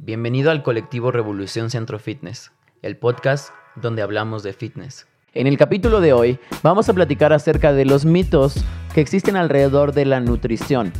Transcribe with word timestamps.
Bienvenido 0.00 0.52
al 0.52 0.62
colectivo 0.62 1.10
Revolución 1.10 1.70
Centro 1.70 1.98
Fitness, 1.98 2.52
el 2.82 2.96
podcast 2.96 3.52
donde 3.74 4.00
hablamos 4.00 4.44
de 4.44 4.52
fitness. 4.52 5.08
En 5.34 5.48
el 5.48 5.58
capítulo 5.58 6.00
de 6.00 6.12
hoy 6.12 6.38
vamos 6.62 6.88
a 6.88 6.92
platicar 6.92 7.32
acerca 7.32 7.72
de 7.72 7.84
los 7.84 8.04
mitos 8.04 8.64
que 8.94 9.00
existen 9.00 9.34
alrededor 9.34 9.92
de 9.92 10.04
la 10.04 10.20
nutrición 10.20 10.92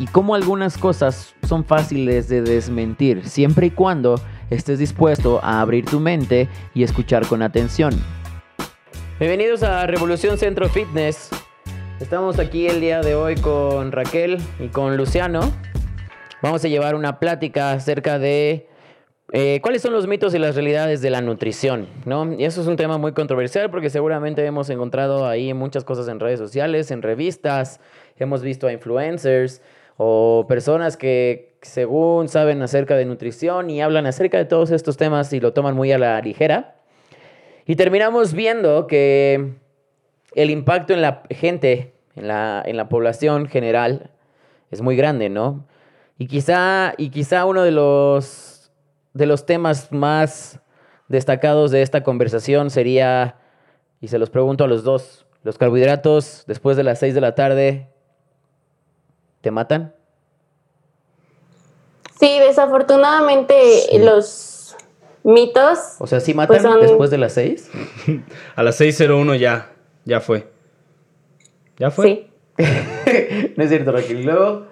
y 0.00 0.06
cómo 0.06 0.34
algunas 0.34 0.76
cosas 0.76 1.36
son 1.48 1.64
fáciles 1.64 2.28
de 2.28 2.42
desmentir 2.42 3.28
siempre 3.28 3.68
y 3.68 3.70
cuando 3.70 4.20
estés 4.50 4.80
dispuesto 4.80 5.38
a 5.44 5.60
abrir 5.60 5.84
tu 5.84 6.00
mente 6.00 6.48
y 6.74 6.82
escuchar 6.82 7.24
con 7.28 7.42
atención. 7.42 7.94
Bienvenidos 9.20 9.62
a 9.62 9.86
Revolución 9.86 10.36
Centro 10.36 10.68
Fitness. 10.68 11.30
Estamos 12.00 12.40
aquí 12.40 12.66
el 12.66 12.80
día 12.80 13.02
de 13.02 13.14
hoy 13.14 13.36
con 13.36 13.92
Raquel 13.92 14.42
y 14.58 14.66
con 14.66 14.96
Luciano. 14.96 15.52
Vamos 16.42 16.64
a 16.64 16.68
llevar 16.68 16.96
una 16.96 17.20
plática 17.20 17.70
acerca 17.70 18.18
de 18.18 18.66
eh, 19.32 19.60
cuáles 19.62 19.80
son 19.80 19.92
los 19.92 20.08
mitos 20.08 20.34
y 20.34 20.40
las 20.40 20.56
realidades 20.56 21.00
de 21.00 21.08
la 21.08 21.20
nutrición, 21.20 21.86
¿no? 22.04 22.32
Y 22.32 22.44
eso 22.44 22.60
es 22.60 22.66
un 22.66 22.74
tema 22.74 22.98
muy 22.98 23.12
controversial 23.12 23.70
porque 23.70 23.90
seguramente 23.90 24.44
hemos 24.44 24.68
encontrado 24.68 25.28
ahí 25.28 25.54
muchas 25.54 25.84
cosas 25.84 26.08
en 26.08 26.18
redes 26.18 26.40
sociales, 26.40 26.90
en 26.90 27.00
revistas, 27.00 27.78
hemos 28.16 28.42
visto 28.42 28.66
a 28.66 28.72
influencers 28.72 29.62
o 29.96 30.44
personas 30.48 30.96
que 30.96 31.54
según 31.62 32.28
saben 32.28 32.60
acerca 32.60 32.96
de 32.96 33.04
nutrición 33.04 33.70
y 33.70 33.80
hablan 33.80 34.06
acerca 34.06 34.36
de 34.36 34.44
todos 34.44 34.72
estos 34.72 34.96
temas 34.96 35.32
y 35.32 35.38
lo 35.38 35.52
toman 35.52 35.76
muy 35.76 35.92
a 35.92 35.98
la 35.98 36.20
ligera. 36.20 36.74
Y 37.66 37.76
terminamos 37.76 38.34
viendo 38.34 38.88
que 38.88 39.52
el 40.34 40.50
impacto 40.50 40.92
en 40.92 41.02
la 41.02 41.22
gente, 41.30 41.92
en 42.16 42.26
la, 42.26 42.64
en 42.66 42.76
la 42.76 42.88
población 42.88 43.46
general, 43.46 44.10
es 44.72 44.82
muy 44.82 44.96
grande, 44.96 45.28
¿no? 45.28 45.68
Y 46.18 46.26
quizá, 46.26 46.94
y 46.98 47.10
quizá 47.10 47.44
uno 47.46 47.62
de 47.62 47.70
los 47.72 48.52
de 49.14 49.26
los 49.26 49.46
temas 49.46 49.92
más 49.92 50.60
destacados 51.08 51.70
de 51.70 51.82
esta 51.82 52.02
conversación 52.02 52.70
sería, 52.70 53.36
y 54.00 54.08
se 54.08 54.18
los 54.18 54.30
pregunto 54.30 54.64
a 54.64 54.66
los 54.66 54.84
dos, 54.84 55.26
¿los 55.44 55.58
carbohidratos 55.58 56.44
después 56.46 56.76
de 56.76 56.84
las 56.84 56.98
6 57.00 57.14
de 57.14 57.20
la 57.20 57.34
tarde 57.34 57.88
te 59.40 59.50
matan? 59.50 59.94
Sí, 62.18 62.38
desafortunadamente 62.38 63.54
los 63.98 64.76
mitos. 65.24 65.96
O 65.98 66.06
sea, 66.06 66.20
¿sí 66.20 66.34
matan 66.34 66.62
pues 66.62 66.80
después 66.80 67.10
de 67.10 67.18
las 67.18 67.34
6? 67.34 67.70
a 68.56 68.62
las 68.62 68.80
6.01 68.80 69.36
ya, 69.38 69.72
ya 70.04 70.20
fue. 70.20 70.50
¿Ya 71.78 71.90
fue? 71.90 72.06
Sí. 72.06 72.30
no 73.56 73.64
es 73.64 73.68
cierto, 73.68 73.92
Raquel. 73.92 74.24
luego 74.24 74.71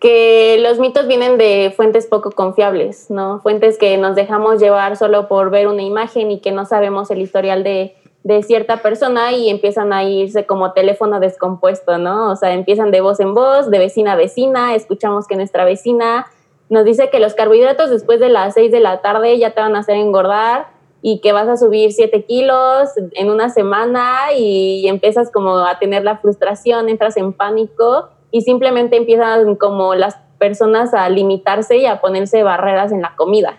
que 0.00 0.58
los 0.60 0.78
mitos 0.78 1.06
vienen 1.06 1.36
de 1.36 1.72
fuentes 1.76 2.06
poco 2.06 2.30
confiables, 2.30 3.10
¿no? 3.10 3.40
Fuentes 3.40 3.76
que 3.76 3.98
nos 3.98 4.16
dejamos 4.16 4.58
llevar 4.58 4.96
solo 4.96 5.28
por 5.28 5.50
ver 5.50 5.68
una 5.68 5.82
imagen 5.82 6.30
y 6.30 6.40
que 6.40 6.52
no 6.52 6.64
sabemos 6.64 7.10
el 7.10 7.20
historial 7.20 7.62
de, 7.62 7.94
de 8.24 8.42
cierta 8.42 8.78
persona 8.78 9.32
y 9.32 9.50
empiezan 9.50 9.92
a 9.92 10.02
irse 10.04 10.46
como 10.46 10.72
teléfono 10.72 11.20
descompuesto, 11.20 11.98
¿no? 11.98 12.30
O 12.30 12.36
sea, 12.36 12.54
empiezan 12.54 12.90
de 12.90 13.02
voz 13.02 13.20
en 13.20 13.34
voz, 13.34 13.70
de 13.70 13.78
vecina 13.78 14.12
a 14.12 14.16
vecina, 14.16 14.74
escuchamos 14.74 15.26
que 15.26 15.36
nuestra 15.36 15.66
vecina 15.66 16.26
nos 16.70 16.86
dice 16.86 17.10
que 17.10 17.20
los 17.20 17.34
carbohidratos 17.34 17.90
después 17.90 18.20
de 18.20 18.30
las 18.30 18.54
6 18.54 18.72
de 18.72 18.80
la 18.80 19.02
tarde 19.02 19.38
ya 19.38 19.50
te 19.50 19.60
van 19.60 19.76
a 19.76 19.80
hacer 19.80 19.96
engordar 19.96 20.68
y 21.02 21.20
que 21.20 21.32
vas 21.32 21.48
a 21.48 21.58
subir 21.58 21.92
7 21.92 22.24
kilos 22.24 22.88
en 23.12 23.28
una 23.28 23.50
semana 23.50 24.32
y 24.34 24.86
empiezas 24.88 25.30
como 25.30 25.58
a 25.58 25.78
tener 25.78 26.04
la 26.04 26.16
frustración, 26.18 26.88
entras 26.88 27.18
en 27.18 27.34
pánico 27.34 28.08
y 28.30 28.42
simplemente 28.42 28.96
empiezan 28.96 29.56
como 29.56 29.94
las 29.94 30.16
personas 30.38 30.94
a 30.94 31.08
limitarse 31.08 31.76
y 31.76 31.86
a 31.86 32.00
ponerse 32.00 32.42
barreras 32.42 32.92
en 32.92 33.02
la 33.02 33.14
comida, 33.16 33.58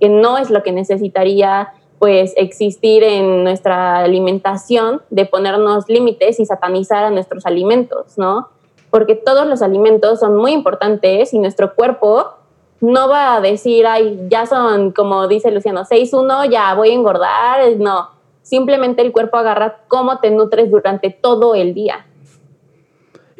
que 0.00 0.08
no 0.08 0.38
es 0.38 0.50
lo 0.50 0.62
que 0.62 0.72
necesitaría 0.72 1.72
pues 1.98 2.32
existir 2.36 3.02
en 3.02 3.42
nuestra 3.42 3.98
alimentación 3.98 5.02
de 5.10 5.26
ponernos 5.26 5.88
límites 5.88 6.38
y 6.38 6.46
satanizar 6.46 7.04
a 7.04 7.10
nuestros 7.10 7.44
alimentos, 7.44 8.16
¿no? 8.16 8.48
Porque 8.90 9.14
todos 9.16 9.46
los 9.46 9.62
alimentos 9.62 10.20
son 10.20 10.36
muy 10.36 10.52
importantes 10.52 11.34
y 11.34 11.38
nuestro 11.38 11.74
cuerpo 11.74 12.34
no 12.80 13.08
va 13.08 13.34
a 13.34 13.40
decir, 13.40 13.86
ay, 13.86 14.26
ya 14.28 14.46
son, 14.46 14.92
como 14.92 15.26
dice 15.26 15.50
Luciano, 15.50 15.84
6-1, 15.84 16.48
ya 16.50 16.74
voy 16.74 16.90
a 16.90 16.94
engordar, 16.94 17.76
no. 17.78 18.10
Simplemente 18.42 19.02
el 19.02 19.12
cuerpo 19.12 19.36
agarra 19.36 19.80
cómo 19.88 20.20
te 20.20 20.30
nutres 20.30 20.70
durante 20.70 21.10
todo 21.10 21.54
el 21.54 21.74
día. 21.74 22.06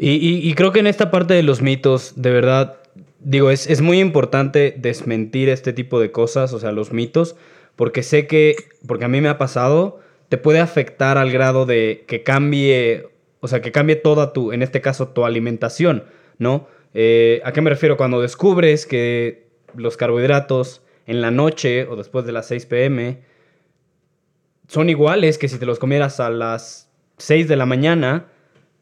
Y, 0.01 0.55
creo 0.55 0.73
que 0.73 0.79
en 0.79 0.87
esta 0.87 1.11
parte 1.11 1.35
de 1.35 1.43
los 1.43 1.61
mitos, 1.61 2.13
de 2.17 2.31
verdad, 2.31 2.79
digo, 3.19 3.51
es, 3.51 3.81
muy 3.81 3.99
importante 3.99 4.75
desmentir 4.77 5.49
este 5.49 5.73
tipo 5.73 5.99
de 6.01 6.13
cosas, 6.13 6.53
o 6.53 6.61
sea, 6.61 6.71
los 6.71 6.93
mitos, 6.93 7.37
porque 7.75 8.03
sé 8.03 8.27
que, 8.27 8.55
porque 8.87 9.07
a 9.07 9.09
mí 9.09 9.21
me 9.21 9.29
ha 9.29 9.39
pasado, 9.39 9.99
te 10.29 10.39
puede 10.39 10.61
afectar 10.61 11.19
al 11.19 11.33
grado 11.33 11.67
de 11.67 12.05
que 12.07 12.23
cambie, 12.23 13.09
o 13.41 13.49
sea, 13.49 13.61
que 13.61 13.73
cambie 13.73 13.97
toda 13.97 14.33
tu, 14.33 14.53
en 14.53 14.63
este 14.63 14.81
caso, 14.81 15.09
tu 15.09 15.25
alimentación, 15.25 16.05
¿no? 16.39 16.69
Eh, 16.95 17.41
¿A 17.45 17.53
qué 17.53 17.61
me 17.61 17.71
refiero? 17.71 17.97
Cuando 17.97 18.21
descubres 18.21 18.87
que 18.87 19.49
los 19.75 19.97
carbohidratos 19.97 20.83
en 21.07 21.21
la 21.21 21.31
noche 21.31 21.87
o 21.89 21.97
después 21.97 22.25
de 22.25 22.33
las 22.33 22.47
6 22.47 22.67
pm 22.67 23.19
son 24.69 24.91
iguales 24.91 25.39
que 25.39 25.49
si 25.49 25.59
te 25.59 25.67
los 25.67 25.79
comieras 25.79 26.21
a 26.21 26.31
las 26.31 26.91
6 27.17 27.49
de 27.49 27.57
la 27.57 27.67
mañana, 27.67 28.27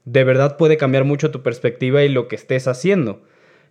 de 0.07 0.25
verdad 0.25 0.57
puede 0.57 0.79
cambiar 0.79 1.05
mucho 1.05 1.31
tu 1.31 1.43
perspectiva 1.43 2.03
y 2.03 2.09
lo 2.09 2.29
que 2.29 2.37
estés 2.37 2.69
haciendo. 2.69 3.21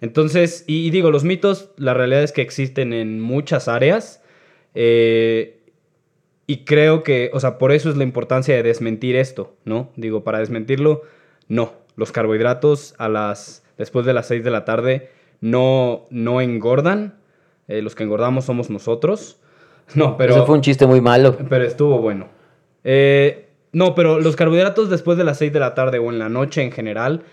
Entonces, 0.01 0.66
y, 0.68 0.91
digo, 0.91 1.09
los 1.09 1.23
mitos, 1.23 1.72
la 1.78 1.94
realidad 1.94 2.22
es 2.22 2.34
que 2.34 2.41
existen 2.41 2.94
en 2.94 3.22
muchas 3.22 3.68
áreas. 3.68 4.22
Eh, 4.75 5.62
y 6.46 6.66
creo 6.66 7.01
que, 7.03 7.31
o 7.34 7.40
sea, 7.40 7.57
por 7.57 7.72
eso 7.72 7.90
es 7.90 7.96
la 7.96 8.03
importancia 8.03 8.53
de 8.53 8.62
desmentir 8.62 9.16
esto, 9.16 9.56
¿no? 9.63 9.91
Digo, 9.96 10.23
para 10.23 10.40
desmentirlo, 10.40 11.03
no. 11.47 11.73
Los 11.96 12.12
carbohidratos 12.12 12.94
a 12.97 13.07
las, 13.07 13.63
después 13.78 14.06
de 14.06 14.13
las 14.13 14.28
6 14.28 14.44
de 14.44 14.52
la 14.52 14.66
tarde 14.66 15.09
no, 15.40 16.06
no 16.09 16.41
engordan. 16.41 17.16
Eh, 17.69 17.81
los 17.81 17.96
que 17.96 18.03
engordamos 18.03 18.46
somos 18.46 18.69
nosotros. 18.69 19.40
No, 19.94 20.17
pero... 20.17 20.34
Eso 20.34 20.47
fue 20.47 20.56
un 20.56 20.62
chiste 20.62 20.88
muy 20.88 21.00
malo. 21.00 21.38
Pero 21.47 21.63
estuvo 21.63 22.00
bueno. 22.00 22.28
Eh, 22.84 23.45
no, 23.75 23.94
pero 23.94 24.22
los 24.22 24.38
carbohidratos 24.38 24.90
después 24.90 25.18
de 25.18 25.25
las 25.25 25.38
6 25.40 25.52
de 25.52 25.59
la 25.59 25.75
tarde 25.75 26.00
o 26.00 26.09
en 26.09 26.18
la 26.18 26.30
noche 26.30 26.63
en 26.63 26.72
general, 26.72 27.24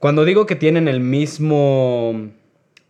cuando 0.00 0.24
digo 0.24 0.46
que 0.46 0.56
tienen 0.56 0.88
el 0.88 0.98
mismo, 0.98 2.32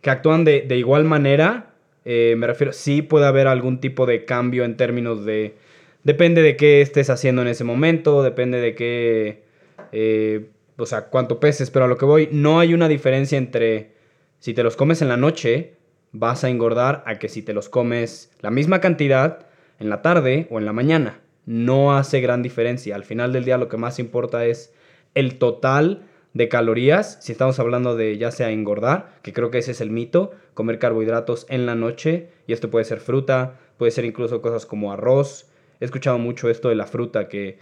que 0.01 0.09
actúan 0.09 0.43
de, 0.43 0.65
igual 0.71 1.03
manera, 1.03 1.75
eh, 2.05 2.33
me 2.35 2.47
refiero, 2.47 2.73
sí 2.73 3.03
puede 3.03 3.27
haber 3.27 3.45
algún 3.45 3.79
tipo 3.79 4.07
de 4.07 4.25
cambio 4.25 4.65
en 4.65 4.77
términos 4.77 5.25
de, 5.25 5.57
depende 6.01 6.41
de 6.41 6.57
qué 6.57 6.81
estés 6.81 7.11
haciendo 7.11 7.43
en 7.43 7.49
ese 7.49 7.63
momento, 7.63 8.23
depende 8.23 8.61
de 8.61 8.73
qué, 8.73 9.43
eh, 9.91 10.49
o 10.75 10.87
sea, 10.87 11.09
cuánto 11.09 11.39
peses, 11.39 11.69
pero 11.69 11.85
a 11.85 11.87
lo 11.87 11.97
que 11.97 12.05
voy, 12.05 12.29
no 12.31 12.59
hay 12.59 12.73
una 12.73 12.87
diferencia 12.87 13.37
entre 13.37 13.91
si 14.39 14.55
te 14.55 14.63
los 14.63 14.75
comes 14.75 15.03
en 15.03 15.09
la 15.09 15.17
noche, 15.17 15.75
vas 16.13 16.43
a 16.43 16.49
engordar 16.49 17.03
a 17.05 17.19
que 17.19 17.29
si 17.29 17.43
te 17.43 17.53
los 17.53 17.69
comes 17.69 18.31
la 18.41 18.49
misma 18.49 18.81
cantidad 18.81 19.45
en 19.77 19.91
la 19.91 20.01
tarde 20.01 20.47
o 20.49 20.57
en 20.57 20.65
la 20.65 20.73
mañana 20.73 21.21
no 21.47 21.95
hace 21.95 22.19
gran 22.19 22.43
diferencia. 22.43 22.93
Al 22.93 23.05
final 23.05 23.33
del 23.33 23.45
día 23.45 23.57
lo 23.57 23.69
que 23.69 23.77
más 23.77 23.97
importa 23.97 24.45
es 24.45 24.73
el 25.15 25.39
total 25.39 26.03
de 26.33 26.49
calorías, 26.49 27.17
si 27.21 27.31
estamos 27.31 27.59
hablando 27.59 27.95
de 27.95 28.17
ya 28.17 28.29
sea 28.29 28.51
engordar, 28.51 29.17
que 29.23 29.33
creo 29.33 29.49
que 29.49 29.57
ese 29.57 29.71
es 29.71 29.81
el 29.81 29.89
mito, 29.89 30.31
comer 30.53 30.77
carbohidratos 30.77 31.47
en 31.49 31.65
la 31.65 31.73
noche, 31.73 32.27
y 32.45 32.53
esto 32.53 32.69
puede 32.69 32.85
ser 32.85 32.99
fruta, 32.99 33.57
puede 33.77 33.91
ser 33.91 34.05
incluso 34.05 34.41
cosas 34.41 34.67
como 34.67 34.91
arroz. 34.91 35.49
He 35.79 35.85
escuchado 35.85 36.19
mucho 36.19 36.49
esto 36.49 36.69
de 36.69 36.75
la 36.75 36.85
fruta, 36.85 37.29
que 37.29 37.57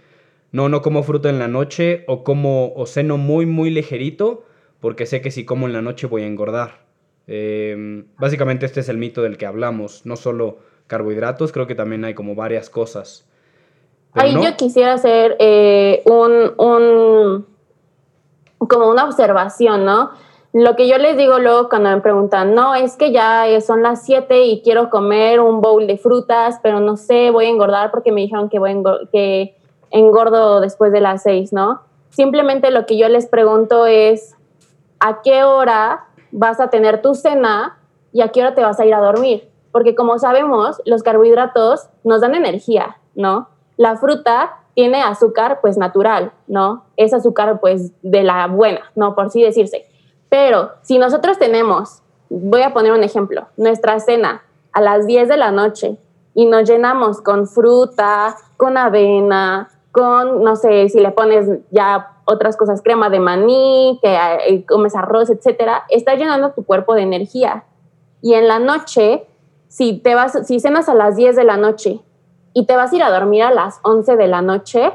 no, 0.50 0.68
no 0.68 0.82
como 0.82 1.04
fruta 1.04 1.30
en 1.30 1.38
la 1.38 1.48
noche, 1.48 2.04
o 2.08 2.24
como 2.24 2.74
o 2.74 2.86
ceno 2.86 3.16
muy, 3.16 3.46
muy 3.46 3.70
ligerito, 3.70 4.44
porque 4.80 5.06
sé 5.06 5.22
que 5.22 5.30
si 5.30 5.44
como 5.44 5.66
en 5.66 5.72
la 5.72 5.80
noche 5.80 6.08
voy 6.08 6.22
a 6.22 6.26
engordar. 6.26 6.84
Em, 7.28 8.06
básicamente 8.18 8.66
este 8.66 8.80
es 8.80 8.88
el 8.88 8.98
mito 8.98 9.22
del 9.22 9.38
que 9.38 9.46
hablamos, 9.46 10.04
no 10.04 10.16
solo 10.16 10.58
carbohidratos, 10.88 11.52
creo 11.52 11.66
que 11.66 11.74
también 11.76 12.04
hay 12.04 12.14
como 12.14 12.34
varias 12.34 12.68
cosas 12.68 13.26
Ahí 14.16 14.34
yo 14.34 14.56
quisiera 14.56 14.94
hacer 14.94 15.36
eh, 15.38 16.02
un, 16.06 16.52
un, 16.58 17.46
como 18.58 18.88
una 18.88 19.04
observación, 19.04 19.84
¿no? 19.84 20.10
Lo 20.52 20.74
que 20.74 20.88
yo 20.88 20.96
les 20.96 21.18
digo 21.18 21.38
luego 21.38 21.68
cuando 21.68 21.90
me 21.90 22.00
preguntan, 22.00 22.54
no, 22.54 22.74
es 22.74 22.96
que 22.96 23.12
ya 23.12 23.44
son 23.60 23.82
las 23.82 24.06
7 24.06 24.44
y 24.44 24.62
quiero 24.62 24.88
comer 24.88 25.40
un 25.40 25.60
bowl 25.60 25.86
de 25.86 25.98
frutas, 25.98 26.60
pero 26.62 26.80
no 26.80 26.96
sé, 26.96 27.30
voy 27.30 27.44
a 27.44 27.50
engordar 27.50 27.90
porque 27.90 28.10
me 28.10 28.22
dijeron 28.22 28.48
que, 28.48 28.58
voy 28.58 28.82
que 29.12 29.54
engordo 29.90 30.60
después 30.60 30.92
de 30.92 31.02
las 31.02 31.22
6, 31.24 31.52
¿no? 31.52 31.82
Simplemente 32.08 32.70
lo 32.70 32.86
que 32.86 32.96
yo 32.96 33.08
les 33.10 33.26
pregunto 33.26 33.84
es, 33.84 34.34
¿a 34.98 35.20
qué 35.20 35.44
hora 35.44 36.06
vas 36.30 36.58
a 36.58 36.70
tener 36.70 37.02
tu 37.02 37.14
cena 37.14 37.78
y 38.12 38.22
a 38.22 38.28
qué 38.28 38.40
hora 38.40 38.54
te 38.54 38.62
vas 38.62 38.80
a 38.80 38.86
ir 38.86 38.94
a 38.94 39.00
dormir? 39.00 39.50
Porque 39.72 39.94
como 39.94 40.18
sabemos, 40.18 40.80
los 40.86 41.02
carbohidratos 41.02 41.90
nos 42.02 42.22
dan 42.22 42.34
energía, 42.34 42.96
¿no? 43.14 43.50
La 43.76 43.96
fruta 43.96 44.58
tiene 44.74 45.02
azúcar 45.02 45.60
pues 45.60 45.76
natural, 45.78 46.32
¿no? 46.46 46.84
Es 46.96 47.14
azúcar 47.14 47.60
pues 47.60 47.92
de 48.02 48.22
la 48.22 48.46
buena, 48.46 48.80
¿no? 48.94 49.14
Por 49.14 49.26
así 49.26 49.42
decirse. 49.42 49.86
Pero 50.28 50.72
si 50.82 50.98
nosotros 50.98 51.38
tenemos 51.38 52.02
voy 52.28 52.62
a 52.62 52.72
poner 52.72 52.92
un 52.92 53.04
ejemplo, 53.04 53.46
nuestra 53.56 53.98
cena 54.00 54.42
a 54.72 54.80
las 54.80 55.06
10 55.06 55.28
de 55.28 55.36
la 55.36 55.50
noche 55.50 55.96
y 56.34 56.46
nos 56.46 56.68
llenamos 56.68 57.20
con 57.20 57.46
fruta, 57.46 58.36
con 58.56 58.76
avena, 58.76 59.68
con, 59.92 60.42
no 60.42 60.56
sé, 60.56 60.88
si 60.88 61.00
le 61.00 61.10
pones 61.12 61.48
ya 61.70 62.18
otras 62.26 62.56
cosas, 62.56 62.82
crema 62.82 63.08
de 63.08 63.20
maní, 63.20 63.98
que 64.02 64.18
eh, 64.48 64.64
comes 64.66 64.94
arroz, 64.94 65.30
etcétera, 65.30 65.84
está 65.88 66.14
llenando 66.14 66.50
tu 66.50 66.64
cuerpo 66.64 66.94
de 66.94 67.02
energía. 67.02 67.64
Y 68.20 68.34
en 68.34 68.48
la 68.48 68.58
noche, 68.58 69.26
si 69.68 69.98
te 69.98 70.14
vas, 70.14 70.46
si 70.46 70.60
cenas 70.60 70.88
a 70.88 70.94
las 70.94 71.16
10 71.16 71.36
de 71.36 71.44
la 71.44 71.56
noche 71.56 72.00
y 72.56 72.64
te 72.64 72.74
vas 72.74 72.90
a 72.90 72.96
ir 72.96 73.02
a 73.02 73.10
dormir 73.10 73.42
a 73.42 73.50
las 73.50 73.80
11 73.82 74.16
de 74.16 74.28
la 74.28 74.40
noche, 74.40 74.90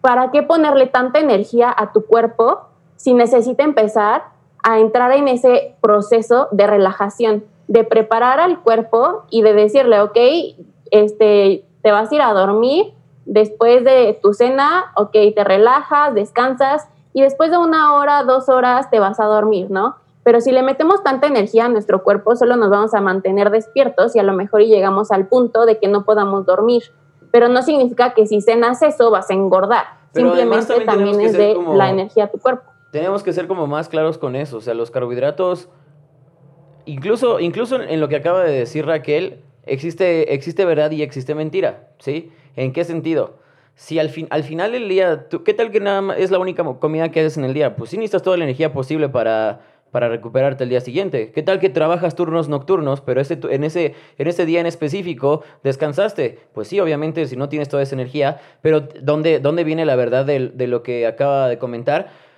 ¿para 0.00 0.30
qué 0.30 0.44
ponerle 0.44 0.86
tanta 0.86 1.18
energía 1.18 1.74
a 1.76 1.90
tu 1.92 2.06
cuerpo 2.06 2.60
si 2.94 3.12
necesita 3.12 3.64
empezar 3.64 4.22
a 4.62 4.78
entrar 4.78 5.10
en 5.10 5.26
ese 5.26 5.74
proceso 5.80 6.46
de 6.52 6.68
relajación, 6.68 7.44
de 7.66 7.82
preparar 7.82 8.38
al 8.38 8.60
cuerpo 8.60 9.24
y 9.30 9.42
de 9.42 9.52
decirle, 9.52 10.00
ok, 10.00 10.16
este, 10.92 11.64
te 11.82 11.90
vas 11.90 12.12
a 12.12 12.14
ir 12.14 12.22
a 12.22 12.32
dormir, 12.32 12.94
después 13.24 13.82
de 13.82 14.16
tu 14.22 14.32
cena, 14.32 14.92
ok, 14.94 15.16
te 15.34 15.42
relajas, 15.42 16.14
descansas 16.14 16.86
y 17.12 17.22
después 17.22 17.50
de 17.50 17.58
una 17.58 17.94
hora, 17.94 18.22
dos 18.22 18.48
horas 18.48 18.88
te 18.90 19.00
vas 19.00 19.18
a 19.18 19.24
dormir, 19.24 19.72
¿no? 19.72 19.96
Pero 20.28 20.42
si 20.42 20.52
le 20.52 20.62
metemos 20.62 21.02
tanta 21.02 21.26
energía 21.26 21.64
a 21.64 21.68
nuestro 21.70 22.02
cuerpo, 22.02 22.36
solo 22.36 22.56
nos 22.56 22.68
vamos 22.68 22.92
a 22.92 23.00
mantener 23.00 23.48
despiertos 23.48 24.14
y 24.14 24.18
a 24.18 24.22
lo 24.22 24.34
mejor 24.34 24.60
llegamos 24.60 25.10
al 25.10 25.26
punto 25.26 25.64
de 25.64 25.78
que 25.78 25.88
no 25.88 26.04
podamos 26.04 26.44
dormir. 26.44 26.82
Pero 27.30 27.48
no 27.48 27.62
significa 27.62 28.12
que 28.12 28.26
si 28.26 28.42
cenas 28.42 28.82
eso 28.82 29.10
vas 29.10 29.30
a 29.30 29.32
engordar. 29.32 29.84
Simplemente 30.12 30.80
también, 30.80 31.18
es 31.22 31.32
de 31.32 31.56
la 31.74 31.88
energía 31.88 32.24
a 32.24 32.26
tu 32.30 32.36
cuerpo. 32.36 32.70
Tenemos 32.92 33.22
que 33.22 33.32
ser 33.32 33.48
como 33.48 33.66
más 33.66 33.88
claros 33.88 34.18
con 34.18 34.36
eso. 34.36 34.58
O 34.58 34.60
sea, 34.60 34.74
los 34.74 34.90
carbohidratos, 34.90 35.70
incluso, 36.84 37.40
incluso 37.40 37.80
en 37.80 37.98
lo 37.98 38.10
que 38.10 38.16
acaba 38.16 38.44
de 38.44 38.52
decir 38.52 38.84
Raquel, 38.84 39.42
existe, 39.64 40.34
existe 40.34 40.66
verdad 40.66 40.90
y 40.90 41.00
existe 41.00 41.34
mentira, 41.34 41.88
¿sí? 42.00 42.30
¿En 42.54 42.74
qué 42.74 42.84
sentido? 42.84 43.38
Si 43.76 43.98
al, 43.98 44.10
fin, 44.10 44.26
al 44.28 44.42
final 44.42 44.72
del 44.72 44.90
día, 44.90 45.26
¿qué 45.42 45.54
tal 45.54 45.70
que 45.70 45.80
nada 45.80 46.02
más 46.02 46.18
es 46.18 46.30
la 46.30 46.38
única 46.38 46.64
comida 46.64 47.10
que 47.10 47.20
haces 47.20 47.38
en 47.38 47.44
el 47.44 47.54
día? 47.54 47.76
Pues 47.76 47.90
sí 47.90 47.96
necesitas 47.96 48.22
toda 48.22 48.36
la 48.36 48.44
energía 48.44 48.72
posible 48.72 49.08
para, 49.08 49.60
para 49.90 50.08
recuperarte 50.08 50.64
el 50.64 50.70
día 50.70 50.80
siguiente. 50.80 51.32
¿Qué 51.32 51.42
tal 51.42 51.58
que 51.58 51.68
trabajas 51.68 52.14
turnos 52.14 52.48
nocturnos, 52.48 53.00
pero 53.00 53.20
ese, 53.20 53.38
en, 53.50 53.64
ese, 53.64 53.94
en 54.18 54.28
ese 54.28 54.46
día 54.46 54.60
en 54.60 54.66
específico 54.66 55.42
descansaste? 55.64 56.38
Pues 56.52 56.68
sí, 56.68 56.80
obviamente, 56.80 57.26
si 57.26 57.36
no 57.36 57.48
tienes 57.48 57.68
toda 57.68 57.82
esa 57.82 57.94
energía, 57.94 58.40
pero 58.62 58.80
¿dónde, 58.80 59.40
dónde 59.40 59.64
viene 59.64 59.84
la 59.84 59.96
verdad 59.96 60.24
de, 60.24 60.66
lo 60.66 60.82
que 60.82 61.06
acaba 61.06 61.48
de 61.48 61.58
comentar? 61.58 62.28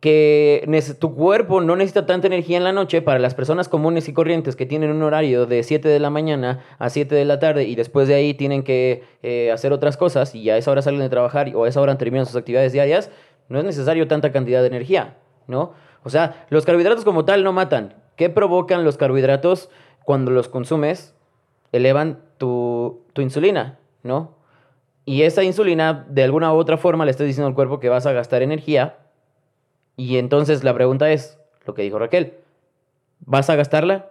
que 0.00 0.68
tu 0.98 1.14
cuerpo 1.14 1.60
no 1.60 1.76
necesita 1.76 2.06
tanta 2.06 2.26
energía 2.26 2.56
en 2.56 2.64
la 2.64 2.72
noche 2.72 3.02
para 3.02 3.20
las 3.20 3.36
personas 3.36 3.68
comunes 3.68 4.08
y 4.08 4.12
corrientes 4.12 4.56
que 4.56 4.66
tienen 4.66 4.90
un 4.90 5.00
horario 5.04 5.46
de 5.46 5.62
7 5.62 5.86
de 5.86 6.00
la 6.00 6.10
mañana 6.10 6.64
a 6.80 6.90
7 6.90 7.14
de 7.14 7.24
la 7.24 7.38
tarde 7.38 7.66
y 7.66 7.76
después 7.76 8.08
de 8.08 8.14
ahí 8.16 8.34
tienen 8.34 8.64
que 8.64 9.04
eh, 9.22 9.52
hacer 9.52 9.72
otras 9.72 9.96
cosas 9.96 10.34
y 10.34 10.50
a 10.50 10.56
esa 10.56 10.72
hora 10.72 10.82
salen 10.82 10.98
de 10.98 11.08
trabajar 11.08 11.54
o 11.54 11.62
a 11.62 11.68
esa 11.68 11.80
hora 11.80 11.96
terminan 11.98 12.26
sus 12.26 12.34
actividades 12.34 12.72
diarias, 12.72 13.12
no 13.48 13.60
es 13.60 13.64
necesario 13.64 14.08
tanta 14.08 14.32
cantidad 14.32 14.60
de 14.60 14.66
energía, 14.66 15.18
¿no? 15.46 15.74
O 16.02 16.10
sea, 16.10 16.46
los 16.50 16.64
carbohidratos 16.64 17.04
como 17.04 17.24
tal 17.24 17.44
no 17.44 17.52
matan. 17.52 17.94
¿Qué 18.16 18.28
provocan 18.30 18.84
los 18.84 18.96
carbohidratos 18.96 19.70
cuando 20.04 20.30
los 20.30 20.48
consumes? 20.48 21.14
Elevan 21.72 22.20
tu, 22.38 23.02
tu 23.12 23.22
insulina, 23.22 23.78
¿no? 24.02 24.36
Y 25.04 25.22
esa 25.22 25.42
insulina, 25.42 26.06
de 26.08 26.22
alguna 26.22 26.52
u 26.52 26.56
otra 26.56 26.76
forma, 26.76 27.04
le 27.04 27.10
estás 27.10 27.26
diciendo 27.26 27.48
al 27.48 27.54
cuerpo 27.54 27.80
que 27.80 27.88
vas 27.88 28.06
a 28.06 28.12
gastar 28.12 28.42
energía 28.42 28.98
y 29.96 30.18
entonces 30.18 30.64
la 30.64 30.74
pregunta 30.74 31.10
es, 31.10 31.38
lo 31.66 31.74
que 31.74 31.82
dijo 31.82 31.98
Raquel, 31.98 32.34
¿vas 33.20 33.50
a 33.50 33.56
gastarla? 33.56 34.10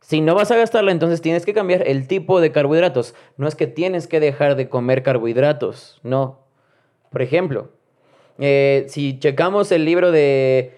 Si 0.00 0.20
no 0.20 0.34
vas 0.34 0.50
a 0.50 0.56
gastarla, 0.56 0.92
entonces 0.92 1.20
tienes 1.20 1.44
que 1.44 1.52
cambiar 1.52 1.86
el 1.86 2.08
tipo 2.08 2.40
de 2.40 2.52
carbohidratos. 2.52 3.14
No 3.36 3.46
es 3.46 3.54
que 3.54 3.66
tienes 3.66 4.06
que 4.06 4.18
dejar 4.18 4.56
de 4.56 4.68
comer 4.68 5.02
carbohidratos, 5.02 6.00
no. 6.02 6.40
Por 7.10 7.22
ejemplo, 7.22 7.68
eh, 8.38 8.86
si 8.88 9.18
checamos 9.18 9.70
el 9.72 9.84
libro 9.84 10.10
de, 10.10 10.74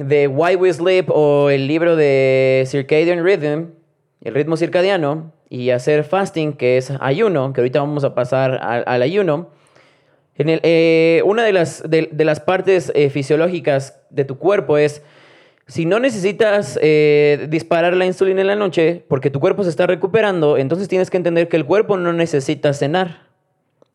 de 0.00 0.28
Why 0.28 0.56
We 0.56 0.72
Sleep 0.72 1.10
o 1.10 1.50
el 1.50 1.66
libro 1.66 1.94
de 1.94 2.64
Circadian 2.66 3.22
Rhythm, 3.24 3.70
el 4.22 4.34
ritmo 4.34 4.56
circadiano, 4.56 5.32
y 5.48 5.70
hacer 5.70 6.04
fasting, 6.04 6.54
que 6.54 6.78
es 6.78 6.92
ayuno, 7.00 7.52
que 7.52 7.60
ahorita 7.60 7.80
vamos 7.80 8.04
a 8.04 8.14
pasar 8.14 8.58
al 8.62 9.02
ayuno, 9.02 9.50
en 10.36 10.48
el, 10.48 10.60
eh, 10.62 11.20
una 11.26 11.44
de 11.44 11.52
las, 11.52 11.82
de, 11.86 12.08
las 12.24 12.40
partes 12.40 12.90
eh, 12.94 13.10
fisiológicas 13.10 14.00
de 14.08 14.24
tu 14.24 14.38
cuerpo 14.38 14.78
es, 14.78 15.02
si 15.66 15.84
no 15.84 16.00
necesitas 16.00 16.78
eh, 16.80 17.46
disparar 17.50 17.94
la 17.94 18.06
insulina 18.06 18.40
en 18.40 18.46
la 18.46 18.56
noche 18.56 19.04
porque 19.06 19.28
tu 19.28 19.38
cuerpo 19.38 19.64
se 19.64 19.68
está 19.68 19.86
recuperando, 19.86 20.56
entonces 20.56 20.88
tienes 20.88 21.10
que 21.10 21.18
entender 21.18 21.48
que 21.48 21.58
el 21.58 21.66
cuerpo 21.66 21.98
no 21.98 22.14
necesita 22.14 22.72
cenar. 22.72 23.28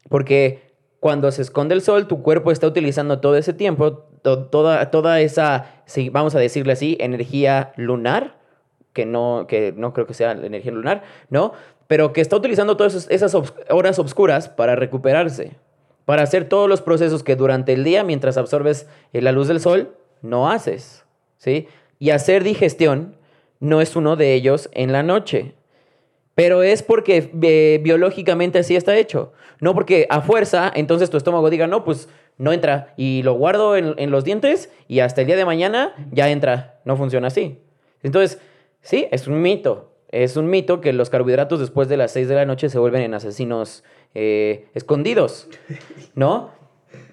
Porque 0.07 0.61
cuando 0.99 1.31
se 1.31 1.41
esconde 1.41 1.73
el 1.73 1.81
sol, 1.81 2.07
tu 2.07 2.21
cuerpo 2.21 2.51
está 2.51 2.67
utilizando 2.67 3.19
todo 3.19 3.37
ese 3.37 3.53
tiempo, 3.53 4.05
toda, 4.25 4.91
toda 4.91 5.21
esa, 5.21 5.83
vamos 6.11 6.35
a 6.35 6.39
decirle 6.39 6.73
así, 6.73 6.97
energía 6.99 7.73
lunar, 7.77 8.37
que 8.93 9.05
no, 9.05 9.45
que 9.47 9.73
no 9.75 9.93
creo 9.93 10.07
que 10.07 10.13
sea 10.13 10.31
energía 10.31 10.71
lunar, 10.71 11.03
¿no? 11.29 11.53
Pero 11.87 12.13
que 12.13 12.21
está 12.21 12.35
utilizando 12.35 12.77
todas 12.77 13.07
esas 13.09 13.35
horas 13.69 13.99
oscuras 13.99 14.49
para 14.49 14.75
recuperarse 14.75 15.57
para 16.05 16.21
hacer 16.21 16.47
todos 16.47 16.69
los 16.69 16.81
procesos 16.81 17.23
que 17.23 17.35
durante 17.35 17.73
el 17.73 17.83
día, 17.83 18.03
mientras 18.03 18.37
absorbes 18.37 18.87
eh, 19.11 19.21
la 19.21 19.31
luz 19.31 19.47
del 19.47 19.59
sol, 19.59 19.95
no 20.21 20.49
haces. 20.49 21.03
¿sí? 21.37 21.67
Y 21.99 22.11
hacer 22.11 22.43
digestión 22.43 23.17
no 23.59 23.81
es 23.81 23.95
uno 23.95 24.15
de 24.15 24.33
ellos 24.33 24.69
en 24.73 24.91
la 24.91 25.03
noche. 25.03 25.55
Pero 26.35 26.63
es 26.63 26.83
porque 26.83 27.31
eh, 27.41 27.79
biológicamente 27.81 28.59
así 28.59 28.75
está 28.75 28.95
hecho. 28.95 29.33
No 29.59 29.73
porque 29.73 30.05
a 30.09 30.21
fuerza, 30.21 30.71
entonces 30.73 31.09
tu 31.09 31.17
estómago 31.17 31.49
diga, 31.49 31.65
no, 31.65 31.83
pues 31.83 32.07
no 32.37 32.53
entra. 32.53 32.93
Y 32.97 33.23
lo 33.23 33.33
guardo 33.33 33.75
en, 33.75 33.95
en 33.97 34.11
los 34.11 34.23
dientes 34.23 34.71
y 34.87 34.99
hasta 34.99 35.21
el 35.21 35.27
día 35.27 35.35
de 35.35 35.45
mañana 35.45 35.93
ya 36.11 36.29
entra. 36.29 36.79
No 36.85 36.97
funciona 36.97 37.27
así. 37.27 37.59
Entonces, 38.03 38.39
sí, 38.81 39.07
es 39.11 39.27
un 39.27 39.41
mito. 39.41 39.91
Es 40.09 40.37
un 40.37 40.49
mito 40.49 40.79
que 40.79 40.93
los 40.93 41.09
carbohidratos 41.09 41.59
después 41.59 41.89
de 41.89 41.97
las 41.97 42.11
6 42.11 42.27
de 42.27 42.35
la 42.35 42.45
noche 42.45 42.69
se 42.69 42.79
vuelven 42.79 43.01
en 43.01 43.13
asesinos 43.13 43.83
eh, 44.13 44.67
escondidos, 44.73 45.49
¿no? 46.15 46.51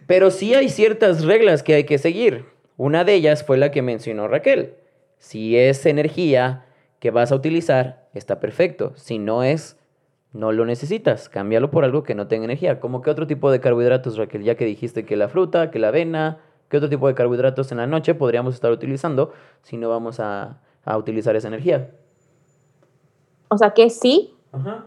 Pero 0.07 0.31
sí 0.31 0.55
hay 0.55 0.69
ciertas 0.69 1.25
reglas 1.25 1.63
que 1.63 1.75
hay 1.75 1.85
que 1.85 1.99
seguir. 1.99 2.45
Una 2.77 3.05
de 3.05 3.15
ellas 3.15 3.45
fue 3.45 3.57
la 3.59 3.71
que 3.71 3.83
mencionó 3.83 4.29
Raquel. 4.29 4.75
Si 5.19 5.57
es 5.57 5.87
energía 5.87 6.67
que 7.01 7.11
vas 7.11 7.33
a 7.33 7.35
utilizar, 7.35 8.09
está 8.15 8.39
perfecto. 8.39 8.93
Si 8.97 9.19
no 9.19 9.43
es, 9.43 9.77
no 10.33 10.53
lo 10.53 10.65
necesitas. 10.65 11.29
Cámbialo 11.29 11.71
por 11.71 11.85
algo 11.85 12.03
que 12.03 12.15
no 12.15 12.27
tenga 12.27 12.45
energía. 12.45 12.81
¿Cómo 12.81 13.03
qué 13.03 13.11
otro 13.11 13.27
tipo 13.27 13.51
de 13.51 13.61
carbohidratos, 13.61 14.17
Raquel? 14.17 14.43
Ya 14.43 14.55
que 14.55 14.65
dijiste 14.65 15.05
que 15.05 15.17
la 15.17 15.29
fruta, 15.29 15.71
que 15.71 15.79
la 15.79 15.89
avena, 15.89 16.39
¿qué 16.69 16.77
otro 16.77 16.89
tipo 16.89 17.09
de 17.09 17.15
carbohidratos 17.15 17.73
en 17.73 17.79
la 17.79 17.87
noche 17.87 18.15
podríamos 18.15 18.55
estar 18.55 18.73
utilizando 18.73 19.33
si 19.63 19.77
no 19.77 19.89
vamos 19.89 20.21
a, 20.21 20.61
a 20.85 20.97
utilizar 20.97 21.37
esa 21.37 21.49
energía? 21.49 21.91
O 23.49 23.59
sea 23.59 23.71
que 23.71 23.91
sí, 23.91 24.35
Ajá 24.53 24.87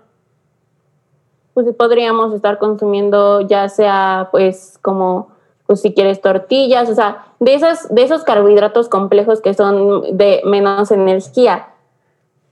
pues 1.56 1.74
podríamos 1.74 2.34
estar 2.34 2.60
consumiendo 2.60 3.40
ya 3.40 3.70
sea 3.70 4.28
pues 4.30 4.78
como 4.82 5.30
pues 5.66 5.82
si 5.82 5.96
quieres 5.96 6.22
tortillas, 6.22 6.90
o 6.90 6.94
sea, 6.94 7.26
de 7.40 7.56
esos, 7.56 7.90
de 7.90 8.04
esos 8.04 8.24
carbohidratos 8.24 8.88
complejos 8.88 9.42
que 9.42 9.56
son 9.56 10.16
de 10.16 10.44
menos 10.46 10.92
energía. 10.92 11.70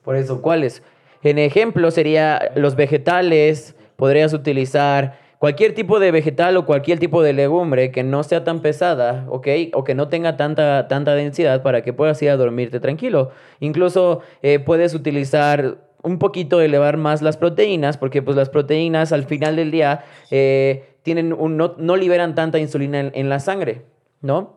Por 0.04 0.16
eso, 0.16 0.42
¿cuáles? 0.42 0.82
En 1.24 1.40
ejemplo 1.40 1.92
sería 1.92 2.52
los 2.56 2.76
vegetales, 2.76 3.76
podrías 3.96 4.34
utilizar 4.34 5.20
cualquier 5.40 5.74
tipo 5.74 6.00
de 6.00 6.12
vegetal 6.12 6.56
o 6.56 6.66
cualquier 6.66 7.00
tipo 7.00 7.22
de 7.22 7.34
legumbre 7.34 7.92
que 7.92 8.04
no 8.04 8.24
sea 8.24 8.44
tan 8.44 8.62
pesada, 8.62 9.26
¿ok? 9.28 9.48
O 9.74 9.84
que 9.84 9.94
no 9.94 10.08
tenga 10.08 10.38
tanta, 10.38 10.88
tanta 10.88 11.16
densidad 11.16 11.62
para 11.64 11.82
que 11.82 11.92
puedas 11.92 12.22
ir 12.22 12.30
a 12.30 12.38
dormirte 12.38 12.80
tranquilo. 12.80 13.32
Incluso 13.60 14.22
eh, 14.42 14.60
puedes 14.60 14.94
utilizar 14.94 15.80
un 16.02 16.20
poquito 16.20 16.62
elevar 16.62 16.98
más 16.98 17.22
las 17.22 17.38
proteínas, 17.38 17.98
porque 17.98 18.22
pues 18.22 18.38
las 18.38 18.50
proteínas 18.50 19.12
al 19.12 19.24
final 19.26 19.56
del 19.56 19.72
día 19.72 20.06
eh, 20.32 20.86
tienen 21.02 21.34
un, 21.34 21.58
no, 21.58 21.96
liberan 21.98 22.36
tanta 22.36 22.60
insulina 22.60 23.12
en, 23.14 23.30
la 23.30 23.40
sangre, 23.40 23.82
¿no? 24.24 24.54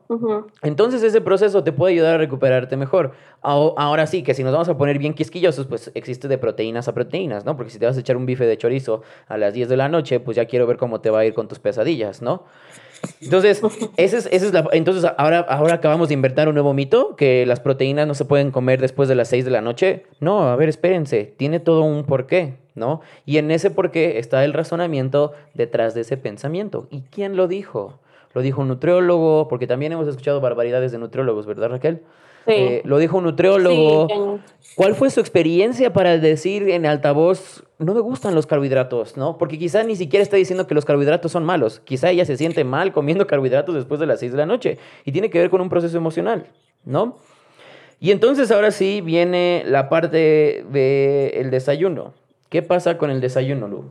Entonces 0.62 1.02
ese 1.02 1.20
proceso 1.20 1.64
te 1.64 1.72
puede 1.72 1.92
ayudar 1.92 2.14
a 2.14 2.18
recuperarte 2.18 2.76
mejor. 2.76 3.12
Ahora 3.42 4.06
sí, 4.06 4.22
que 4.22 4.32
si 4.32 4.44
nos 4.44 4.52
vamos 4.52 4.68
a 4.68 4.78
poner 4.78 4.98
bien 4.98 5.12
quisquillosos, 5.12 5.66
pues 5.66 5.90
existe 5.94 6.28
de 6.28 6.38
proteínas 6.38 6.86
a 6.86 6.94
proteínas, 6.94 7.44
¿no? 7.44 7.56
Porque 7.56 7.72
si 7.72 7.80
te 7.80 7.84
vas 7.84 7.96
a 7.96 8.00
echar 8.00 8.16
un 8.16 8.26
bife 8.26 8.46
de 8.46 8.56
chorizo 8.56 9.02
a 9.26 9.36
las 9.36 9.54
10 9.54 9.68
de 9.68 9.76
la 9.76 9.88
noche, 9.88 10.20
pues 10.20 10.36
ya 10.36 10.46
quiero 10.46 10.68
ver 10.68 10.76
cómo 10.76 11.00
te 11.00 11.10
va 11.10 11.18
a 11.18 11.24
ir 11.24 11.34
con 11.34 11.48
tus 11.48 11.58
pesadillas, 11.58 12.22
¿no? 12.22 12.44
Entonces, 13.20 13.60
ese 13.96 14.18
es, 14.18 14.28
es 14.30 14.52
la, 14.52 14.68
entonces 14.70 15.04
ahora, 15.18 15.40
ahora 15.40 15.74
acabamos 15.74 16.08
de 16.08 16.14
inventar 16.14 16.46
un 16.46 16.54
nuevo 16.54 16.72
mito, 16.72 17.16
que 17.16 17.44
las 17.44 17.58
proteínas 17.58 18.06
no 18.06 18.14
se 18.14 18.24
pueden 18.24 18.52
comer 18.52 18.80
después 18.80 19.08
de 19.08 19.16
las 19.16 19.26
6 19.28 19.44
de 19.44 19.50
la 19.50 19.62
noche. 19.62 20.04
No, 20.20 20.48
a 20.48 20.54
ver, 20.54 20.68
espérense, 20.68 21.34
tiene 21.36 21.58
todo 21.58 21.82
un 21.82 22.04
porqué, 22.04 22.54
¿no? 22.76 23.00
Y 23.24 23.38
en 23.38 23.50
ese 23.50 23.72
porqué 23.72 24.20
está 24.20 24.44
el 24.44 24.52
razonamiento 24.52 25.32
detrás 25.54 25.94
de 25.94 26.02
ese 26.02 26.16
pensamiento. 26.16 26.86
¿Y 26.92 27.00
quién 27.10 27.36
lo 27.36 27.48
dijo? 27.48 27.98
Lo 28.36 28.42
dijo 28.42 28.60
un 28.60 28.68
nutriólogo, 28.68 29.48
porque 29.48 29.66
también 29.66 29.92
hemos 29.92 30.06
escuchado 30.06 30.42
barbaridades 30.42 30.92
de 30.92 30.98
nutriólogos, 30.98 31.46
¿verdad 31.46 31.70
Raquel? 31.70 32.02
Sí. 32.44 32.52
eh, 32.52 32.82
lo 32.84 32.98
dijo 32.98 33.16
un 33.16 33.24
nutriólogo. 33.24 34.08
Sí. 34.60 34.74
¿Cuál 34.74 34.94
fue 34.94 35.08
su 35.08 35.20
experiencia 35.20 35.94
para 35.94 36.18
decir 36.18 36.68
en 36.68 36.84
altavoz, 36.84 37.64
no 37.78 37.94
me 37.94 38.00
gustan 38.00 38.34
los 38.34 38.46
carbohidratos, 38.46 39.16
¿no? 39.16 39.38
Porque 39.38 39.58
quizá 39.58 39.84
ni 39.84 39.96
siquiera 39.96 40.22
está 40.22 40.36
diciendo 40.36 40.66
que 40.66 40.74
los 40.74 40.84
carbohidratos 40.84 41.32
son 41.32 41.46
malos. 41.46 41.80
Quizá 41.80 42.10
ella 42.10 42.26
se 42.26 42.36
siente 42.36 42.62
mal 42.62 42.92
comiendo 42.92 43.26
carbohidratos 43.26 43.74
después 43.74 44.00
de 44.00 44.06
las 44.06 44.20
6 44.20 44.32
de 44.32 44.36
la 44.36 44.44
noche. 44.44 44.76
Y 45.06 45.12
tiene 45.12 45.30
que 45.30 45.38
ver 45.38 45.48
con 45.48 45.62
un 45.62 45.70
proceso 45.70 45.96
emocional, 45.96 46.46
¿no? 46.84 47.16
Y 48.00 48.10
entonces 48.10 48.50
ahora 48.50 48.70
sí 48.70 49.00
viene 49.00 49.62
la 49.66 49.88
parte 49.88 50.62
del 50.70 51.50
desayuno. 51.50 52.12
¿Qué 52.50 52.60
pasa 52.60 52.98
con 52.98 53.10
el 53.10 53.22
desayuno, 53.22 53.66
Lu? 53.66 53.86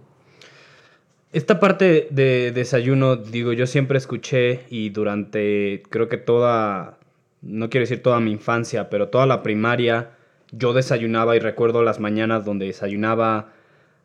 Esta 1.36 1.60
parte 1.60 2.08
de 2.12 2.54
desayuno, 2.54 3.18
digo, 3.18 3.52
yo 3.52 3.68
siempre 3.68 3.98
escuché 3.98 4.62
y 4.70 4.88
durante, 4.92 5.84
creo 5.90 6.08
que 6.08 6.16
toda, 6.16 6.98
no 7.42 7.70
quiero 7.70 7.82
decir 7.82 8.02
toda 8.02 8.22
mi 8.22 8.32
infancia, 8.32 8.90
pero 8.90 9.10
toda 9.10 9.26
la 9.26 9.44
primaria, 9.44 10.12
yo 10.54 10.72
desayunaba 10.72 11.36
y 11.36 11.40
recuerdo 11.40 11.84
las 11.84 12.00
mañanas 12.00 12.46
donde 12.46 12.68
desayunaba 12.68 13.52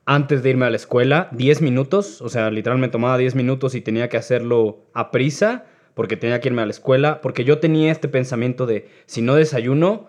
antes 0.07 0.43
de 0.43 0.51
irme 0.51 0.67
a 0.67 0.71
la 0.71 0.77
escuela, 0.77 1.29
10 1.31 1.63
minutos, 1.63 2.21
o 2.21 2.29
sea, 2.29 2.51
literalmente 2.51 2.95
tomaba 2.95 3.17
10 3.17 3.37
minutos 3.37 3.77
y 3.77 3.81
tenía 3.81 4.09
que 4.09 4.17
hacerlo 4.17 4.81
a 4.93 5.13
prisa 5.13 5.67
porque 5.95 6.17
tenía 6.17 6.41
que 6.41 6.49
irme 6.49 6.63
a 6.63 6.67
la 6.67 6.73
escuela, 6.73 7.21
porque 7.21 7.45
yo 7.45 7.61
tenía 7.61 7.93
este 7.93 8.09
pensamiento 8.09 8.67
de, 8.67 8.89
si 9.07 9.23
no 9.23 9.37
desayuno, 9.37 10.09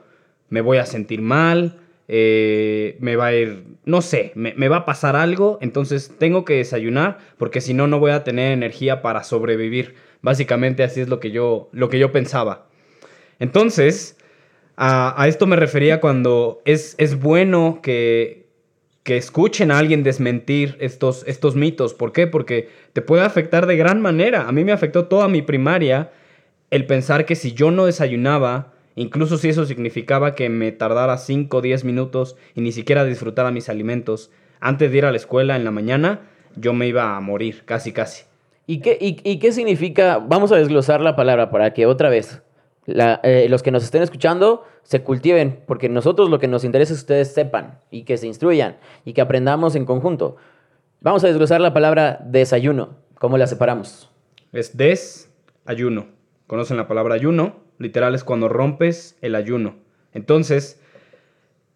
me 0.49 0.61
voy 0.61 0.79
a 0.79 0.87
sentir 0.87 1.21
mal, 1.21 1.80
eh, 2.13 2.97
me 2.99 3.15
va 3.15 3.27
a 3.27 3.33
ir, 3.33 3.63
no 3.85 4.01
sé, 4.01 4.33
me, 4.35 4.67
va 4.67 4.77
a 4.77 4.85
pasar 4.85 5.15
algo, 5.15 5.57
entonces 5.61 6.13
tengo 6.19 6.43
que 6.43 6.55
desayunar 6.55 7.19
porque 7.37 7.61
si 7.61 7.73
no, 7.73 7.87
no 7.87 7.99
voy 7.99 8.11
a 8.11 8.25
tener 8.25 8.51
energía 8.51 9.01
para 9.01 9.23
sobrevivir. 9.23 9.95
Básicamente 10.21 10.83
así 10.83 10.99
es 10.99 11.07
lo 11.07 11.21
que 11.21 11.31
yo, 11.31 11.69
lo 11.71 11.87
que 11.87 11.99
yo 11.99 12.11
pensaba. 12.11 12.67
Entonces, 13.39 14.17
a, 14.75 15.21
a 15.21 15.29
esto 15.29 15.47
me 15.47 15.55
refería 15.55 16.01
cuando 16.01 16.61
es, 16.65 16.95
es 16.97 17.17
bueno 17.17 17.79
que, 17.81 18.45
que 19.03 19.15
escuchen 19.15 19.71
a 19.71 19.79
alguien 19.79 20.03
desmentir 20.03 20.75
estos, 20.81 21.23
estos 21.27 21.55
mitos. 21.55 21.93
¿Por 21.93 22.11
qué? 22.11 22.27
Porque 22.27 22.67
te 22.91 23.01
puede 23.01 23.23
afectar 23.23 23.67
de 23.67 23.77
gran 23.77 24.01
manera. 24.01 24.49
A 24.49 24.51
mí 24.51 24.65
me 24.65 24.73
afectó 24.73 25.05
toda 25.05 25.29
mi 25.29 25.41
primaria 25.41 26.11
el 26.71 26.85
pensar 26.85 27.25
que 27.25 27.35
si 27.35 27.53
yo 27.53 27.71
no 27.71 27.85
desayunaba, 27.85 28.73
incluso 28.95 29.37
si 29.37 29.49
eso 29.49 29.65
significaba 29.65 30.35
que 30.35 30.49
me 30.49 30.71
tardara 30.71 31.17
5 31.17 31.57
o 31.57 31.61
10 31.61 31.83
minutos 31.83 32.35
y 32.55 32.61
ni 32.61 32.71
siquiera 32.71 33.05
disfrutara 33.05 33.51
mis 33.51 33.69
alimentos 33.69 34.31
antes 34.59 34.91
de 34.91 34.97
ir 34.97 35.05
a 35.05 35.11
la 35.11 35.17
escuela 35.17 35.55
en 35.55 35.63
la 35.63 35.71
mañana, 35.71 36.21
yo 36.55 36.73
me 36.73 36.87
iba 36.87 37.15
a 37.15 37.21
morir, 37.21 37.63
casi, 37.65 37.91
casi. 37.93 38.25
¿Y 38.67 38.79
qué, 38.79 38.97
y, 39.01 39.19
y 39.29 39.39
qué 39.39 39.51
significa? 39.51 40.19
Vamos 40.19 40.51
a 40.51 40.55
desglosar 40.57 41.01
la 41.01 41.15
palabra 41.15 41.49
para 41.49 41.73
que 41.73 41.85
otra 41.85 42.09
vez 42.09 42.41
la- 42.85 43.19
eh, 43.23 43.47
los 43.49 43.63
que 43.63 43.71
nos 43.71 43.83
estén 43.83 44.01
escuchando 44.03 44.63
se 44.83 45.01
cultiven, 45.01 45.61
porque 45.67 45.89
nosotros 45.89 46.29
lo 46.29 46.39
que 46.39 46.47
nos 46.47 46.63
interesa 46.63 46.93
es 46.93 46.99
que 46.99 47.03
ustedes 47.03 47.33
sepan 47.33 47.79
y 47.89 48.03
que 48.03 48.17
se 48.17 48.27
instruyan 48.27 48.77
y 49.05 49.13
que 49.13 49.21
aprendamos 49.21 49.75
en 49.75 49.85
conjunto. 49.85 50.35
Vamos 51.01 51.23
a 51.23 51.27
desglosar 51.27 51.61
la 51.61 51.73
palabra 51.73 52.19
desayuno. 52.25 52.97
¿Cómo 53.19 53.37
la 53.37 53.47
separamos? 53.47 54.09
Es 54.51 54.75
desayuno. 54.77 56.07
¿Conocen 56.51 56.75
la 56.75 56.85
palabra 56.85 57.15
ayuno? 57.15 57.61
Literal 57.77 58.13
es 58.13 58.25
cuando 58.25 58.49
rompes 58.49 59.15
el 59.21 59.35
ayuno. 59.35 59.75
Entonces, 60.13 60.81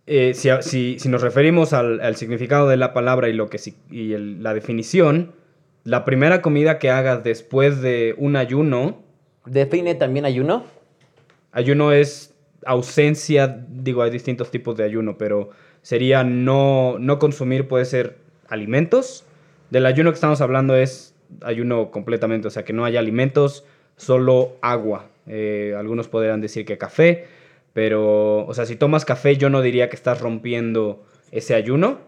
eh, 0.05 0.33
si, 0.33 0.49
si- 0.59 0.99
si 0.99 1.07
nos 1.07 1.21
referimos 1.21 1.71
al, 1.71 2.01
al 2.01 2.17
significado 2.17 2.67
de 2.67 2.75
la 2.75 2.91
palabra 2.93 3.29
y, 3.29 3.33
lo 3.33 3.49
que, 3.49 3.57
y 3.89 4.11
el- 4.11 4.43
la 4.43 4.53
definición, 4.53 5.31
la 5.85 6.03
primera 6.03 6.41
comida 6.41 6.77
que 6.77 6.89
hagas 6.89 7.23
después 7.23 7.79
de 7.81 8.15
un 8.17 8.35
ayuno, 8.35 9.01
Define 9.45 9.95
también 9.95 10.25
ayuno. 10.25 10.65
ayuno 11.53 11.93
es 11.93 12.35
ausencia, 12.65 13.65
digo, 13.69 14.01
hay 14.01 14.11
distintos 14.11 14.51
tipos 14.51 14.75
de 14.75 14.83
ayuno, 14.83 15.17
pero 15.17 15.51
sería 15.83 16.25
no, 16.25 16.97
no 16.99 17.17
consumir, 17.17 17.69
puede 17.69 17.85
ser 17.85 18.17
alimentos. 18.49 19.23
Del 19.69 19.85
ayuno 19.85 20.11
que 20.11 20.15
estamos 20.15 20.41
hablando 20.41 20.75
es 20.75 21.15
ayuno 21.43 21.91
completamente, 21.91 22.49
o 22.49 22.51
sea, 22.51 22.65
que 22.65 22.73
no 22.73 22.83
haya 22.83 22.99
alimentos, 22.99 23.63
solo 23.97 24.53
agua. 24.61 25.09
Eh, 25.27 25.73
algunos 25.77 26.07
podrían 26.07 26.41
decir 26.41 26.65
que 26.65 26.77
café, 26.77 27.25
pero, 27.73 28.45
o 28.45 28.53
sea, 28.53 28.65
si 28.65 28.75
tomas 28.75 29.05
café, 29.05 29.35
yo 29.37 29.49
no 29.49 29.61
diría 29.61 29.89
que 29.89 29.95
estás 29.95 30.21
rompiendo 30.21 31.03
ese 31.31 31.55
ayuno, 31.55 31.99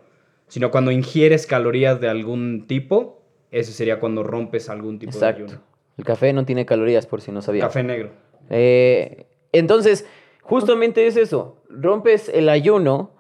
sino 0.47 0.71
cuando 0.71 0.91
ingieres 0.91 1.45
calorías 1.45 1.99
de 1.99 2.07
algún 2.09 2.67
tipo, 2.67 3.21
ese 3.51 3.73
sería 3.73 3.99
cuando 3.99 4.23
rompes 4.23 4.69
algún 4.69 4.99
tipo 4.99 5.11
de 5.11 5.17
Exacto. 5.17 5.43
ayuno. 5.43 5.61
El 5.97 6.05
café 6.05 6.31
no 6.31 6.45
tiene 6.45 6.65
calorías, 6.65 7.07
por 7.07 7.21
si 7.21 7.31
no 7.31 7.41
sabía. 7.41 7.63
Café 7.63 7.83
negro. 7.83 8.11
Eh, 8.49 9.25
entonces, 9.51 10.05
justamente 10.41 11.07
es 11.07 11.17
eso. 11.17 11.57
Rompes 11.69 12.29
el 12.29 12.49
ayuno 12.49 13.11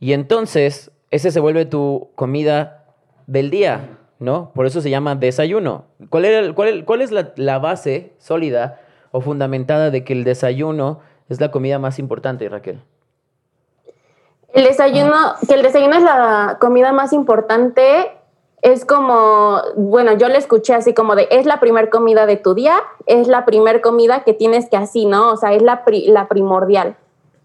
y 0.00 0.12
entonces 0.14 0.90
ese 1.10 1.30
se 1.30 1.40
vuelve 1.40 1.66
tu 1.66 2.10
comida 2.14 2.86
del 3.26 3.50
día, 3.50 3.98
¿no? 4.22 4.50
Por 4.54 4.64
eso 4.66 4.80
se 4.80 4.88
llama 4.90 5.14
desayuno. 5.14 5.84
¿Cuál, 6.08 6.24
era 6.24 6.38
el- 6.38 6.54
cuál, 6.54 6.68
el- 6.68 6.84
cuál 6.84 7.02
es 7.02 7.10
la, 7.10 7.32
la 7.36 7.58
base 7.58 8.12
sólida 8.18 8.80
o 9.10 9.20
fundamentada 9.20 9.90
de 9.90 10.04
que 10.04 10.12
el 10.14 10.24
desayuno 10.24 11.00
es 11.28 11.40
la 11.40 11.50
comida 11.50 11.78
más 11.78 11.98
importante, 11.98 12.48
Raquel? 12.48 12.80
El 14.54 14.64
desayuno, 14.64 15.16
que 15.48 15.54
el 15.54 15.62
desayuno 15.62 15.96
es 15.96 16.02
la 16.02 16.58
comida 16.60 16.92
más 16.92 17.12
importante, 17.12 18.10
es 18.60 18.84
como, 18.84 19.60
bueno, 19.76 20.12
yo 20.12 20.28
le 20.28 20.36
escuché 20.38 20.74
así 20.74 20.92
como 20.94 21.16
de, 21.16 21.26
es 21.30 21.46
la 21.46 21.58
primer 21.58 21.88
comida 21.90 22.26
de 22.26 22.36
tu 22.36 22.54
día, 22.54 22.76
es 23.06 23.28
la 23.28 23.44
primer 23.44 23.80
comida 23.80 24.24
que 24.24 24.34
tienes 24.34 24.68
que 24.68 24.76
así, 24.76 25.06
¿no? 25.06 25.32
O 25.32 25.36
sea, 25.36 25.52
es 25.54 25.62
la, 25.62 25.84
pri- 25.84 26.06
la 26.08 26.28
primordial. 26.28 26.96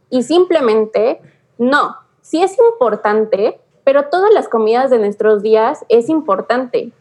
Y 0.09 0.23
simplemente, 0.23 1.21
no, 1.57 1.95
sí 2.21 2.43
es 2.43 2.57
importante, 2.59 3.59
pero 3.87 4.09
todas 4.09 4.33
las 4.33 4.49
comidas 4.49 4.89
de 4.89 4.99
nuestros 4.99 5.41
días 5.41 5.85
es 5.87 6.09
importante. 6.09 6.91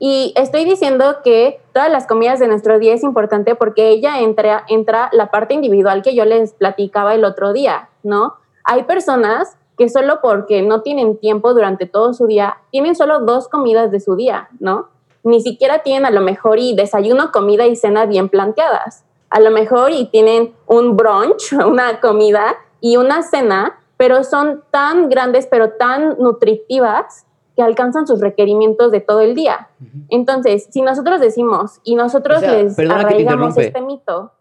Y 0.00 0.32
estoy 0.34 0.64
diciendo 0.64 1.18
que 1.22 1.60
todas 1.72 1.88
las 1.88 2.08
comidas 2.08 2.40
de 2.40 2.48
nuestro 2.48 2.80
día 2.80 2.92
es 2.92 3.04
importante 3.04 3.54
porque 3.54 3.90
ella 3.90 4.18
entra, 4.18 4.64
entra 4.66 5.10
la 5.12 5.30
parte 5.30 5.54
individual 5.54 6.02
que 6.02 6.16
yo 6.16 6.24
les 6.24 6.52
platicaba 6.52 7.14
el 7.14 7.24
otro 7.24 7.52
día, 7.52 7.88
¿no? 8.02 8.34
Hay 8.64 8.82
personas 8.82 9.56
que 9.78 9.88
solo 9.88 10.18
porque 10.20 10.62
no 10.62 10.82
tienen 10.82 11.18
tiempo 11.18 11.54
durante 11.54 11.86
todo 11.86 12.12
su 12.14 12.26
día, 12.26 12.56
tienen 12.72 12.96
solo 12.96 13.20
dos 13.20 13.46
comidas 13.46 13.92
de 13.92 14.00
su 14.00 14.16
día, 14.16 14.48
¿no? 14.58 14.88
Ni 15.22 15.40
siquiera 15.40 15.84
tienen 15.84 16.04
a 16.04 16.10
lo 16.10 16.20
mejor 16.20 16.58
y 16.58 16.74
desayuno, 16.74 17.30
comida 17.30 17.64
y 17.68 17.76
cena 17.76 18.06
bien 18.06 18.28
planteadas. 18.28 19.04
A 19.30 19.38
lo 19.38 19.52
mejor 19.52 19.92
y 19.92 20.06
tienen 20.06 20.52
un 20.66 20.96
brunch, 20.96 21.52
una 21.64 22.00
comida 22.00 22.56
y 22.80 22.96
una 22.96 23.22
cena, 23.22 23.78
pero 23.96 24.24
son 24.24 24.62
tan 24.70 25.08
grandes, 25.08 25.46
pero 25.46 25.72
tan 25.72 26.16
nutritivas 26.18 27.26
que 27.56 27.62
alcanzan 27.62 28.06
sus 28.06 28.20
requerimientos 28.20 28.90
de 28.90 29.00
todo 29.00 29.20
el 29.20 29.34
día. 29.34 29.68
Entonces, 30.08 30.68
si 30.70 30.82
nosotros 30.82 31.20
decimos 31.20 31.80
y 31.84 31.94
nosotros 31.94 32.38
O 32.38 32.40
sea, 32.40 32.62
les 32.62 32.78
arraigamos 32.78 33.56
este 33.56 33.80
mito, 33.80 34.32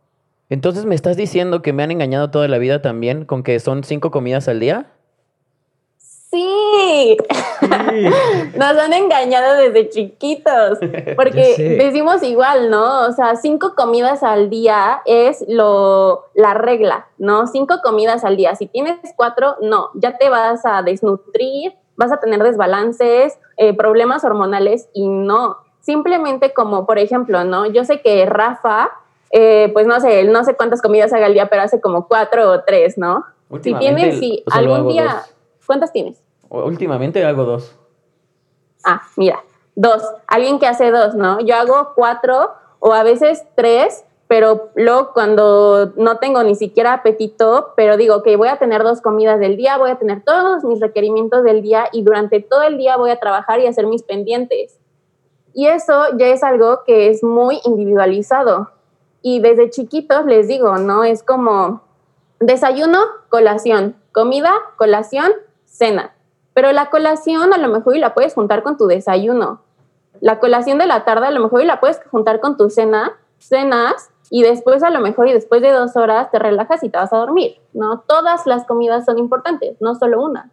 Entonces, 0.50 0.86
¿me 0.86 0.96
estás 0.96 1.16
diciendo 1.16 1.62
que 1.62 1.74
me 1.74 1.84
han 1.84 1.92
engañado 1.92 2.32
toda 2.32 2.48
la 2.48 2.58
vida 2.58 2.82
también 2.82 3.26
con 3.26 3.44
que 3.44 3.60
son 3.60 3.84
cinco 3.84 4.10
comidas 4.10 4.48
al 4.48 4.60
día? 4.60 4.93
Sí, 6.34 7.18
nos 8.58 8.78
han 8.78 8.92
engañado 8.92 9.56
desde 9.56 9.90
chiquitos, 9.90 10.80
porque 11.16 11.78
decimos 11.80 12.24
igual, 12.24 12.72
¿no? 12.72 13.06
O 13.06 13.12
sea, 13.12 13.36
cinco 13.36 13.74
comidas 13.76 14.24
al 14.24 14.50
día 14.50 15.02
es 15.06 15.46
lo, 15.48 16.26
la 16.34 16.56
regla, 16.56 17.08
¿no? 17.20 17.46
Cinco 17.46 17.76
comidas 17.84 18.24
al 18.24 18.36
día. 18.36 18.56
Si 18.56 18.66
tienes 18.66 18.98
cuatro, 19.16 19.58
no, 19.62 19.92
ya 19.94 20.18
te 20.18 20.30
vas 20.30 20.66
a 20.66 20.82
desnutrir, 20.82 21.76
vas 21.98 22.12
a 22.12 22.20
tener 22.20 22.42
desbalances, 22.42 23.38
eh, 23.58 23.74
problemas 23.74 24.24
hormonales 24.24 24.90
y 24.94 25.08
no. 25.08 25.58
Simplemente 25.82 26.52
como, 26.54 26.88
por 26.88 26.98
ejemplo, 26.98 27.44
¿no? 27.44 27.68
Yo 27.68 27.84
sé 27.84 28.02
que 28.02 28.26
Rafa, 28.26 28.90
eh, 29.30 29.70
pues 29.74 29.86
no 29.86 30.00
sé, 30.00 30.24
no 30.24 30.44
sé 30.44 30.56
cuántas 30.56 30.82
comidas 30.82 31.14
haga 31.14 31.28
al 31.28 31.34
día, 31.34 31.48
pero 31.48 31.62
hace 31.62 31.80
como 31.80 32.08
cuatro 32.08 32.50
o 32.50 32.62
tres, 32.62 32.98
¿no? 32.98 33.26
Si 33.62 33.72
tienes, 33.76 34.18
si 34.18 34.44
algún 34.52 34.88
día, 34.88 35.04
dos. 35.04 35.36
¿cuántas 35.68 35.92
tienes? 35.92 36.23
Últimamente 36.62 37.26
hago 37.26 37.46
dos. 37.46 37.76
Ah, 38.86 39.02
mira, 39.18 39.44
dos. 39.76 40.04
Alguien 40.28 40.60
que 40.60 40.68
hace 40.68 40.92
dos, 40.92 41.16
¿no? 41.16 41.40
Yo 41.40 41.56
hago 41.56 41.94
cuatro 41.96 42.52
o 42.80 42.94
a 42.94 43.02
veces 43.02 43.44
tres, 43.56 44.06
pero 44.28 44.70
luego 44.76 45.14
cuando 45.14 45.94
no 45.96 46.18
tengo 46.18 46.44
ni 46.44 46.54
siquiera 46.56 46.94
apetito, 46.94 47.74
pero 47.76 47.98
digo 47.98 48.22
que 48.22 48.36
voy 48.36 48.50
a 48.50 48.58
tener 48.58 48.84
dos 48.84 49.02
comidas 49.02 49.40
del 49.40 49.58
día, 49.58 49.78
voy 49.78 49.90
a 49.90 49.96
tener 49.96 50.24
todos 50.24 50.64
mis 50.64 50.80
requerimientos 50.80 51.44
del 51.44 51.64
día 51.64 51.86
y 51.92 52.04
durante 52.04 52.40
todo 52.40 52.62
el 52.62 52.78
día 52.78 52.98
voy 52.98 53.10
a 53.10 53.20
trabajar 53.20 53.60
y 53.60 53.68
hacer 53.68 53.88
mis 53.88 54.04
pendientes. 54.04 54.78
Y 55.56 55.68
eso 55.68 56.06
ya 56.18 56.28
es 56.28 56.44
algo 56.44 56.84
que 56.86 57.10
es 57.10 57.24
muy 57.24 57.62
individualizado. 57.64 58.70
Y 59.24 59.40
desde 59.40 59.72
chiquitos 59.72 60.26
les 60.26 60.48
digo, 60.48 60.78
¿no? 60.78 61.04
Es 61.04 61.24
como 61.24 61.82
desayuno, 62.40 63.00
colación, 63.30 63.96
comida, 64.12 64.52
colación, 64.78 65.32
cena. 65.66 66.14
Pero 66.54 66.72
la 66.72 66.90
colación 66.90 67.54
a 67.54 67.58
lo 67.58 67.68
mejor 67.68 67.96
y 67.96 68.00
la 68.00 68.14
puedes 68.14 68.34
juntar 68.34 68.64
con 68.64 68.78
tu 68.78 68.88
desayuno. 68.88 69.62
La 70.20 70.40
colación 70.40 70.78
de 70.78 70.86
la 70.86 71.06
tarde 71.06 71.28
a 71.28 71.32
lo 71.32 71.40
mejor 71.40 71.62
y 71.62 71.66
la 71.66 71.80
puedes 71.80 72.00
juntar 72.12 72.40
con 72.40 72.58
tu 72.58 72.70
cena, 72.70 73.14
cenas 73.40 74.12
y 74.30 74.44
después 74.44 74.84
a 74.84 74.90
lo 74.90 75.00
mejor 75.00 75.28
y 75.28 75.34
después 75.34 75.62
de 75.62 75.72
dos 75.72 75.96
horas 75.96 76.32
te 76.32 76.40
relajas 76.40 76.84
y 76.84 76.90
te 76.90 76.98
vas 76.98 77.12
a 77.14 77.18
dormir, 77.18 77.58
¿no? 77.74 78.00
Todas 78.08 78.46
las 78.46 78.66
comidas 78.66 79.06
son 79.06 79.20
importantes, 79.20 79.78
no 79.80 79.96
solo 79.96 80.24
una. 80.24 80.50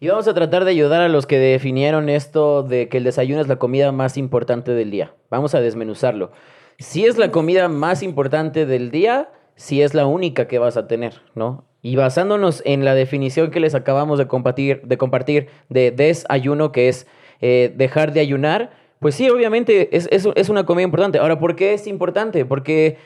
Y 0.00 0.08
vamos 0.08 0.26
a 0.26 0.34
tratar 0.34 0.64
de 0.64 0.72
ayudar 0.72 1.00
a 1.00 1.08
los 1.08 1.26
que 1.26 1.38
definieron 1.38 2.08
esto 2.08 2.64
de 2.64 2.88
que 2.88 2.98
el 2.98 3.04
desayuno 3.04 3.40
es 3.40 3.46
la 3.46 3.60
comida 3.60 3.92
más 3.92 4.16
importante 4.16 4.72
del 4.72 4.90
día. 4.90 5.14
Vamos 5.30 5.54
a 5.54 5.60
desmenuzarlo. 5.60 6.32
Si 6.78 7.06
es 7.06 7.18
la 7.18 7.30
comida 7.30 7.68
más 7.68 8.02
importante 8.02 8.66
del 8.66 8.90
día, 8.90 9.30
si 9.54 9.82
es 9.82 9.94
la 9.94 10.06
única 10.06 10.48
que 10.48 10.58
vas 10.58 10.76
a 10.76 10.88
tener, 10.88 11.22
¿no? 11.36 11.64
Y 11.82 11.96
basándonos 11.96 12.62
en 12.64 12.84
la 12.84 12.94
definición 12.94 13.50
que 13.50 13.58
les 13.58 13.74
acabamos 13.74 14.18
de 14.18 14.28
compartir 14.28 14.82
de, 14.82 14.96
compartir 14.96 15.48
de 15.68 15.90
desayuno, 15.90 16.70
que 16.70 16.88
es 16.88 17.08
eh, 17.40 17.72
dejar 17.76 18.12
de 18.12 18.20
ayunar, 18.20 18.70
pues 19.00 19.16
sí, 19.16 19.28
obviamente 19.28 19.96
es, 19.96 20.08
es, 20.12 20.48
una 20.48 20.64
comida 20.64 20.84
importante. 20.84 21.18
Ahora, 21.18 21.40
¿por 21.40 21.56
qué 21.56 21.74
es 21.74 21.88
importante? 21.88 22.44
Porque 22.44 22.98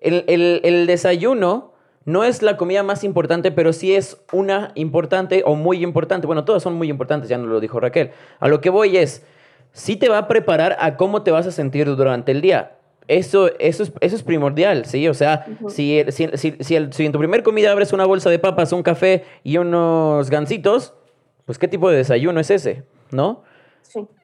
el, 0.00 0.24
el, 0.26 0.86
desayuno 0.88 1.74
no 2.04 2.24
es 2.24 2.42
la 2.42 2.56
comida 2.56 2.82
más 2.82 3.04
importante, 3.04 3.52
pero 3.52 3.72
sí 3.72 3.94
es 3.94 4.20
una 4.32 4.72
importante 4.74 5.44
o 5.46 5.54
muy 5.54 5.84
importante. 5.84 6.26
Bueno, 6.26 6.44
todas 6.44 6.60
son 6.60 6.74
muy 6.74 6.90
importantes, 6.90 7.28
ya 7.28 7.38
nos 7.38 7.46
lo 7.46 7.60
dijo 7.60 7.78
Raquel. 7.78 8.10
A 8.40 8.48
lo 8.48 8.60
que 8.60 8.68
voy 8.68 8.96
es, 8.96 9.24
sí 9.72 9.94
te 9.94 10.08
va 10.08 10.18
a 10.18 10.26
preparar 10.26 10.76
a 10.80 10.96
cómo 10.96 11.22
te 11.22 11.30
vas 11.30 11.46
a 11.46 11.52
sentir 11.52 11.86
durante 11.94 12.32
el 12.32 12.40
día. 12.40 12.72
Eso, 13.06 13.50
eso, 13.58 13.82
es, 13.82 13.92
eso 14.00 14.16
es 14.16 14.22
primordial, 14.22 14.86
¿sí? 14.86 15.08
O 15.08 15.14
sea, 15.14 15.46
si, 15.68 16.02
si, 16.08 16.28
si, 16.34 16.56
si, 16.60 17.04
en 17.04 17.12
tu 17.12 17.18
primer 17.18 17.42
comida 17.42 17.70
abres 17.70 17.92
una 17.92 18.06
bolsa 18.06 18.30
de 18.30 18.38
papas, 18.38 18.72
un 18.72 18.82
café 18.82 19.24
y 19.42 19.58
unos 19.58 20.30
gancitos, 20.30 20.94
pues 21.44 21.58
¿qué 21.58 21.68
tipo 21.68 21.90
de 21.90 21.98
desayuno 21.98 22.40
es 22.40 22.50
ese? 22.50 22.84
¿No? 23.10 23.42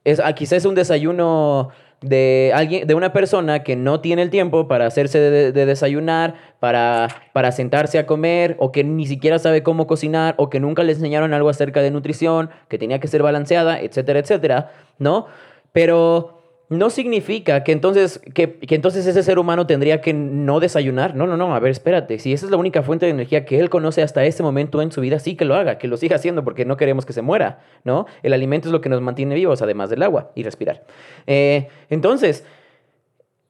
Es, 0.05 0.19
ah, 0.21 0.33
quizás 0.33 0.59
es 0.59 0.65
un 0.65 0.75
desayuno 0.75 1.69
de 2.01 2.53
alguien, 2.55 2.87
de 2.87 2.95
una 2.95 3.13
persona 3.13 3.63
que 3.63 3.77
no 3.77 4.01
tiene 4.01 4.23
el 4.23 4.31
tiempo 4.31 4.67
para 4.67 4.87
hacerse 4.87 5.19
de, 5.19 5.53
desayunar, 5.53 6.35
para, 6.59 7.09
para 7.35 7.53
sentarse 7.53 7.99
a 7.99 8.07
comer, 8.07 8.57
o 8.59 8.73
que 8.73 8.83
ni 8.83 9.07
siquiera 9.07 9.39
sabe 9.39 9.63
cómo 9.63 9.87
cocinar, 9.87 10.35
o 10.39 10.49
que 10.49 10.61
nunca 10.61 10.83
le 10.83 10.93
enseñaron 10.93 11.35
algo 11.35 11.51
acerca 11.51 11.83
de 11.83 11.91
nutrición, 11.91 12.49
que 12.69 12.79
tenía 12.79 12.99
que 13.01 13.09
ser 13.09 13.23
balanceada, 13.23 13.79
etcétera, 13.81 14.21
etcétera, 14.21 14.73
¿no? 14.99 15.27
Pero 15.73 16.40
no 16.71 16.89
significa 16.89 17.65
que 17.65 17.73
entonces, 17.73 18.21
que, 18.33 18.59
entonces 18.63 19.05
ese 19.05 19.25
ser 19.25 19.41
humano 19.41 19.67
tendría 19.67 20.01
que 20.01 20.15
no 20.15 20.61
desayunar. 20.61 21.17
No, 21.17 21.27
no, 21.27 21.37
no. 21.37 21.53
A 21.53 21.59
ver, 21.59 21.73
espérate. 21.73 22.21
Si 22.21 22.33
esa 22.33 22.47
es 22.47 22.53
la 22.53 22.57
única 22.57 22.85
fuente 22.85 23.07
de 23.07 23.11
energía 23.11 23.45
que 23.45 23.59
él 23.59 23.69
conoce 23.69 24.03
hasta 24.03 24.25
ese 24.25 24.45
momento 24.45 24.81
en 24.81 24.93
su 24.93 25.01
vida, 25.01 25.19
sí 25.19 25.35
que 25.35 25.45
lo 25.45 25.57
haga, 25.57 25.79
que 25.79 25.89
lo 25.89 25.97
siga 25.97 26.15
haciendo 26.15 26.45
porque 26.45 26.65
no 26.65 26.77
queremos 26.77 27.05
que 27.05 27.13
se 27.13 27.23
muera, 27.23 27.59
¿no? 27.83 28.07
El 28.23 28.33
alimento 28.33 28.69
es 28.69 28.73
lo 28.73 28.81
que 28.81 28.89
nos 28.89 29.01
mantiene 29.01 29.35
vivos, 29.35 29.63
además 29.63 29.91
del 29.91 30.05
agua 30.05 30.31
y 30.37 30.45
respirar. 30.45 30.85
Eh, 31.27 31.67
entonces, 31.89 32.47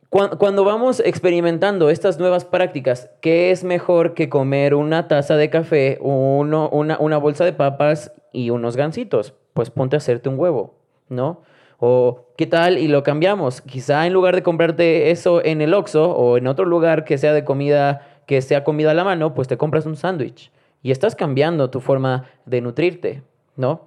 cuando 0.08 0.64
vamos 0.64 1.00
experimentando 1.04 1.90
estas 1.90 2.18
nuevas 2.18 2.46
prácticas, 2.46 3.10
¿qué 3.20 3.50
es 3.50 3.64
mejor 3.64 4.14
que 4.14 4.30
comer 4.30 4.74
una 4.74 5.08
taza 5.08 5.36
de 5.36 5.50
café, 5.50 5.98
uno, 6.00 6.70
una, 6.70 6.98
una 6.98 7.18
bolsa 7.18 7.44
de 7.44 7.52
papas 7.52 8.14
y 8.32 8.48
unos 8.48 8.76
gancitos? 8.76 9.34
Pues 9.52 9.68
ponte 9.68 9.96
a 9.96 9.98
hacerte 9.98 10.30
un 10.30 10.38
huevo, 10.38 10.78
¿no? 11.10 11.42
O 11.80 12.26
qué 12.36 12.46
tal 12.46 12.76
y 12.78 12.88
lo 12.88 13.02
cambiamos. 13.02 13.62
Quizá 13.62 14.06
en 14.06 14.12
lugar 14.12 14.34
de 14.34 14.42
comprarte 14.42 15.10
eso 15.10 15.42
en 15.42 15.62
el 15.62 15.72
Oxxo 15.72 16.12
o 16.12 16.36
en 16.36 16.46
otro 16.46 16.66
lugar 16.66 17.04
que 17.04 17.16
sea 17.16 17.32
de 17.32 17.42
comida, 17.42 18.06
que 18.26 18.42
sea 18.42 18.64
comida 18.64 18.90
a 18.90 18.94
la 18.94 19.02
mano, 19.02 19.34
pues 19.34 19.48
te 19.48 19.56
compras 19.56 19.86
un 19.86 19.96
sándwich. 19.96 20.52
Y 20.82 20.90
estás 20.90 21.16
cambiando 21.16 21.70
tu 21.70 21.80
forma 21.80 22.26
de 22.44 22.60
nutrirte, 22.60 23.22
¿no? 23.56 23.86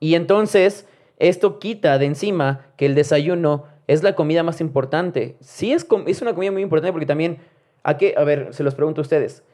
Y 0.00 0.16
entonces 0.16 0.88
esto 1.18 1.60
quita 1.60 1.98
de 1.98 2.06
encima 2.06 2.66
que 2.76 2.86
el 2.86 2.96
desayuno 2.96 3.64
es 3.86 4.02
la 4.02 4.16
comida 4.16 4.42
más 4.42 4.60
importante. 4.60 5.36
Sí 5.40 5.72
es, 5.72 5.86
es 6.06 6.22
una 6.22 6.34
comida 6.34 6.50
muy 6.50 6.62
importante 6.62 6.92
porque 6.92 7.06
también, 7.06 7.38
¿a 7.84 7.96
qué? 7.96 8.14
A 8.16 8.24
ver, 8.24 8.48
se 8.52 8.64
los 8.64 8.74
pregunto 8.74 9.00
a 9.00 9.02
ustedes. 9.02 9.44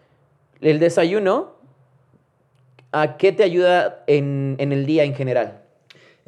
El 0.63 0.79
desayuno, 0.79 1.57
¿a 2.93 3.19
qué 3.19 3.33
te 3.33 3.43
ayuda 3.43 4.03
en, 4.07 4.57
en 4.59 4.73
el 4.73 4.87
día 4.87 5.05
en 5.05 5.15
general? 5.15 5.66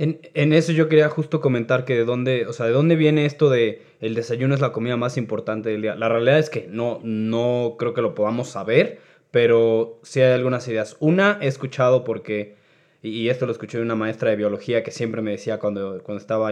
En, 0.01 0.53
eso 0.53 0.71
yo 0.71 0.89
quería 0.89 1.09
justo 1.09 1.41
comentar 1.41 1.85
que 1.85 1.97
de 1.97 2.05
dónde, 2.05 2.47
o 2.47 2.53
sea, 2.53 2.67
de 2.67 2.73
dónde 2.73 2.95
viene 2.95 3.27
esto 3.27 3.51
de 3.51 3.83
el 4.01 4.15
desayuno 4.15 4.55
es 4.55 4.61
la 4.61 4.71
comida 4.71 4.97
más 4.97 5.17
importante 5.17 5.71
del 5.71 5.83
día. 5.83 5.97
La 5.97 6.09
realidad 6.09 6.39
es 6.39 6.51
que 6.51 6.69
no, 6.71 7.01
no 7.03 7.75
creo 7.81 7.95
que 7.95 8.01
lo 8.01 8.15
podamos 8.15 8.49
saber, 8.49 9.01
pero 9.33 9.99
sí 10.05 10.21
hay 10.21 10.33
algunas 10.33 10.69
ideas. 10.69 10.97
Una 11.01 11.39
he 11.43 11.49
escuchado 11.49 12.05
porque, 12.05 12.55
y 13.03 13.29
esto 13.29 13.45
lo 13.47 13.51
escuché 13.51 13.79
de 13.79 13.83
una 13.83 13.97
maestra 13.97 14.31
de 14.31 14.37
biología 14.37 14.85
que 14.85 14.93
siempre 14.93 15.21
me 15.21 15.33
decía 15.33 15.59
cuando, 15.59 16.01
cuando 16.05 16.21
estaba 16.21 16.51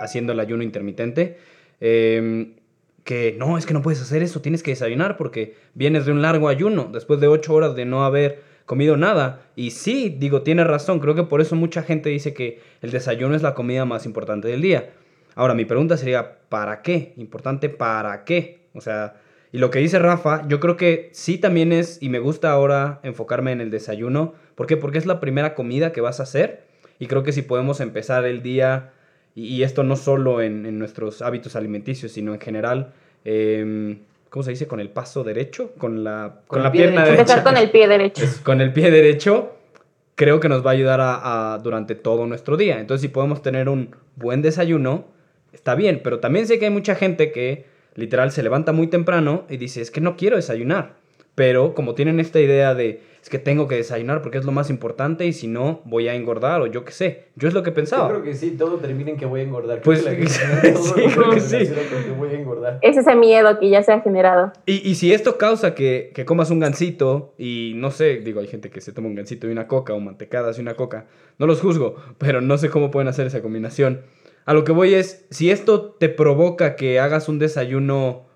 haciendo 0.00 0.32
el 0.32 0.40
ayuno 0.40 0.62
intermitente, 0.62 1.36
em, 1.80 2.54
que 3.04 3.36
no, 3.38 3.58
es 3.58 3.66
que 3.66 3.74
no 3.74 3.82
puedes 3.82 4.00
hacer 4.00 4.22
eso, 4.22 4.40
tienes 4.40 4.62
que 4.62 4.70
desayunar 4.70 5.18
porque 5.18 5.56
vienes 5.74 6.06
de 6.06 6.12
un 6.12 6.22
largo 6.22 6.48
ayuno, 6.48 6.88
después 6.90 7.20
de 7.20 7.28
ocho 7.28 7.52
horas 7.52 7.76
de 7.76 7.84
no 7.84 8.06
haber 8.06 8.47
comido 8.68 8.98
nada. 8.98 9.40
Y 9.56 9.70
sí, 9.70 10.14
digo, 10.16 10.42
tiene 10.42 10.62
razón, 10.62 11.00
creo 11.00 11.14
que 11.14 11.22
por 11.24 11.40
eso 11.40 11.56
mucha 11.56 11.82
gente 11.82 12.10
dice 12.10 12.34
que 12.34 12.60
el 12.82 12.90
desayuno 12.90 13.34
es 13.34 13.42
la 13.42 13.54
comida 13.54 13.86
más 13.86 14.04
importante 14.04 14.46
del 14.46 14.60
día. 14.60 14.90
Ahora, 15.34 15.54
mi 15.54 15.64
pregunta 15.64 15.96
sería, 15.96 16.38
¿para 16.50 16.82
qué? 16.82 17.14
Importante, 17.16 17.70
¿para 17.70 18.24
qué? 18.24 18.60
O 18.74 18.82
sea, 18.82 19.16
y 19.52 19.58
lo 19.58 19.70
que 19.70 19.78
dice 19.78 19.98
Rafa, 19.98 20.46
yo 20.48 20.60
creo 20.60 20.76
que 20.76 21.08
sí 21.12 21.38
también 21.38 21.72
es, 21.72 22.02
y 22.02 22.10
me 22.10 22.18
gusta 22.18 22.52
ahora 22.52 23.00
enfocarme 23.04 23.52
en 23.52 23.62
el 23.62 23.70
desayuno. 23.70 24.34
¿Por 24.54 24.66
qué? 24.66 24.76
Porque 24.76 24.98
es 24.98 25.06
la 25.06 25.18
primera 25.18 25.54
comida 25.54 25.90
que 25.90 26.02
vas 26.02 26.20
a 26.20 26.24
hacer. 26.24 26.64
Y 26.98 27.06
creo 27.06 27.22
que 27.22 27.32
si 27.32 27.40
podemos 27.40 27.80
empezar 27.80 28.26
el 28.26 28.42
día, 28.42 28.92
y, 29.34 29.62
esto 29.62 29.82
no 29.82 29.96
solo 29.96 30.42
en, 30.42 30.78
nuestros 30.78 31.22
hábitos 31.22 31.56
alimenticios, 31.56 32.12
sino 32.12 32.34
en 32.34 32.40
general, 32.40 32.92
eh, 33.24 33.96
¿cómo 34.30 34.42
se 34.42 34.50
dice? 34.50 34.66
Con 34.66 34.80
el 34.80 34.90
paso 34.90 35.24
derecho, 35.24 35.72
con 35.78 36.04
la, 36.04 36.40
con, 36.46 36.62
la 36.62 36.72
pierna 36.72 37.04
derecha. 37.04 37.20
Empezar 37.20 37.42
con 37.42 37.56
el 37.56 37.70
pie 37.70 37.88
derecho. 37.88 38.24
con 38.42 38.60
el 38.60 38.72
pie 38.72 38.90
derecho, 38.90 39.56
creo 40.14 40.40
que 40.40 40.48
nos 40.48 40.64
va 40.64 40.70
a 40.70 40.74
ayudar 40.74 41.00
a, 41.00 41.58
durante 41.62 41.94
todo 41.94 42.26
nuestro 42.26 42.56
día. 42.56 42.80
Entonces, 42.80 43.02
si 43.02 43.08
podemos 43.08 43.42
tener 43.42 43.68
un 43.68 43.94
buen 44.16 44.42
desayuno, 44.42 45.06
está 45.52 45.74
bien, 45.74 46.00
pero 46.02 46.20
también 46.20 46.46
sé 46.46 46.58
que 46.58 46.66
hay 46.66 46.70
mucha 46.70 46.94
gente 46.94 47.32
que 47.32 47.66
literal 47.94 48.32
se 48.32 48.42
levanta 48.42 48.72
muy 48.72 48.88
temprano 48.88 49.44
y 49.48 49.56
dice, 49.56 49.80
es 49.80 49.90
que 49.90 50.00
no 50.00 50.16
quiero 50.16 50.36
desayunar. 50.36 50.94
Pero 51.38 51.72
como 51.72 51.94
tienen 51.94 52.18
esta 52.18 52.40
idea 52.40 52.74
de, 52.74 53.00
es 53.22 53.28
que 53.30 53.38
tengo 53.38 53.68
que 53.68 53.76
desayunar 53.76 54.22
porque 54.22 54.38
es 54.38 54.44
lo 54.44 54.50
más 54.50 54.70
importante 54.70 55.24
y 55.24 55.32
si 55.32 55.46
no 55.46 55.82
voy 55.84 56.08
a 56.08 56.14
engordar 56.16 56.60
o 56.62 56.66
yo 56.66 56.84
qué 56.84 56.90
sé. 56.90 57.26
Yo 57.36 57.46
es 57.46 57.54
lo 57.54 57.62
que 57.62 57.70
pensaba. 57.70 58.08
Yo 58.08 58.14
creo 58.14 58.24
que 58.24 58.34
sí, 58.34 58.56
todo 58.58 58.78
termina 58.78 59.10
en 59.10 59.16
que 59.16 59.24
voy 59.24 59.42
a 59.42 59.42
engordar. 59.44 59.80
Pues 59.82 60.00
sí, 60.04 60.04
creo 60.04 61.30
que 61.30 61.40
sí. 61.40 61.70
voy 62.18 62.30
a 62.30 62.32
engordar. 62.40 62.80
Es 62.82 62.96
ese 62.96 63.14
miedo 63.14 63.56
que 63.60 63.70
ya 63.70 63.84
se 63.84 63.92
ha 63.92 64.00
generado. 64.00 64.52
Y, 64.66 64.88
y 64.88 64.96
si 64.96 65.12
esto 65.12 65.38
causa 65.38 65.76
que, 65.76 66.10
que, 66.12 66.24
comas 66.24 66.50
un 66.50 66.58
gansito 66.58 67.34
y 67.38 67.74
no 67.76 67.92
sé, 67.92 68.16
digo, 68.16 68.40
hay 68.40 68.48
gente 68.48 68.68
que 68.68 68.80
se 68.80 68.92
toma 68.92 69.06
un 69.06 69.14
gansito 69.14 69.46
y 69.46 69.52
una 69.52 69.68
coca 69.68 69.94
o 69.94 70.00
mantecadas 70.00 70.58
y 70.58 70.60
una 70.60 70.74
coca. 70.74 71.06
No 71.38 71.46
los 71.46 71.60
juzgo, 71.60 71.94
pero 72.18 72.40
no 72.40 72.58
sé 72.58 72.68
cómo 72.68 72.90
pueden 72.90 73.06
hacer 73.06 73.28
esa 73.28 73.42
combinación. 73.42 74.02
A 74.44 74.54
lo 74.54 74.64
que 74.64 74.72
voy 74.72 74.94
es, 74.94 75.24
si 75.30 75.52
esto 75.52 75.92
te 76.00 76.08
provoca 76.08 76.74
que 76.74 76.98
hagas 76.98 77.28
un 77.28 77.38
desayuno 77.38 78.26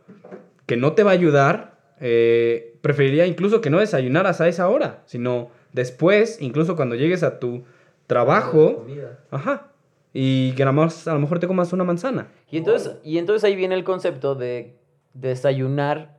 que 0.67 0.77
no 0.77 0.93
te 0.93 1.03
va 1.03 1.11
a 1.11 1.15
ayudar, 1.15 1.73
eh, 1.99 2.72
preferiría 2.83 3.27
incluso 3.27 3.61
que 3.61 3.71
no 3.71 3.79
desayunaras 3.81 4.41
a 4.41 4.49
esa 4.49 4.69
hora, 4.69 5.03
sino 5.07 5.49
después, 5.73 6.43
incluso 6.43 6.77
cuando 6.77 6.95
llegues 6.95 7.23
a 7.23 7.39
tu 7.39 7.63
trabajo, 8.07 8.85
ajá, 9.31 9.69
y 10.13 10.53
que 10.53 10.63
a 10.63 10.67
lo, 10.67 10.73
mejor, 10.73 11.39
te 11.39 11.47
comas 11.47 11.73
una 11.73 11.85
manzana. 11.85 12.29
Y 12.51 12.59
entonces, 12.59 12.97
y 13.03 13.17
entonces 13.17 13.45
ahí 13.45 13.57
viene 13.57 13.75
el 13.75 13.85
concepto 13.85 14.35
de 14.35 14.77
desayunar 15.15 16.19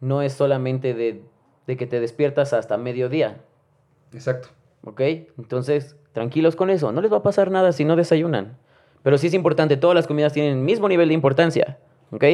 no 0.00 0.22
es 0.22 0.32
solamente 0.32 0.94
de, 0.94 1.22
de 1.66 1.76
que 1.76 1.86
te 1.86 2.00
despiertas 2.00 2.52
hasta 2.52 2.76
mediodía. 2.76 3.40
Exacto. 4.12 4.48
¿Ok? 4.84 5.00
Entonces, 5.38 5.96
tranquilos 6.12 6.56
con 6.56 6.70
eso, 6.70 6.92
no 6.92 7.00
les 7.00 7.12
va 7.12 7.18
a 7.18 7.22
pasar 7.22 7.50
nada 7.50 7.72
si 7.72 7.84
no 7.84 7.96
desayunan. 7.96 8.56
Pero 9.02 9.18
sí 9.18 9.26
es 9.26 9.34
importante, 9.34 9.76
todas 9.76 9.94
las 9.94 10.06
comidas 10.06 10.32
tienen 10.32 10.58
el 10.58 10.64
mismo 10.64 10.88
nivel 10.88 11.08
de 11.08 11.14
importancia. 11.14 11.78
¿Ok? 12.12 12.24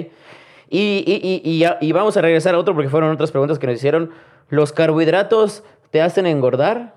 Y, 0.74 1.04
y, 1.44 1.66
y, 1.80 1.92
vamos 1.92 2.16
a 2.16 2.22
regresar 2.22 2.54
a 2.54 2.58
otro 2.58 2.72
porque 2.72 2.88
fueron 2.88 3.10
otras 3.10 3.30
preguntas 3.30 3.58
que 3.58 3.66
nos 3.66 3.76
hicieron. 3.76 4.10
¿Los 4.48 4.72
carbohidratos 4.72 5.64
te 5.90 6.00
hacen 6.00 6.24
engordar, 6.24 6.94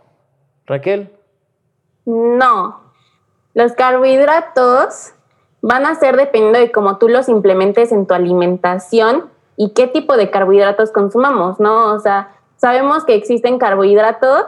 Raquel? 0.66 1.12
No. 2.06 2.80
Los 3.54 3.74
carbohidratos 3.74 5.12
van 5.62 5.86
a 5.86 5.96
ser 5.96 6.16
dependiendo 6.16 6.58
de 6.58 6.72
cómo 6.72 7.00
tú 7.00 7.10
los 7.10 7.28
implementes 7.28 7.92
en 7.92 8.08
tu 8.08 8.14
alimentación 8.14 9.26
y 9.58 9.72
qué 9.72 9.88
tipo 9.88 10.16
de 10.16 10.32
carbohidratos 10.32 10.92
consumamos, 10.92 11.60
¿no? 11.60 11.94
O 11.94 12.00
sea, 12.00 12.32
sabemos 12.56 13.04
que 13.04 13.16
existen 13.16 13.58
carbohidratos, 13.58 14.46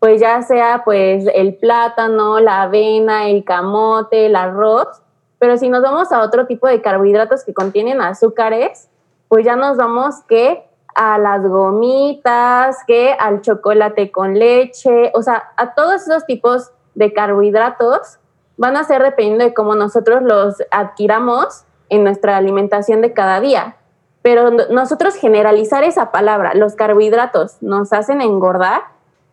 pues 0.00 0.20
ya 0.20 0.42
sea 0.42 0.82
pues 0.84 1.24
el 1.34 1.54
plátano, 1.54 2.40
la 2.40 2.60
avena, 2.60 3.30
el 3.30 3.42
camote, 3.42 4.26
el 4.26 4.36
arroz, 4.36 4.88
pero 5.38 5.56
si 5.58 5.68
nos 5.68 5.82
vamos 5.82 6.12
a 6.12 6.22
otro 6.22 6.46
tipo 6.46 6.66
de 6.66 6.80
carbohidratos 6.80 7.44
que 7.44 7.54
contienen 7.54 8.00
azúcares, 8.00 8.88
pues 9.28 9.44
ya 9.44 9.56
nos 9.56 9.76
vamos 9.76 10.22
que 10.28 10.64
a 10.94 11.18
las 11.18 11.46
gomitas, 11.46 12.78
que 12.86 13.12
al 13.18 13.42
chocolate 13.42 14.10
con 14.10 14.38
leche, 14.38 15.12
o 15.14 15.22
sea, 15.22 15.50
a 15.56 15.74
todos 15.74 16.02
esos 16.02 16.24
tipos 16.24 16.70
de 16.94 17.12
carbohidratos 17.12 18.18
van 18.56 18.78
a 18.78 18.84
ser 18.84 19.02
dependiendo 19.02 19.44
de 19.44 19.52
cómo 19.52 19.74
nosotros 19.74 20.22
los 20.22 20.56
adquiramos 20.70 21.64
en 21.90 22.02
nuestra 22.02 22.38
alimentación 22.38 23.02
de 23.02 23.12
cada 23.12 23.40
día. 23.40 23.76
Pero 24.22 24.50
nosotros 24.50 25.14
generalizar 25.14 25.84
esa 25.84 26.10
palabra, 26.10 26.54
los 26.54 26.74
carbohidratos 26.74 27.62
nos 27.62 27.92
hacen 27.92 28.22
engordar, 28.22 28.82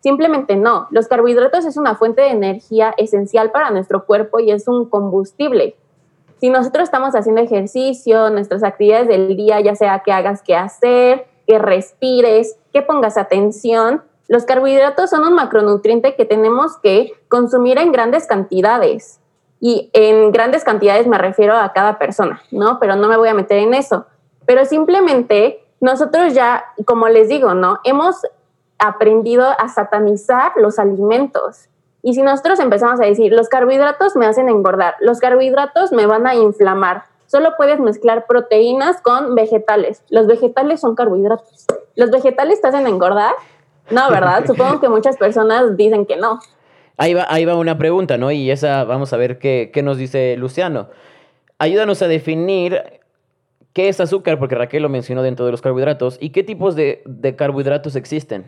simplemente 0.02 0.58
no. 0.58 0.88
Los 0.92 1.08
carbohidratos 1.08 1.66
es 1.66 1.78
una 1.78 1.96
fuente 1.96 2.22
de 2.22 2.32
energía 2.32 2.94
esencial 2.98 3.52
para 3.52 3.72
nuestro 3.72 4.06
cuerpo 4.06 4.40
y 4.40 4.52
es 4.52 4.68
un 4.68 4.90
combustible. 4.90 5.78
Si 6.44 6.50
nosotros 6.50 6.84
estamos 6.84 7.16
haciendo 7.16 7.40
ejercicio, 7.40 8.30
nuestras 8.30 8.64
actividades 8.64 9.08
del 9.08 9.38
día, 9.38 9.62
ya 9.62 9.76
sea 9.76 10.00
que 10.00 10.12
hagas 10.12 10.42
que 10.42 10.58
hacer, 10.58 11.26
que 11.48 11.58
respires, 11.58 12.58
que 12.74 12.82
pongas 12.82 13.16
atención, 13.16 14.04
los 14.28 14.44
carbohidratos 14.44 15.10
son 15.10 15.24
un 15.24 15.36
macronutriente 15.36 16.16
que 16.16 16.26
tenemos 16.26 16.76
que 16.80 17.14
consumir 17.30 17.78
en 17.78 17.94
grandes 17.94 18.28
cantidades. 18.28 19.22
Y 19.62 19.90
en 19.94 20.34
grandes 20.34 20.66
cantidades 20.66 21.08
me 21.08 21.18
refiero 21.18 21.56
a 21.56 21.72
cada 21.72 21.98
persona, 21.98 22.42
¿no? 22.52 22.78
Pero 22.78 22.98
no 22.98 23.08
me 23.08 23.16
voy 23.16 23.30
a 23.30 23.34
meter 23.34 23.60
en 23.60 23.74
eso. 23.74 24.06
Pero 24.46 24.66
simplemente 24.66 25.64
nosotros 25.80 26.34
ya, 26.34 26.66
como 26.84 27.08
les 27.08 27.30
digo, 27.30 27.54
¿no? 27.54 27.80
Hemos 27.86 28.18
aprendido 28.80 29.46
a 29.46 29.70
satanizar 29.70 30.52
los 30.58 30.78
alimentos. 30.78 31.70
Y 32.04 32.14
si 32.14 32.22
nosotros 32.22 32.60
empezamos 32.60 33.00
a 33.00 33.06
decir, 33.06 33.32
los 33.32 33.48
carbohidratos 33.48 34.18
me 34.18 34.26
hacen 34.26 34.50
engordar, 34.50 34.96
los 35.00 35.20
carbohidratos 35.20 35.94
me 35.94 36.06
van 36.06 36.28
a 36.28 36.36
inflamar, 36.36 37.06
solo 37.28 37.54
puedes 37.56 37.80
mezclar 37.80 38.26
proteínas 38.28 39.02
con 39.02 39.36
vegetales. 39.36 40.04
Los 40.10 40.28
vegetales 40.28 40.82
son 40.82 40.96
carbohidratos. 40.96 41.66
¿Los 41.96 42.12
vegetales 42.12 42.60
te 42.62 42.68
hacen 42.68 42.86
engordar? 42.88 43.34
No, 43.90 44.12
¿verdad? 44.12 44.44
Supongo 44.48 44.82
que 44.82 44.90
muchas 44.90 45.16
personas 45.16 45.78
dicen 45.78 46.06
que 46.06 46.18
no. 46.18 46.40
Ahí 46.98 47.14
va, 47.14 47.26
ahí 47.30 47.46
va 47.46 47.56
una 47.56 47.78
pregunta, 47.78 48.18
¿no? 48.18 48.32
Y 48.32 48.52
esa, 48.52 48.84
vamos 48.84 49.14
a 49.14 49.18
ver 49.18 49.40
qué, 49.40 49.72
qué 49.74 49.82
nos 49.82 49.98
dice 49.98 50.36
Luciano. 50.38 50.90
Ayúdanos 51.58 52.02
a 52.02 52.08
definir 52.10 52.84
qué 53.72 53.88
es 53.88 54.02
azúcar, 54.02 54.40
porque 54.40 54.56
Raquel 54.56 54.84
lo 54.84 54.90
mencionó 54.90 55.24
dentro 55.24 55.46
de 55.46 55.52
los 55.52 55.62
carbohidratos, 55.62 56.18
y 56.20 56.32
qué 56.32 56.44
tipos 56.44 56.76
de, 56.76 57.02
de 57.06 57.36
carbohidratos 57.36 57.96
existen. 57.96 58.46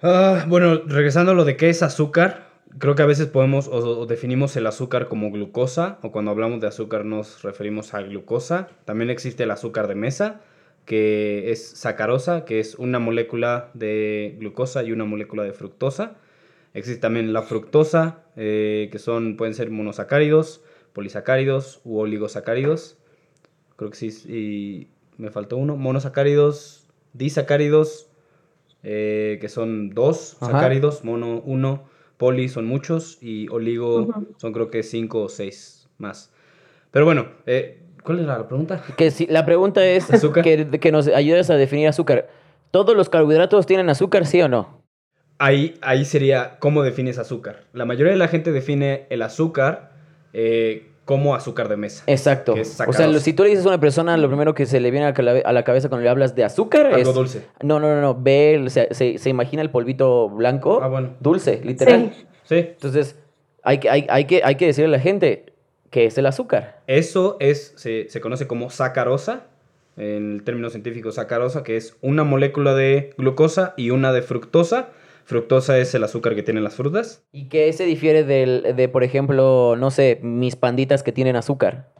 Ah, 0.00 0.44
bueno, 0.48 0.82
regresando 0.86 1.32
a 1.32 1.34
lo 1.34 1.44
de 1.44 1.56
qué 1.56 1.70
es 1.70 1.82
azúcar, 1.82 2.50
creo 2.78 2.94
que 2.94 3.02
a 3.02 3.06
veces 3.06 3.26
podemos 3.26 3.66
o, 3.66 4.06
definimos 4.06 4.54
el 4.56 4.66
azúcar 4.68 5.08
como 5.08 5.32
glucosa, 5.32 5.98
o 6.02 6.12
cuando 6.12 6.30
hablamos 6.30 6.60
de 6.60 6.68
azúcar 6.68 7.04
nos 7.04 7.42
referimos 7.42 7.94
a 7.94 8.02
glucosa. 8.02 8.68
También 8.84 9.10
existe 9.10 9.42
el 9.42 9.50
azúcar 9.50 9.88
de 9.88 9.96
mesa, 9.96 10.40
que 10.84 11.50
es 11.50 11.70
sacarosa, 11.70 12.44
que 12.44 12.60
es 12.60 12.76
una 12.76 13.00
molécula 13.00 13.70
de 13.74 14.36
glucosa 14.38 14.84
y 14.84 14.92
una 14.92 15.04
molécula 15.04 15.42
de 15.42 15.52
fructosa. 15.52 16.16
Existe 16.74 17.00
también 17.00 17.32
la 17.32 17.42
fructosa, 17.42 18.22
eh, 18.36 18.88
que 18.92 19.00
son, 19.00 19.36
pueden 19.36 19.54
ser 19.54 19.70
monosacáridos, 19.70 20.62
polisacáridos 20.92 21.80
u 21.84 21.98
oligosacáridos. 21.98 22.98
Creo 23.76 23.90
que 23.90 23.96
sí, 23.96 24.08
y 24.28 24.88
me 25.20 25.30
faltó 25.32 25.56
uno. 25.56 25.76
Monosacáridos, 25.76 26.86
disacáridos, 27.14 28.07
eh, 28.82 29.38
que 29.40 29.48
son 29.48 29.90
dos 29.90 30.36
Ajá. 30.40 30.52
sacáridos, 30.52 31.04
mono 31.04 31.42
uno, 31.44 31.84
poli 32.16 32.48
son 32.48 32.66
muchos 32.66 33.18
y 33.22 33.48
oligo 33.48 34.08
son 34.36 34.52
creo 34.52 34.70
que 34.70 34.82
cinco 34.82 35.22
o 35.22 35.28
seis 35.28 35.88
más. 35.98 36.32
Pero 36.90 37.04
bueno, 37.04 37.28
eh, 37.46 37.82
¿cuál 38.02 38.20
era 38.20 38.38
la 38.38 38.48
pregunta? 38.48 38.82
Que 38.96 39.10
si, 39.10 39.26
la 39.26 39.44
pregunta 39.44 39.84
es 39.84 40.10
¿Azúcar? 40.12 40.44
que, 40.44 40.68
que 40.80 40.92
nos 40.92 41.08
ayudes 41.08 41.50
a 41.50 41.56
definir 41.56 41.88
azúcar. 41.88 42.28
¿Todos 42.70 42.96
los 42.96 43.08
carbohidratos 43.08 43.66
tienen 43.66 43.88
azúcar, 43.88 44.26
sí 44.26 44.42
o 44.42 44.48
no? 44.48 44.82
Ahí, 45.38 45.76
ahí 45.82 46.04
sería 46.04 46.58
cómo 46.58 46.82
defines 46.82 47.18
azúcar. 47.18 47.64
La 47.72 47.84
mayoría 47.84 48.12
de 48.12 48.18
la 48.18 48.28
gente 48.28 48.52
define 48.52 49.06
el 49.10 49.22
azúcar 49.22 49.92
eh, 50.32 50.87
como 51.08 51.34
azúcar 51.34 51.70
de 51.70 51.78
mesa. 51.78 52.04
Exacto. 52.06 52.52
O 52.86 52.92
sea, 52.92 53.06
lo- 53.06 53.18
si 53.18 53.32
tú 53.32 53.42
le 53.42 53.48
dices 53.48 53.64
a 53.64 53.68
una 53.68 53.80
persona, 53.80 54.14
lo 54.18 54.28
primero 54.28 54.52
que 54.54 54.66
se 54.66 54.78
le 54.78 54.90
viene 54.90 55.06
a 55.06 55.22
la, 55.22 55.32
a 55.42 55.52
la 55.54 55.64
cabeza 55.64 55.88
cuando 55.88 56.04
le 56.04 56.10
hablas 56.10 56.34
de 56.34 56.44
azúcar 56.44 56.84
Algo 56.84 56.98
es... 57.08 57.14
dulce. 57.14 57.46
No, 57.62 57.80
no, 57.80 57.88
no, 57.94 58.02
no. 58.02 58.14
Ve, 58.14 58.62
se, 58.68 58.92
se- 58.94 59.16
se 59.16 59.30
imagina 59.30 59.62
el 59.62 59.70
polvito 59.70 60.28
blanco. 60.28 60.80
Ah, 60.82 60.88
bueno. 60.88 61.14
Dulce, 61.20 61.62
literal. 61.64 62.12
Sí. 62.14 62.26
Sí. 62.44 62.56
Entonces, 62.56 63.16
hay, 63.62 63.78
que- 63.78 63.88
hay, 63.88 64.06
hay, 64.10 64.26
que, 64.26 64.42
hay 64.44 64.56
que 64.56 64.66
decirle 64.66 64.88
a 64.94 64.98
la 64.98 65.02
gente 65.02 65.46
que 65.88 66.04
es 66.04 66.18
el 66.18 66.26
azúcar. 66.26 66.82
Eso 66.86 67.38
es, 67.40 67.72
se, 67.76 68.10
se 68.10 68.20
conoce 68.20 68.46
como 68.46 68.68
sacarosa, 68.68 69.44
en 69.96 70.34
el 70.34 70.42
término 70.44 70.68
científico 70.68 71.10
sacarosa, 71.10 71.62
que 71.64 71.78
es 71.78 71.96
una 72.02 72.22
molécula 72.22 72.74
de 72.74 73.14
glucosa 73.16 73.72
y 73.78 73.88
una 73.90 74.12
de 74.12 74.20
fructosa. 74.20 74.90
Fructosa 75.28 75.76
es 75.76 75.94
el 75.94 76.02
azúcar 76.04 76.34
que 76.34 76.42
tienen 76.42 76.64
las 76.64 76.74
frutas. 76.76 77.22
¿Y 77.32 77.50
qué 77.50 77.70
se 77.74 77.84
difiere 77.84 78.24
del, 78.24 78.74
de, 78.74 78.88
por 78.88 79.04
ejemplo, 79.04 79.76
no 79.76 79.90
sé, 79.90 80.20
mis 80.22 80.56
panditas 80.56 81.02
que 81.02 81.12
tienen 81.12 81.36
azúcar? 81.36 81.92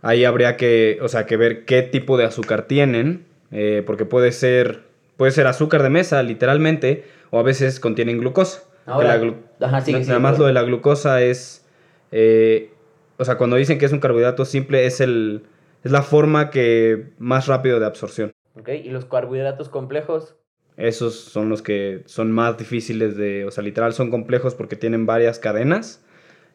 Ahí 0.00 0.24
habría 0.24 0.56
que, 0.56 1.00
o 1.02 1.08
sea, 1.08 1.26
que 1.26 1.36
ver 1.36 1.64
qué 1.64 1.82
tipo 1.82 2.16
de 2.16 2.24
azúcar 2.24 2.68
tienen, 2.68 3.26
eh, 3.50 3.82
porque 3.84 4.04
puede 4.04 4.30
ser, 4.30 4.84
puede 5.16 5.32
ser 5.32 5.48
azúcar 5.48 5.82
de 5.82 5.90
mesa, 5.90 6.22
literalmente, 6.22 7.02
o 7.30 7.40
a 7.40 7.42
veces 7.42 7.80
contienen 7.80 8.20
glucosa. 8.20 8.62
Ahora, 8.86 9.18
Que 9.18 9.18
la 9.18 9.24
glu- 9.24 9.36
ajá, 9.60 9.80
sigue, 9.80 10.04
nada 10.04 10.20
más 10.20 10.38
lo 10.38 10.46
de 10.46 10.52
la 10.52 10.62
glucosa 10.62 11.20
es, 11.20 11.66
eh, 12.12 12.70
o 13.16 13.24
sea, 13.24 13.38
cuando 13.38 13.56
dicen 13.56 13.80
que 13.80 13.86
es 13.86 13.92
un 13.92 13.98
carbohidrato 13.98 14.44
simple, 14.44 14.86
es, 14.86 15.00
el, 15.00 15.42
es 15.82 15.90
la 15.90 16.02
forma 16.02 16.50
que 16.50 17.08
más 17.18 17.48
rápido 17.48 17.80
de 17.80 17.86
absorción. 17.86 18.30
¿Ok? 18.54 18.68
¿Y 18.68 18.90
los 18.90 19.04
carbohidratos 19.04 19.68
complejos? 19.68 20.36
Esos 20.78 21.16
son 21.16 21.48
los 21.48 21.60
que 21.60 22.02
son 22.06 22.30
más 22.30 22.56
difíciles 22.56 23.16
de, 23.16 23.44
o 23.44 23.50
sea, 23.50 23.64
literal 23.64 23.92
son 23.92 24.10
complejos 24.10 24.54
porque 24.54 24.76
tienen 24.76 25.06
varias 25.06 25.40
cadenas. 25.40 26.04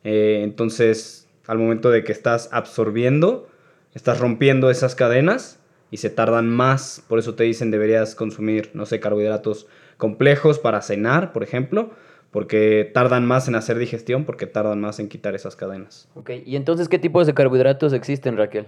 Eh, 0.05 0.41
entonces, 0.43 1.27
al 1.45 1.59
momento 1.59 1.91
de 1.91 2.05
que 2.05 2.13
estás 2.13 2.47
absorbiendo, 2.53 3.49
estás 3.93 4.19
rompiendo 4.19 4.69
esas 4.69 4.95
cadenas 4.95 5.59
y 5.91 5.97
se 5.97 6.09
tardan 6.09 6.47
más. 6.47 7.03
Por 7.09 7.19
eso 7.19 7.35
te 7.35 7.43
dicen 7.43 7.69
deberías 7.69 8.15
consumir, 8.15 8.71
no 8.73 8.85
sé, 8.85 9.01
carbohidratos 9.01 9.67
complejos 9.97 10.57
para 10.57 10.81
cenar, 10.81 11.33
por 11.33 11.43
ejemplo, 11.43 11.91
porque 12.31 12.89
tardan 12.93 13.25
más 13.25 13.49
en 13.49 13.55
hacer 13.55 13.77
digestión, 13.77 14.23
porque 14.23 14.47
tardan 14.47 14.79
más 14.79 14.99
en 14.99 15.09
quitar 15.09 15.35
esas 15.35 15.57
cadenas. 15.57 16.07
¿Ok? 16.15 16.31
¿Y 16.45 16.55
entonces 16.55 16.87
qué 16.87 16.97
tipos 16.97 17.27
de 17.27 17.33
carbohidratos 17.33 17.91
existen, 17.91 18.37
Raquel? 18.37 18.67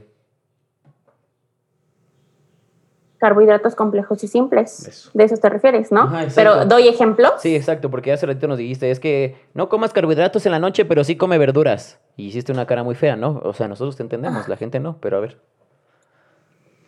Carbohidratos 3.25 3.73
complejos 3.73 4.23
y 4.23 4.27
simples. 4.27 4.88
Eso. 4.88 5.09
De 5.15 5.23
eso 5.23 5.35
te 5.38 5.49
refieres, 5.49 5.91
¿no? 5.91 6.01
Ajá. 6.01 6.27
Pero 6.35 6.65
doy 6.65 6.88
ejemplos. 6.88 7.33
Sí, 7.39 7.55
exacto, 7.55 7.89
porque 7.89 8.11
hace 8.11 8.27
ratito 8.27 8.47
nos 8.47 8.59
dijiste, 8.59 8.91
es 8.91 8.99
que 8.99 9.35
no 9.55 9.67
comas 9.67 9.93
carbohidratos 9.93 10.45
en 10.45 10.51
la 10.51 10.59
noche, 10.59 10.85
pero 10.85 11.03
sí 11.03 11.17
come 11.17 11.39
verduras. 11.39 11.99
Y 12.17 12.27
hiciste 12.27 12.51
una 12.51 12.67
cara 12.67 12.83
muy 12.83 12.93
fea, 12.93 13.15
¿no? 13.15 13.41
O 13.43 13.53
sea, 13.53 13.67
nosotros 13.67 13.95
te 13.95 14.03
entendemos, 14.03 14.47
la 14.47 14.57
gente 14.57 14.79
no, 14.79 14.97
pero 14.99 15.17
a 15.17 15.21
ver. 15.21 15.39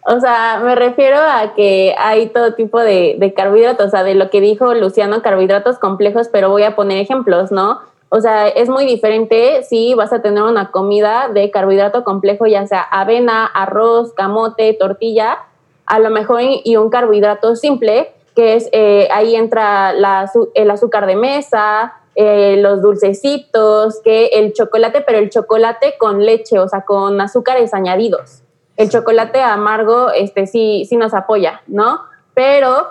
O 0.06 0.20
sea, 0.20 0.62
me 0.64 0.76
refiero 0.76 1.18
a 1.18 1.56
que 1.56 1.96
hay 1.98 2.28
todo 2.28 2.54
tipo 2.54 2.80
de, 2.80 3.16
de 3.18 3.34
carbohidratos, 3.34 3.88
o 3.88 3.90
sea, 3.90 4.04
de 4.04 4.14
lo 4.14 4.30
que 4.30 4.40
dijo 4.40 4.76
Luciano, 4.76 5.24
carbohidratos 5.24 5.80
complejos, 5.80 6.30
pero 6.32 6.52
voy 6.52 6.62
a 6.62 6.76
poner 6.76 7.00
ejemplos, 7.00 7.52
¿no? 7.52 7.80
O 8.10 8.22
sea, 8.22 8.48
es 8.48 8.70
muy 8.70 8.86
diferente 8.86 9.64
si 9.64 9.94
vas 9.94 10.14
a 10.14 10.22
tener 10.22 10.44
una 10.44 10.72
comida 10.72 11.30
de 11.34 11.52
carbohidrato 11.52 12.04
complejo, 12.04 12.46
ya 12.46 12.66
sea 12.66 12.82
avena, 12.82 13.46
arroz, 13.46 14.14
camote, 14.14 14.74
tortilla, 14.80 15.40
a 15.88 16.00
lo 16.00 16.10
mejor 16.10 16.42
y 16.42 16.76
un 16.76 16.90
carbohidrato 16.90 17.56
simple, 17.56 18.12
que 18.36 18.56
es, 18.56 18.70
eh, 18.72 19.08
ahí 19.12 19.36
entra 19.36 19.94
la 19.94 20.30
el 20.54 20.70
azúcar 20.70 21.08
de 21.08 21.16
mesa, 21.16 21.96
eh, 22.14 22.58
los 22.58 22.82
dulcecitos, 22.82 24.02
que 24.04 24.28
el 24.28 24.54
chocolate, 24.54 25.02
pero 25.02 25.18
el 25.18 25.30
chocolate 25.30 25.96
con 25.98 26.26
leche, 26.26 26.60
o 26.60 26.68
sea, 26.68 26.82
con 26.82 27.20
azúcares 27.22 27.74
añadidos. 27.74 28.44
El 28.76 28.90
chocolate 28.90 29.42
amargo, 29.42 30.12
este, 30.12 30.46
sí, 30.46 30.86
sí 30.88 30.98
nos 30.98 31.14
apoya, 31.14 31.62
¿no? 31.68 32.02
Pero 32.34 32.88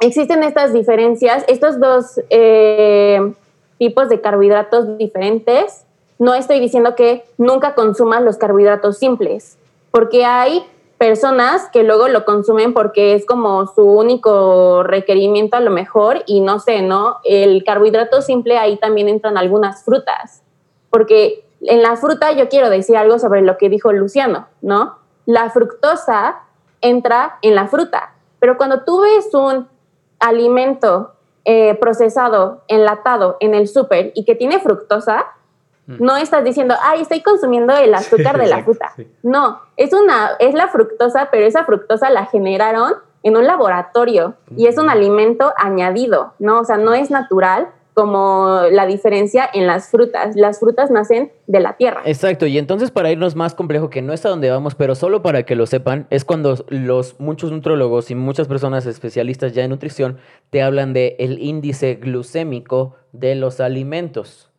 existen 0.00 0.42
estas 0.42 0.72
diferencias, 0.72 1.44
estos 1.46 1.78
dos 1.78 2.20
eh, 2.30 3.20
tipos 3.78 4.08
de 4.08 4.20
carbohidratos 4.20 4.98
diferentes. 4.98 5.84
No 6.18 6.34
estoy 6.34 6.58
diciendo 6.58 6.94
que 6.94 7.24
nunca 7.38 7.74
consumas 7.74 8.22
los 8.22 8.38
carbohidratos 8.38 8.98
simples, 8.98 9.58
porque 9.90 10.24
hay 10.24 10.64
personas 11.04 11.68
que 11.70 11.82
luego 11.82 12.08
lo 12.08 12.24
consumen 12.24 12.72
porque 12.72 13.12
es 13.12 13.26
como 13.26 13.66
su 13.66 13.82
único 13.82 14.82
requerimiento 14.84 15.54
a 15.54 15.60
lo 15.60 15.70
mejor 15.70 16.22
y 16.24 16.40
no 16.40 16.60
sé, 16.60 16.80
¿no? 16.80 17.18
El 17.24 17.62
carbohidrato 17.62 18.22
simple 18.22 18.56
ahí 18.56 18.78
también 18.78 19.10
entran 19.10 19.36
algunas 19.36 19.84
frutas, 19.84 20.42
porque 20.88 21.44
en 21.60 21.82
la 21.82 21.96
fruta 21.96 22.32
yo 22.32 22.48
quiero 22.48 22.70
decir 22.70 22.96
algo 22.96 23.18
sobre 23.18 23.42
lo 23.42 23.58
que 23.58 23.68
dijo 23.68 23.92
Luciano, 23.92 24.46
¿no? 24.62 24.96
La 25.26 25.50
fructosa 25.50 26.40
entra 26.80 27.36
en 27.42 27.54
la 27.54 27.66
fruta, 27.66 28.14
pero 28.40 28.56
cuando 28.56 28.84
tú 28.84 29.02
ves 29.02 29.28
un 29.34 29.68
alimento 30.20 31.12
eh, 31.44 31.74
procesado, 31.74 32.62
enlatado 32.66 33.36
en 33.40 33.52
el 33.52 33.68
súper 33.68 34.10
y 34.14 34.24
que 34.24 34.36
tiene 34.36 34.58
fructosa, 34.58 35.26
no 35.86 36.16
estás 36.16 36.44
diciendo, 36.44 36.74
ay, 36.82 37.02
estoy 37.02 37.22
consumiendo 37.22 37.76
el 37.76 37.94
azúcar 37.94 38.38
de 38.38 38.46
la 38.46 38.58
exacto, 38.58 38.72
fruta. 38.72 38.92
sí. 38.96 39.08
No, 39.22 39.60
es, 39.76 39.92
una, 39.92 40.30
es 40.38 40.54
la 40.54 40.68
fructosa, 40.68 41.28
pero 41.30 41.46
esa 41.46 41.64
fructosa 41.64 42.10
la 42.10 42.26
generaron 42.26 42.94
en 43.22 43.36
un 43.36 43.46
laboratorio 43.46 44.34
y 44.56 44.66
es 44.66 44.78
un 44.78 44.90
alimento 44.90 45.52
añadido, 45.56 46.34
¿no? 46.38 46.60
O 46.60 46.64
sea, 46.64 46.76
no 46.76 46.94
es 46.94 47.10
natural 47.10 47.68
como 47.94 48.60
la 48.70 48.86
diferencia 48.86 49.48
en 49.54 49.66
las 49.66 49.88
frutas. 49.88 50.34
Las 50.36 50.58
frutas 50.58 50.90
nacen 50.90 51.32
de 51.46 51.60
la 51.60 51.76
tierra. 51.76 52.02
Exacto, 52.04 52.44
y 52.46 52.58
entonces 52.58 52.90
para 52.90 53.10
irnos 53.10 53.36
más 53.36 53.54
complejo, 53.54 53.88
que 53.88 54.02
no 54.02 54.12
es 54.12 54.26
a 54.26 54.30
donde 54.30 54.50
vamos, 54.50 54.74
pero 54.74 54.94
solo 54.96 55.22
para 55.22 55.44
que 55.44 55.54
lo 55.54 55.66
sepan, 55.66 56.06
es 56.10 56.24
cuando 56.24 56.56
los 56.68 57.18
muchos 57.20 57.52
nutrólogos 57.52 58.10
y 58.10 58.16
muchas 58.16 58.48
personas 58.48 58.84
especialistas 58.86 59.52
ya 59.54 59.62
en 59.62 59.70
nutrición 59.70 60.18
te 60.50 60.60
hablan 60.60 60.92
de 60.92 61.16
el 61.20 61.38
índice 61.38 61.94
glucémico 61.94 62.96
de 63.12 63.36
los 63.36 63.60
alimentos, 63.60 64.50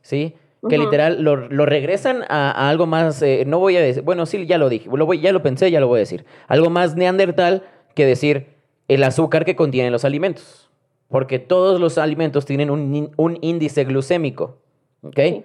¿sí? 0.00 0.36
Que 0.68 0.78
literal 0.78 1.22
lo, 1.22 1.36
lo 1.36 1.66
regresan 1.66 2.22
a, 2.28 2.50
a 2.50 2.68
algo 2.70 2.86
más, 2.86 3.20
eh, 3.22 3.44
no 3.46 3.58
voy 3.58 3.76
a 3.76 3.80
decir, 3.80 4.02
bueno, 4.02 4.24
sí, 4.26 4.46
ya 4.46 4.58
lo 4.58 4.68
dije, 4.68 4.88
lo 4.92 5.04
voy- 5.06 5.20
ya 5.20 5.32
lo 5.32 5.42
pensé, 5.42 5.70
ya 5.70 5.80
lo 5.80 5.88
voy 5.88 5.98
a 5.98 6.00
decir, 6.00 6.24
algo 6.48 6.70
más 6.70 6.96
neandertal 6.96 7.62
que 7.94 8.06
decir 8.06 8.48
el 8.88 9.02
azúcar 9.04 9.44
que 9.44 9.56
contienen 9.56 9.92
los 9.92 10.04
alimentos. 10.04 10.70
Porque 11.08 11.38
todos 11.38 11.80
los 11.80 11.98
alimentos 11.98 12.44
tienen 12.46 12.70
un, 12.70 13.12
un 13.16 13.38
índice 13.42 13.84
glucémico, 13.84 14.58
¿ok? 15.02 15.16
Sí. 15.16 15.44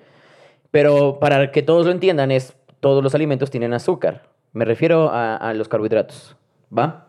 Pero 0.71 1.19
para 1.19 1.51
que 1.51 1.61
todos 1.61 1.85
lo 1.85 1.91
entiendan, 1.91 2.31
es 2.31 2.53
todos 2.79 3.03
los 3.03 3.13
alimentos 3.15 3.49
tienen 3.51 3.73
azúcar. 3.73 4.23
Me 4.53 4.65
refiero 4.65 5.09
a, 5.09 5.35
a 5.35 5.53
los 5.53 5.67
carbohidratos. 5.67 6.35
¿Va? 6.75 7.07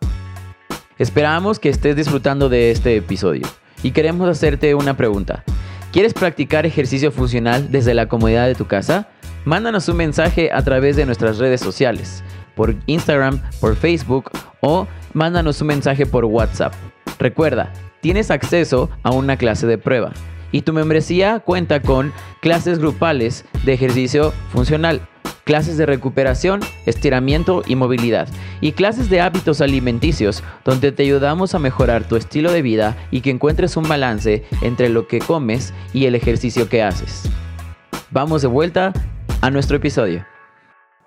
Esperamos 0.99 1.59
que 1.59 1.69
estés 1.69 1.97
disfrutando 1.97 2.49
de 2.49 2.71
este 2.71 2.97
episodio 2.97 3.47
y 3.83 3.93
queremos 3.93 4.29
hacerte 4.29 4.75
una 4.75 4.97
pregunta. 4.97 5.45
¿Quieres 5.93 6.15
practicar 6.15 6.67
ejercicio 6.67 7.11
funcional 7.11 7.73
desde 7.73 7.95
la 7.95 8.07
comodidad 8.07 8.47
de 8.47 8.55
tu 8.55 8.67
casa? 8.67 9.09
Mándanos 9.45 9.89
un 9.89 9.97
mensaje 9.97 10.51
a 10.53 10.63
través 10.63 10.95
de 10.95 11.05
nuestras 11.05 11.39
redes 11.39 11.61
sociales, 11.61 12.23
por 12.55 12.77
Instagram, 12.87 13.43
por 13.61 13.75
Facebook 13.75 14.31
o 14.61 14.87
mándanos 15.15 15.61
un 15.61 15.67
mensaje 15.67 16.07
por 16.07 16.27
WhatsApp. 16.27 16.73
Recuerda, 17.19 17.73
tienes 18.01 18.31
acceso 18.31 18.89
a 19.03 19.11
una 19.11 19.37
clase 19.37 19.67
de 19.67 19.79
prueba 19.79 20.13
y 20.53 20.63
tu 20.63 20.73
membresía 20.73 21.41
cuenta 21.41 21.83
con 21.83 22.13
clases 22.41 22.79
grupales 22.79 23.45
de 23.65 23.73
ejercicio 23.73 24.33
funcional, 24.53 25.01
clases 25.45 25.77
de 25.77 25.87
recuperación, 25.87 26.61
estiramiento 26.87 27.63
y 27.67 27.77
movilidad, 27.77 28.29
y 28.61 28.73
clases 28.73 29.11
de 29.11 29.21
hábitos 29.21 29.61
alimenticios, 29.61 30.43
donde 30.65 30.93
te 30.93 31.03
ayudamos 31.03 31.55
a 31.55 31.59
mejorar 31.59 32.05
tu 32.05 32.17
estilo 32.17 32.53
de 32.53 32.63
vida 32.63 32.97
y 33.11 33.21
que 33.21 33.31
encuentres 33.31 33.77
un 33.77 33.89
balance 33.89 34.45
entre 34.63 34.89
lo 34.89 35.09
que 35.09 35.19
comes 35.19 35.75
y 35.93 36.07
el 36.07 36.15
ejercicio 36.15 36.69
que 36.69 36.83
haces. 36.83 37.25
Vamos 38.11 38.43
de 38.43 38.49
vuelta 38.49 38.93
a 39.41 39.51
nuestro 39.51 39.77
episodio. 39.77 40.27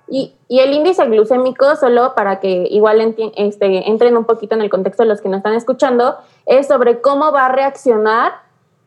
Y, 0.07 0.35
el 0.49 0.73
índice 0.73 1.03
glucémico, 1.05 1.75
solo 1.75 2.13
para 2.15 2.39
que 2.39 2.67
igual 2.69 2.99
enti- 2.99 3.31
este, 3.35 3.89
entren 3.89 4.15
un 4.15 4.25
poquito 4.25 4.53
en 4.53 4.61
el 4.61 4.69
contexto 4.69 5.03
de 5.03 5.09
los 5.09 5.21
que 5.21 5.29
nos 5.29 5.37
están 5.37 5.55
escuchando, 5.55 6.17
es 6.45 6.67
sobre 6.67 7.01
cómo 7.01 7.31
va 7.31 7.47
a 7.47 7.51
reaccionar 7.51 8.42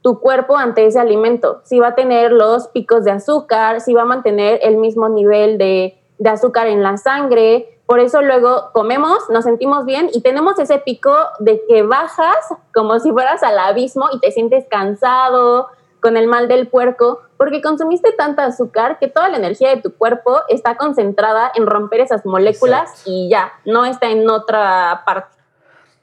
tu 0.06 0.20
cuerpo 0.20 0.56
ante 0.56 0.86
ese 0.86 1.00
alimento. 1.00 1.62
Si 1.64 1.80
va 1.80 1.88
a 1.88 1.94
tener 1.96 2.30
los 2.30 2.68
picos 2.68 3.02
de 3.02 3.10
azúcar, 3.10 3.80
si 3.80 3.92
va 3.92 4.02
a 4.02 4.04
mantener 4.04 4.60
el 4.62 4.76
mismo 4.76 5.08
nivel 5.08 5.58
de, 5.58 5.98
de 6.18 6.30
azúcar 6.30 6.68
en 6.68 6.84
la 6.84 6.96
sangre. 6.96 7.80
Por 7.86 7.98
eso 7.98 8.22
luego 8.22 8.70
comemos, 8.72 9.28
nos 9.30 9.42
sentimos 9.42 9.84
bien 9.84 10.08
y 10.12 10.20
tenemos 10.20 10.60
ese 10.60 10.78
pico 10.78 11.12
de 11.40 11.60
que 11.66 11.82
bajas 11.82 12.36
como 12.72 13.00
si 13.00 13.10
fueras 13.10 13.42
al 13.42 13.58
abismo 13.58 14.06
y 14.12 14.20
te 14.20 14.30
sientes 14.30 14.64
cansado, 14.70 15.66
con 16.00 16.16
el 16.16 16.28
mal 16.28 16.46
del 16.46 16.68
puerco, 16.68 17.22
porque 17.36 17.60
consumiste 17.60 18.12
tanta 18.12 18.44
azúcar 18.44 19.00
que 19.00 19.08
toda 19.08 19.28
la 19.28 19.38
energía 19.38 19.70
de 19.70 19.82
tu 19.82 19.92
cuerpo 19.92 20.38
está 20.48 20.76
concentrada 20.76 21.50
en 21.52 21.66
romper 21.66 21.98
esas 21.98 22.24
moléculas 22.24 22.90
Exacto. 22.90 23.10
y 23.10 23.28
ya, 23.28 23.54
no 23.64 23.84
está 23.84 24.08
en 24.08 24.30
otra 24.30 25.02
parte. 25.04 25.36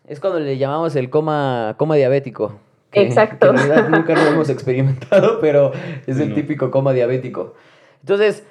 Es 0.06 0.20
cuando 0.20 0.42
le 0.42 0.58
llamamos 0.58 0.94
el 0.98 1.10
coma, 1.10 1.76
coma 1.78 1.96
diabético. 1.96 2.60
Que- 2.94 3.02
Exacto. 3.02 3.54
que 3.54 3.62
en 3.62 3.68
realidad 3.68 3.90
nunca 3.90 4.14
lo 4.16 4.22
hemos 4.30 4.50
experimentado, 4.50 5.40
pero 5.42 5.72
es 6.08 6.20
el 6.20 6.30
No. 6.30 6.36
típico 6.36 6.72
coma 6.72 6.94
diabético. 6.94 7.56
Entonces, 8.02 8.44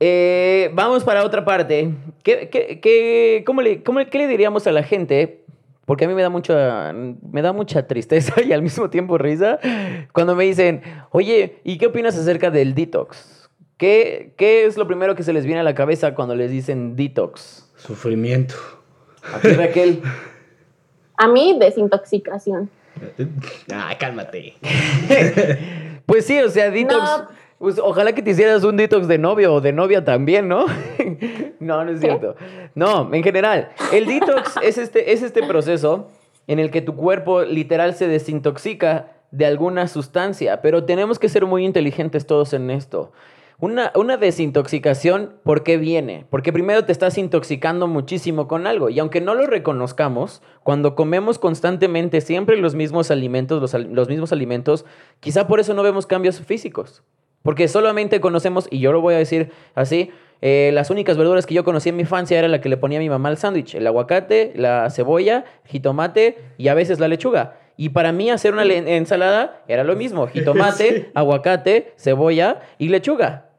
eh, 0.00 0.70
vamos 0.74 1.04
para 1.04 1.24
otra 1.24 1.44
parte. 1.44 1.90
¿Qué, 2.22 2.48
qué, 2.50 2.80
qué- 2.80 3.42
cómo 3.46 3.60
le, 3.62 3.82
cómo- 3.82 4.00
qué 4.10 4.18
le 4.18 4.28
diríamos 4.28 4.66
a 4.66 4.72
la 4.72 4.82
gente? 4.82 5.44
Porque 5.84 6.04
a 6.04 6.08
mí 6.08 6.14
me 6.14 6.22
da, 6.22 6.28
mucha, 6.30 6.92
me 6.92 7.42
da 7.42 7.52
mucha 7.52 7.86
tristeza 7.88 8.34
y 8.46 8.52
al 8.52 8.62
mismo 8.62 8.88
tiempo 8.88 9.18
risa 9.18 9.58
cuando 10.12 10.34
me 10.36 10.44
dicen, 10.44 10.80
oye, 11.10 11.58
¿y 11.64 11.76
qué 11.78 11.86
opinas 11.86 12.16
acerca 12.16 12.50
del 12.50 12.74
detox? 12.74 13.48
¿Qué, 13.78 14.32
¿Qué 14.36 14.64
es 14.64 14.76
lo 14.76 14.86
primero 14.86 15.16
que 15.16 15.24
se 15.24 15.32
les 15.32 15.44
viene 15.44 15.60
a 15.60 15.64
la 15.64 15.74
cabeza 15.74 16.14
cuando 16.14 16.36
les 16.36 16.52
dicen 16.52 16.94
detox? 16.94 17.68
Sufrimiento. 17.76 18.54
A 19.34 19.38
ti, 19.40 19.48
Raquel. 19.48 20.02
A 21.16 21.28
mí, 21.28 21.56
desintoxicación. 21.60 22.70
Ah, 23.72 23.94
cálmate. 23.98 24.54
Pues 26.06 26.26
sí, 26.26 26.38
o 26.40 26.48
sea, 26.48 26.70
detox. 26.70 27.02
No. 27.02 27.28
pues, 27.58 27.78
ojalá 27.78 28.12
que 28.12 28.22
te 28.22 28.30
hicieras 28.30 28.64
un 28.64 28.76
detox 28.76 29.06
de 29.06 29.18
novio 29.18 29.54
o 29.54 29.60
de 29.60 29.72
novia 29.72 30.04
también, 30.04 30.48
¿no? 30.48 30.66
no, 31.60 31.84
no 31.84 31.90
es 31.90 32.00
cierto. 32.00 32.34
No, 32.74 33.12
en 33.14 33.22
general, 33.22 33.70
el 33.92 34.06
detox 34.06 34.56
es 34.62 34.78
este, 34.78 35.12
es 35.12 35.22
este 35.22 35.44
proceso 35.44 36.08
en 36.48 36.58
el 36.58 36.70
que 36.70 36.82
tu 36.82 36.96
cuerpo 36.96 37.42
literal 37.42 37.94
se 37.94 38.08
desintoxica 38.08 39.12
de 39.30 39.46
alguna 39.46 39.86
sustancia, 39.88 40.60
pero 40.60 40.84
tenemos 40.84 41.18
que 41.18 41.28
ser 41.28 41.46
muy 41.46 41.64
inteligentes 41.64 42.26
todos 42.26 42.52
en 42.52 42.70
esto. 42.70 43.12
Una, 43.62 43.92
una 43.94 44.16
desintoxicación, 44.16 45.36
¿por 45.44 45.62
qué 45.62 45.76
viene? 45.76 46.26
Porque 46.30 46.52
primero 46.52 46.84
te 46.84 46.90
estás 46.90 47.16
intoxicando 47.16 47.86
muchísimo 47.86 48.48
con 48.48 48.66
algo 48.66 48.90
y 48.90 48.98
aunque 48.98 49.20
no 49.20 49.36
lo 49.36 49.46
reconozcamos, 49.46 50.42
cuando 50.64 50.96
comemos 50.96 51.38
constantemente 51.38 52.20
siempre 52.22 52.56
los 52.56 52.74
mismos 52.74 53.12
alimentos, 53.12 53.60
los, 53.60 53.86
los 53.86 54.08
mismos 54.08 54.32
alimentos, 54.32 54.84
quizá 55.20 55.46
por 55.46 55.60
eso 55.60 55.74
no 55.74 55.84
vemos 55.84 56.08
cambios 56.08 56.40
físicos. 56.40 57.04
Porque 57.42 57.68
solamente 57.68 58.20
conocemos, 58.20 58.66
y 58.68 58.80
yo 58.80 58.90
lo 58.90 59.00
voy 59.00 59.14
a 59.14 59.18
decir 59.18 59.52
así, 59.76 60.10
eh, 60.40 60.72
las 60.74 60.90
únicas 60.90 61.16
verduras 61.16 61.46
que 61.46 61.54
yo 61.54 61.62
conocí 61.62 61.90
en 61.90 61.94
mi 61.94 62.02
infancia 62.02 62.40
era 62.40 62.48
la 62.48 62.60
que 62.60 62.68
le 62.68 62.78
ponía 62.78 62.98
mi 62.98 63.08
mamá 63.08 63.28
al 63.28 63.38
sándwich, 63.38 63.76
el 63.76 63.86
aguacate, 63.86 64.54
la 64.56 64.90
cebolla, 64.90 65.44
jitomate 65.66 66.36
y 66.58 66.66
a 66.66 66.74
veces 66.74 66.98
la 66.98 67.06
lechuga. 67.06 67.58
Y 67.76 67.90
para 67.90 68.10
mí 68.10 68.28
hacer 68.28 68.54
una 68.54 68.64
ensalada 68.64 69.62
era 69.68 69.84
lo 69.84 69.94
mismo, 69.94 70.26
jitomate, 70.26 71.10
aguacate, 71.14 71.92
cebolla 71.96 72.60
y 72.78 72.88
lechuga. 72.88 73.51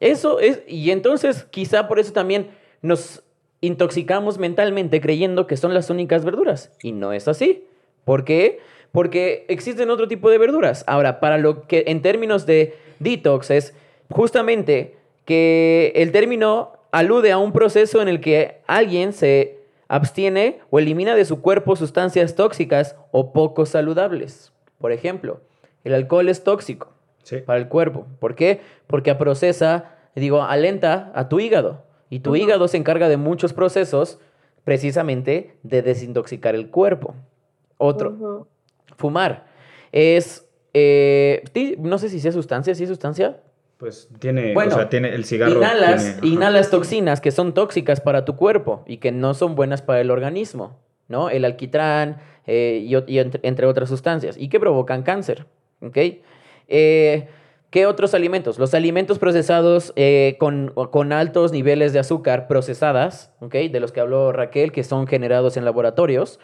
Eso 0.00 0.40
es, 0.40 0.62
y 0.66 0.90
entonces 0.90 1.44
quizá 1.50 1.88
por 1.88 1.98
eso 1.98 2.12
también 2.12 2.50
nos 2.82 3.22
intoxicamos 3.60 4.38
mentalmente 4.38 5.00
creyendo 5.00 5.46
que 5.46 5.56
son 5.56 5.74
las 5.74 5.90
únicas 5.90 6.24
verduras. 6.24 6.72
Y 6.82 6.92
no 6.92 7.12
es 7.12 7.28
así. 7.28 7.64
¿Por 8.04 8.24
qué? 8.24 8.60
Porque 8.92 9.44
existen 9.48 9.90
otro 9.90 10.08
tipo 10.08 10.30
de 10.30 10.38
verduras. 10.38 10.84
Ahora, 10.86 11.20
para 11.20 11.38
lo 11.38 11.66
que 11.66 11.84
en 11.88 12.02
términos 12.02 12.46
de 12.46 12.76
detox 12.98 13.50
es 13.50 13.74
justamente 14.10 14.96
que 15.24 15.92
el 15.96 16.12
término 16.12 16.72
alude 16.92 17.32
a 17.32 17.38
un 17.38 17.52
proceso 17.52 18.00
en 18.00 18.08
el 18.08 18.20
que 18.20 18.58
alguien 18.66 19.12
se 19.12 19.58
abstiene 19.88 20.60
o 20.70 20.78
elimina 20.78 21.14
de 21.14 21.24
su 21.24 21.40
cuerpo 21.40 21.76
sustancias 21.76 22.34
tóxicas 22.34 22.96
o 23.10 23.32
poco 23.32 23.66
saludables. 23.66 24.52
Por 24.78 24.92
ejemplo, 24.92 25.40
el 25.84 25.94
alcohol 25.94 26.28
es 26.28 26.44
tóxico 26.44 26.95
Sí. 27.26 27.38
para 27.38 27.58
el 27.58 27.66
cuerpo. 27.66 28.06
¿Por 28.20 28.36
qué? 28.36 28.60
Porque 28.86 29.12
procesa, 29.16 29.96
digo, 30.14 30.44
alenta 30.44 31.10
a 31.14 31.28
tu 31.28 31.40
hígado. 31.40 31.82
Y 32.08 32.20
tu 32.20 32.36
hígado 32.36 32.68
se 32.68 32.76
encarga 32.76 33.08
de 33.08 33.16
muchos 33.16 33.52
procesos 33.52 34.20
precisamente 34.62 35.56
de 35.64 35.82
desintoxicar 35.82 36.54
el 36.54 36.70
cuerpo. 36.70 37.14
Otro, 37.78 38.46
fumar. 38.96 39.46
Es, 39.90 40.46
eh, 40.72 41.42
no 41.80 41.98
sé 41.98 42.08
si 42.10 42.20
sea 42.20 42.30
sustancia, 42.30 42.74
si 42.76 42.84
es 42.84 42.88
sustancia. 42.88 43.40
Pues 43.76 44.08
tiene, 44.20 44.54
Bueno, 44.54 44.74
o 44.74 44.78
sea, 44.78 44.88
tiene 44.88 45.14
el 45.14 45.24
cigarro. 45.24 45.56
Inhalas, 45.58 46.20
tiene- 46.20 46.34
inhalas 46.36 46.70
toxinas 46.70 47.20
que 47.20 47.32
son 47.32 47.54
tóxicas 47.54 48.00
para 48.00 48.24
tu 48.24 48.36
cuerpo 48.36 48.84
y 48.86 48.98
que 48.98 49.10
no 49.12 49.34
son 49.34 49.56
buenas 49.56 49.82
para 49.82 50.00
el 50.00 50.10
organismo, 50.12 50.78
¿no? 51.08 51.28
El 51.28 51.44
alquitrán 51.44 52.18
eh, 52.46 52.84
y 52.86 53.18
entre, 53.18 53.40
entre 53.42 53.66
otras 53.66 53.88
sustancias 53.88 54.36
y 54.38 54.48
que 54.48 54.60
provocan 54.60 55.02
cáncer, 55.02 55.46
¿ok? 55.82 55.98
Eh, 56.68 57.28
¿Qué 57.70 57.86
otros 57.86 58.14
alimentos? 58.14 58.58
Los 58.58 58.74
alimentos 58.74 59.18
procesados 59.18 59.92
eh, 59.96 60.36
con, 60.38 60.72
con 60.90 61.12
altos 61.12 61.52
niveles 61.52 61.92
de 61.92 61.98
azúcar 61.98 62.46
procesadas. 62.46 63.32
De 63.40 63.80
los 63.80 63.92
que 63.92 64.00
habló 64.00 64.32
Raquel, 64.32 64.72
que 64.72 64.84
son 64.84 65.06
generados 65.06 65.56
en 65.56 65.64
laboratorios. 65.64 66.40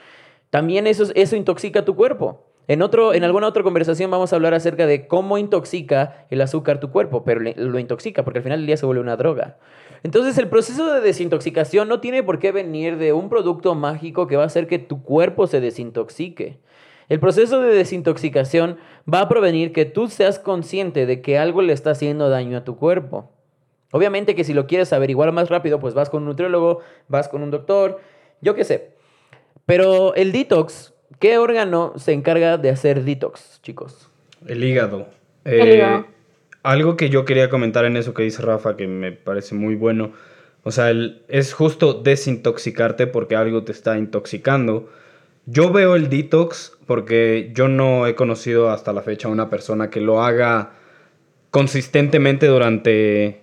También 0.51 0.87
eso, 0.87 1.05
eso 1.15 1.37
intoxica 1.37 1.85
tu 1.85 1.97
cuerpo. 1.97 2.53
En, 2.69 2.83
otro, 2.83 3.13
en 3.13 3.25
alguna 3.25 3.49
otra 3.49 3.63
conversación 3.63 4.11
vamos 4.11 4.33
a 4.33 4.37
hablar 4.37 4.55
acerca 4.55 4.87
de 4.87 5.07
cómo 5.07 5.37
intoxica 5.37 6.27
el 6.31 6.41
azúcar 6.41 6.79
tu 6.79 6.91
cuerpo, 6.91 7.25
pero 7.25 7.41
lo 7.41 7.79
intoxica 7.79 8.25
porque 8.25 8.39
al 8.39 8.45
final 8.45 8.61
del 8.61 8.67
día 8.67 8.77
se 8.77 8.87
vuelve 8.87 9.01
una 9.01 9.17
droga. 9.17 9.59
Entonces 10.05 10.39
el 10.39 10.49
proceso 10.49 10.93
de 10.93 11.01
desintoxicación 11.01 11.89
no 11.89 12.01
tiene 12.01 12.23
por 12.23 12.39
qué 12.39 12.53
venir 12.53 12.99
de 12.99 13.13
un 13.13 13.29
producto 13.29 13.75
mágico 13.75 14.27
que 14.27 14.37
va 14.37 14.45
a 14.45 14.47
hacer 14.47 14.67
que 14.67 14.79
tu 14.79 15.03
cuerpo 15.03 15.47
se 15.47 15.61
desintoxique. 15.61 16.61
El 17.13 17.21
proceso 17.21 17.61
de 17.61 17.75
desintoxicación 17.75 18.79
va 19.13 19.21
a 19.21 19.29
provenir 19.29 19.75
que 19.75 19.85
tú 19.85 20.09
seas 20.09 20.39
consciente 20.39 21.05
de 21.05 21.21
que 21.21 21.37
algo 21.37 21.61
le 21.61 21.75
está 21.75 21.91
haciendo 21.91 22.31
daño 22.31 22.57
a 22.57 22.65
tu 22.65 22.79
cuerpo. 22.79 23.31
Obviamente 23.91 24.35
que 24.35 24.45
si 24.45 24.55
lo 24.55 24.67
quieres 24.67 24.95
averiguar 24.95 25.31
más 25.31 25.51
rápido, 25.51 25.79
pues 25.79 25.93
vas 25.93 26.09
con 26.09 26.23
un 26.23 26.31
nutriólogo, 26.31 26.79
vas 27.09 27.29
con 27.29 27.43
un 27.43 27.51
doctor, 27.51 28.01
yo 28.41 28.55
qué 28.55 28.65
sé. 28.65 28.93
Pero 29.67 30.15
el 30.15 30.33
detox, 30.33 30.95
¿qué 31.19 31.37
órgano 31.37 31.93
se 31.97 32.15
encarga 32.15 32.57
de 32.57 32.71
hacer 32.71 33.05
detox, 33.05 33.61
chicos? 33.61 34.09
El 34.47 34.65
hígado. 34.65 35.07
El 35.45 35.69
Eh, 35.69 35.75
hígado. 35.75 36.07
Algo 36.63 36.97
que 36.97 37.11
yo 37.11 37.27
quería 37.27 37.51
comentar 37.51 37.85
en 37.85 37.99
eso 37.99 38.15
que 38.15 38.23
dice 38.23 38.41
Rafa, 38.41 38.75
que 38.79 38.87
me 38.87 39.13
parece 39.13 39.55
muy 39.55 39.75
bueno. 39.75 40.13
O 40.65 40.71
sea, 40.71 40.89
el- 40.89 41.21
es 41.29 41.53
justo 41.53 41.93
desintoxicarte 41.93 43.07
porque 43.07 43.37
algo 43.37 43.65
te 43.65 43.73
está 43.73 43.99
intoxicando. 43.99 44.89
Yo 45.45 45.73
veo 45.73 45.97
el 45.97 46.09
detox 46.09 46.79
porque 46.87 47.51
yo 47.55 47.69
no 47.69 48.07
he 48.07 48.15
conocido 48.15 48.71
hasta 48.71 48.93
la 48.93 49.03
fecha 49.03 49.29
a 49.29 49.31
una 49.31 49.51
persona 49.51 49.91
que 49.91 50.01
lo 50.01 50.23
haga 50.23 50.73
consistentemente 51.51 52.47
durante 52.47 53.43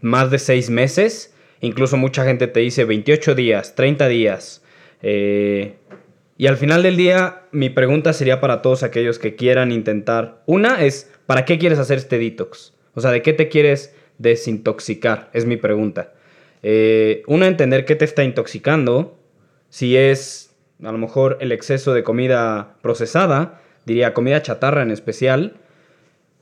más 0.00 0.30
de 0.30 0.38
seis 0.38 0.70
meses. 0.70 1.34
Incluso 1.60 1.96
mucha 1.96 2.24
gente 2.24 2.46
te 2.46 2.60
dice 2.60 2.84
28 2.84 3.34
días, 3.34 3.74
30 3.74 4.08
días. 4.08 4.64
Eh, 5.02 5.76
y 6.36 6.46
al 6.46 6.56
final 6.56 6.82
del 6.82 6.96
día, 6.96 7.42
mi 7.50 7.68
pregunta 7.68 8.12
sería 8.12 8.40
para 8.40 8.62
todos 8.62 8.82
aquellos 8.82 9.18
que 9.18 9.34
quieran 9.34 9.72
intentar. 9.72 10.42
Una 10.46 10.84
es, 10.84 11.10
¿para 11.26 11.44
qué 11.44 11.58
quieres 11.58 11.78
hacer 11.78 11.98
este 11.98 12.18
detox? 12.18 12.74
O 12.94 13.00
sea, 13.00 13.10
¿de 13.10 13.22
qué 13.22 13.32
te 13.32 13.48
quieres 13.48 13.94
desintoxicar? 14.18 15.30
Es 15.32 15.46
mi 15.46 15.56
pregunta. 15.56 16.14
Eh, 16.62 17.22
una, 17.26 17.48
entender 17.48 17.84
qué 17.84 17.96
te 17.96 18.04
está 18.04 18.22
intoxicando. 18.24 19.18
Si 19.68 19.96
es 19.96 20.47
a 20.82 20.92
lo 20.92 20.98
mejor 20.98 21.38
el 21.40 21.52
exceso 21.52 21.92
de 21.94 22.02
comida 22.04 22.76
procesada, 22.82 23.60
diría 23.86 24.14
comida 24.14 24.42
chatarra 24.42 24.82
en 24.82 24.90
especial. 24.90 25.54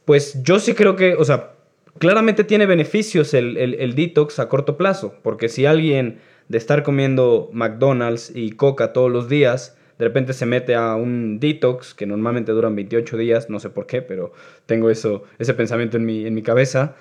Pues 0.05 0.43
yo 0.43 0.59
sí 0.61 0.75
creo 0.75 0.97
que, 0.97 1.15
o 1.15 1.25
sea, 1.25 1.53
claramente 1.99 2.45
tiene 2.45 2.67
beneficios 2.67 3.35
el, 3.35 3.57
el- 3.57 3.75
el 3.75 3.95
detox 3.95 4.39
a 4.39 4.49
corto 4.49 4.77
plazo, 4.77 5.15
porque 5.23 5.49
si 5.49 5.67
alguien 5.67 6.19
de 6.49 6.59
estar 6.59 6.83
comiendo 6.83 7.51
McDonald's 7.53 8.31
y 8.35 8.53
Coca 8.53 8.93
todos 8.93 9.11
los 9.11 9.29
días, 9.29 9.77
de 9.99 10.05
repente 10.05 10.33
se 10.33 10.47
mete 10.47 10.75
a 10.75 10.95
un 10.95 11.41
detox, 11.41 11.95
que 11.95 12.07
normalmente 12.07 12.53
duran 12.53 12.77
28 12.77 13.17
días, 13.17 13.49
no 13.51 13.59
sé 13.59 13.71
por 13.71 13.87
qué, 13.87 14.03
pero 14.03 14.33
tengo 14.67 14.91
eso, 14.91 15.25
ese 15.39 15.55
pensamiento 15.55 15.97
en 15.97 16.05
mi, 16.05 16.27
en 16.27 16.35
mi 16.35 16.43
cabeza, 16.43 16.95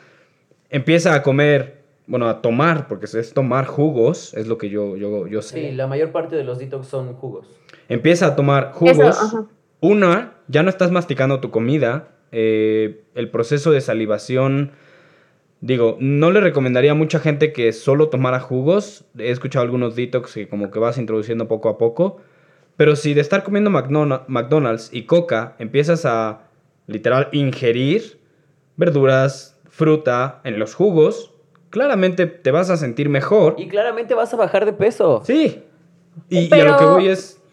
empieza 0.70 1.14
a 1.14 1.22
comer, 1.22 1.84
bueno, 2.08 2.28
a 2.30 2.42
tomar, 2.42 2.88
porque 2.88 3.06
es 3.06 3.34
tomar 3.34 3.66
jugos, 3.66 4.34
es 4.36 4.48
lo 4.48 4.58
que 4.58 4.70
yo, 4.70 4.96
yo, 4.96 5.28
yo 5.28 5.42
sé. 5.42 5.70
Sí, 5.70 5.76
la 5.76 5.88
mayor 5.88 6.12
parte 6.12 6.36
de 6.36 6.44
los 6.44 6.60
detox 6.60 6.88
son 6.88 7.14
jugos. 7.14 7.48
Empieza 7.90 8.28
a 8.28 8.36
tomar 8.36 8.72
Eso, 8.76 8.80
jugos. 8.80 9.20
ajá. 9.20 9.46
Una, 9.82 10.34
ya 10.48 10.64
no 10.64 10.70
estás 10.70 10.92
masticando 10.92 11.40
tu 11.40 11.52
comida. 11.52 12.10
eh, 12.32 13.04
el 13.16 13.30
proceso 13.30 13.72
de 13.72 13.80
salivación, 13.80 14.72
digo, 15.62 15.96
no 16.02 16.32
le 16.32 16.42
recomendaría 16.42 16.92
a 16.92 16.96
mucha 16.96 17.20
gente 17.20 17.54
que 17.54 17.72
solo 17.72 18.10
tomara 18.10 18.40
jugos. 18.40 19.06
He 19.18 19.30
escuchado 19.32 19.64
algunos 19.64 19.96
detox 19.96 20.34
que 20.34 20.48
como 20.50 20.70
que 20.70 20.80
vas 20.80 20.98
introduciendo 20.98 21.48
poco 21.48 21.70
a 21.70 21.78
poco. 21.78 22.18
Pero 22.78 22.96
si 22.98 23.14
de 23.14 23.22
estar 23.22 23.44
comiendo 23.44 23.70
McDona- 23.70 24.24
McDonald's 24.28 24.90
y 24.92 25.04
coca 25.04 25.56
empiezas 25.60 26.06
a 26.06 26.42
literal 26.88 27.30
ingerir 27.32 28.20
verduras, 28.76 29.58
fruta 29.70 30.42
en 30.44 30.60
los 30.60 30.76
jugos, 30.76 31.34
claramente 31.76 32.26
te 32.26 32.52
vas 32.52 32.70
a 32.70 32.78
sentir 32.78 33.10
mejor. 33.10 33.56
Y 33.58 33.68
claramente 33.68 34.16
vas 34.16 34.34
a 34.34 34.38
bajar 34.38 34.64
de 34.64 34.72
peso. 34.72 35.22
Sí. 35.26 35.62
Y, 36.30 36.48
y 36.56 36.62
a 36.62 36.64
lo 36.64 36.78
que 36.78 36.86
voy 36.86 37.10
es... 37.10 37.44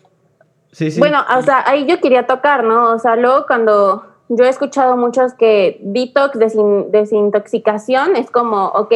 Sí, 0.70 0.92
sí. 0.92 1.00
Bueno, 1.00 1.24
o 1.36 1.42
sea, 1.42 1.64
ahí 1.66 1.86
yo 1.86 2.00
quería 2.00 2.28
tocar, 2.28 2.62
¿no? 2.62 2.92
O 2.92 3.00
sea, 3.00 3.16
luego 3.16 3.46
cuando 3.48 4.04
yo 4.28 4.44
he 4.44 4.48
escuchado 4.48 4.96
muchos 4.96 5.34
que 5.34 5.80
detox, 5.82 6.36
desin- 6.36 6.88
desintoxicación, 6.92 8.14
es 8.14 8.30
como, 8.30 8.66
ok, 8.66 8.94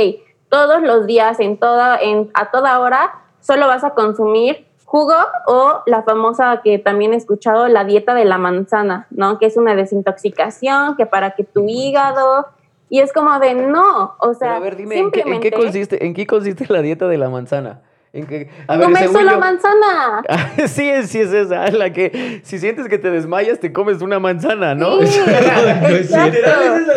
todos 0.49 0.81
los 0.81 1.07
días, 1.07 1.41
en 1.41 1.59
toda, 1.59 1.99
en, 2.01 2.31
a 2.35 2.53
toda 2.53 2.79
hora, 2.79 3.25
solo 3.41 3.67
vas 3.67 3.83
a 3.83 3.95
consumir 3.95 4.65
jugo 4.85 5.17
o 5.49 5.83
la 5.87 6.05
famosa 6.05 6.61
que 6.62 6.79
también 6.79 7.15
he 7.15 7.17
escuchado, 7.17 7.67
la 7.67 7.83
dieta 7.83 8.15
de 8.15 8.27
la 8.27 8.39
manzana, 8.39 9.09
¿no? 9.11 9.41
Que 9.41 9.47
es 9.47 9.57
una 9.57 9.75
desintoxicación, 9.75 10.95
que 10.97 11.05
para 11.05 11.33
que 11.33 11.43
tu 11.43 11.65
hígado... 11.67 12.47
Y 12.88 13.01
es 13.01 13.12
como 13.12 13.38
de 13.38 13.55
no, 13.55 14.14
o 14.20 14.35
sea, 14.35 14.49
Pero 14.49 14.55
a 14.55 14.61
ver, 14.61 14.77
dime, 14.77 14.99
¿en 14.99 15.11
qué, 15.11 15.20
en 15.20 15.25
qué 15.27 15.31
simplemente 15.33 15.53
consiste, 15.53 16.07
¿en 16.07 16.14
qué 16.14 16.27
consiste 16.27 16.66
la 16.68 16.83
dieta 16.83 17.09
de 17.09 17.18
la 17.18 17.29
manzana? 17.29 17.81
¿En? 18.12 18.49
A 18.66 18.77
ver, 18.79 18.88
yo- 18.88 19.38
manzana. 19.38 20.22
Sí, 20.68 20.90
sí 21.03 21.20
es 21.20 21.33
esa, 21.33 21.70
la 21.70 21.92
que 21.92 22.40
si 22.44 22.59
sientes 22.59 22.88
que 22.88 22.99
te 22.99 23.11
desmayas 23.11 23.61
te 23.61 23.72
comes 23.72 24.01
una 24.01 24.18
manzana, 24.18 24.75
¿no? 24.75 25.01
Sí, 25.03 25.20
exacto. 25.90 26.51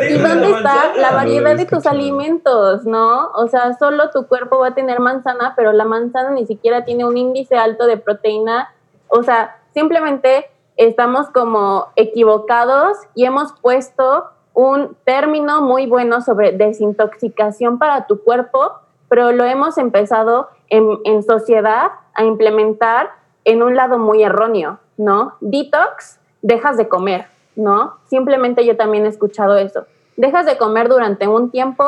¿Y 0.10 0.14
dónde 0.14 0.52
está 0.52 0.94
la 0.96 1.12
variedad 1.12 1.58
de 1.58 1.66
tus 1.66 1.86
alimentos, 1.86 2.86
no? 2.86 3.32
O 3.32 3.48
sea, 3.48 3.78
solo 3.78 4.12
tu 4.12 4.28
cuerpo 4.28 4.60
va 4.60 4.68
a 4.68 4.74
tener 4.76 5.00
manzana, 5.00 5.54
pero 5.58 5.74
la 5.74 5.84
manzana 5.86 6.32
ni 6.32 6.46
siquiera 6.46 6.86
tiene 6.86 7.04
un 7.06 7.18
índice 7.18 7.58
alto 7.58 7.86
de 7.86 7.98
proteína. 7.98 8.74
O 9.08 9.24
sea, 9.24 9.58
simplemente 9.74 10.46
estamos 10.78 11.28
como 11.32 11.88
equivocados 11.98 12.98
y 13.14 13.26
hemos 13.26 13.52
puesto 13.62 14.30
un 14.60 14.98
término 15.06 15.62
muy 15.62 15.88
bueno 15.88 16.20
sobre 16.20 16.52
desintoxicación 16.52 17.80
para 17.80 18.08
tu 18.08 18.22
cuerpo, 18.22 18.74
pero 19.08 19.32
lo 19.32 19.46
hemos 19.46 19.78
empezado 19.78 20.50
en, 20.68 21.24
sociedad 21.24 21.92
a 22.14 22.26
implementar 22.26 23.10
en 23.46 23.64
un 23.64 23.78
lado 23.78 23.98
muy 24.00 24.22
erróneo, 24.22 24.80
¿no? 24.98 25.36
Detox, 25.40 26.20
dejas 26.42 26.76
de 26.76 26.90
comer, 26.90 27.28
¿no? 27.56 27.96
Simplemente 28.08 28.66
yo 28.66 28.76
también 28.76 29.06
he 29.06 29.08
escuchado 29.08 29.56
eso. 29.56 29.86
Dejas 30.18 30.46
de 30.46 30.58
comer 30.58 30.90
durante 30.90 31.26
un 31.30 31.52
tiempo 31.52 31.86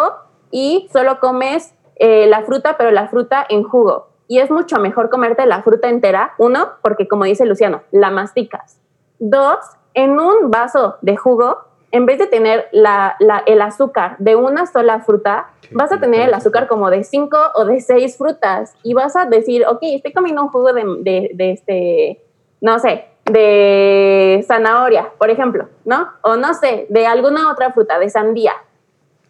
y 0.50 0.88
solo 0.94 1.20
comes 1.20 1.74
eh, 1.98 2.26
la 2.28 2.44
fruta, 2.44 2.78
pero 2.78 2.92
la 2.92 3.10
fruta 3.10 3.46
en 3.50 3.64
jugo. 3.64 4.08
Y 4.30 4.40
es 4.40 4.50
mucho 4.50 4.78
mejor 4.78 5.10
comerte 5.10 5.46
la 5.46 5.62
fruta 5.62 5.90
entera, 5.90 6.36
uno, 6.38 6.70
porque 6.82 7.10
como 7.10 7.26
dice 7.26 7.46
Luciano, 7.46 7.82
la 7.92 8.12
masticas. 8.12 8.80
Dos, 9.20 9.58
en 9.94 10.18
un 10.22 10.50
vaso 10.50 10.96
de 11.02 11.18
jugo, 11.18 11.66
en 11.92 12.06
vez 12.06 12.18
de 12.20 12.28
tener 12.28 12.68
la- 12.72 13.16
la- 13.20 13.44
el 13.46 13.62
azúcar 13.62 14.16
de 14.20 14.36
una 14.36 14.66
sola 14.66 15.02
fruta, 15.02 15.50
vas 15.72 15.92
a 15.92 16.00
tener 16.00 16.22
el 16.28 16.34
azúcar 16.34 16.68
como 16.68 16.90
de 16.90 17.04
cinco 17.04 17.38
o 17.56 17.66
de 17.66 17.82
seis 17.82 18.18
frutas 18.18 18.74
y 18.84 18.94
vas 18.94 19.16
a 19.16 19.26
decir, 19.26 19.66
ok, 19.68 19.80
estoy 19.82 20.14
comiendo 20.14 20.42
un 20.44 20.50
jugo 20.50 20.74
de, 20.74 20.84
de- 21.00 21.32
de 21.34 21.52
este, 21.52 22.22
no 22.62 22.80
sé, 22.80 23.06
de 23.26 24.44
zanahoria, 24.48 25.10
por 25.18 25.30
ejemplo, 25.30 25.68
¿no? 25.86 26.08
O 26.22 26.36
no 26.36 26.54
sé, 26.54 26.86
de 26.90 27.08
alguna 27.08 27.52
otra 27.52 27.72
fruta, 27.72 28.00
de 28.00 28.10
sandía 28.10 28.54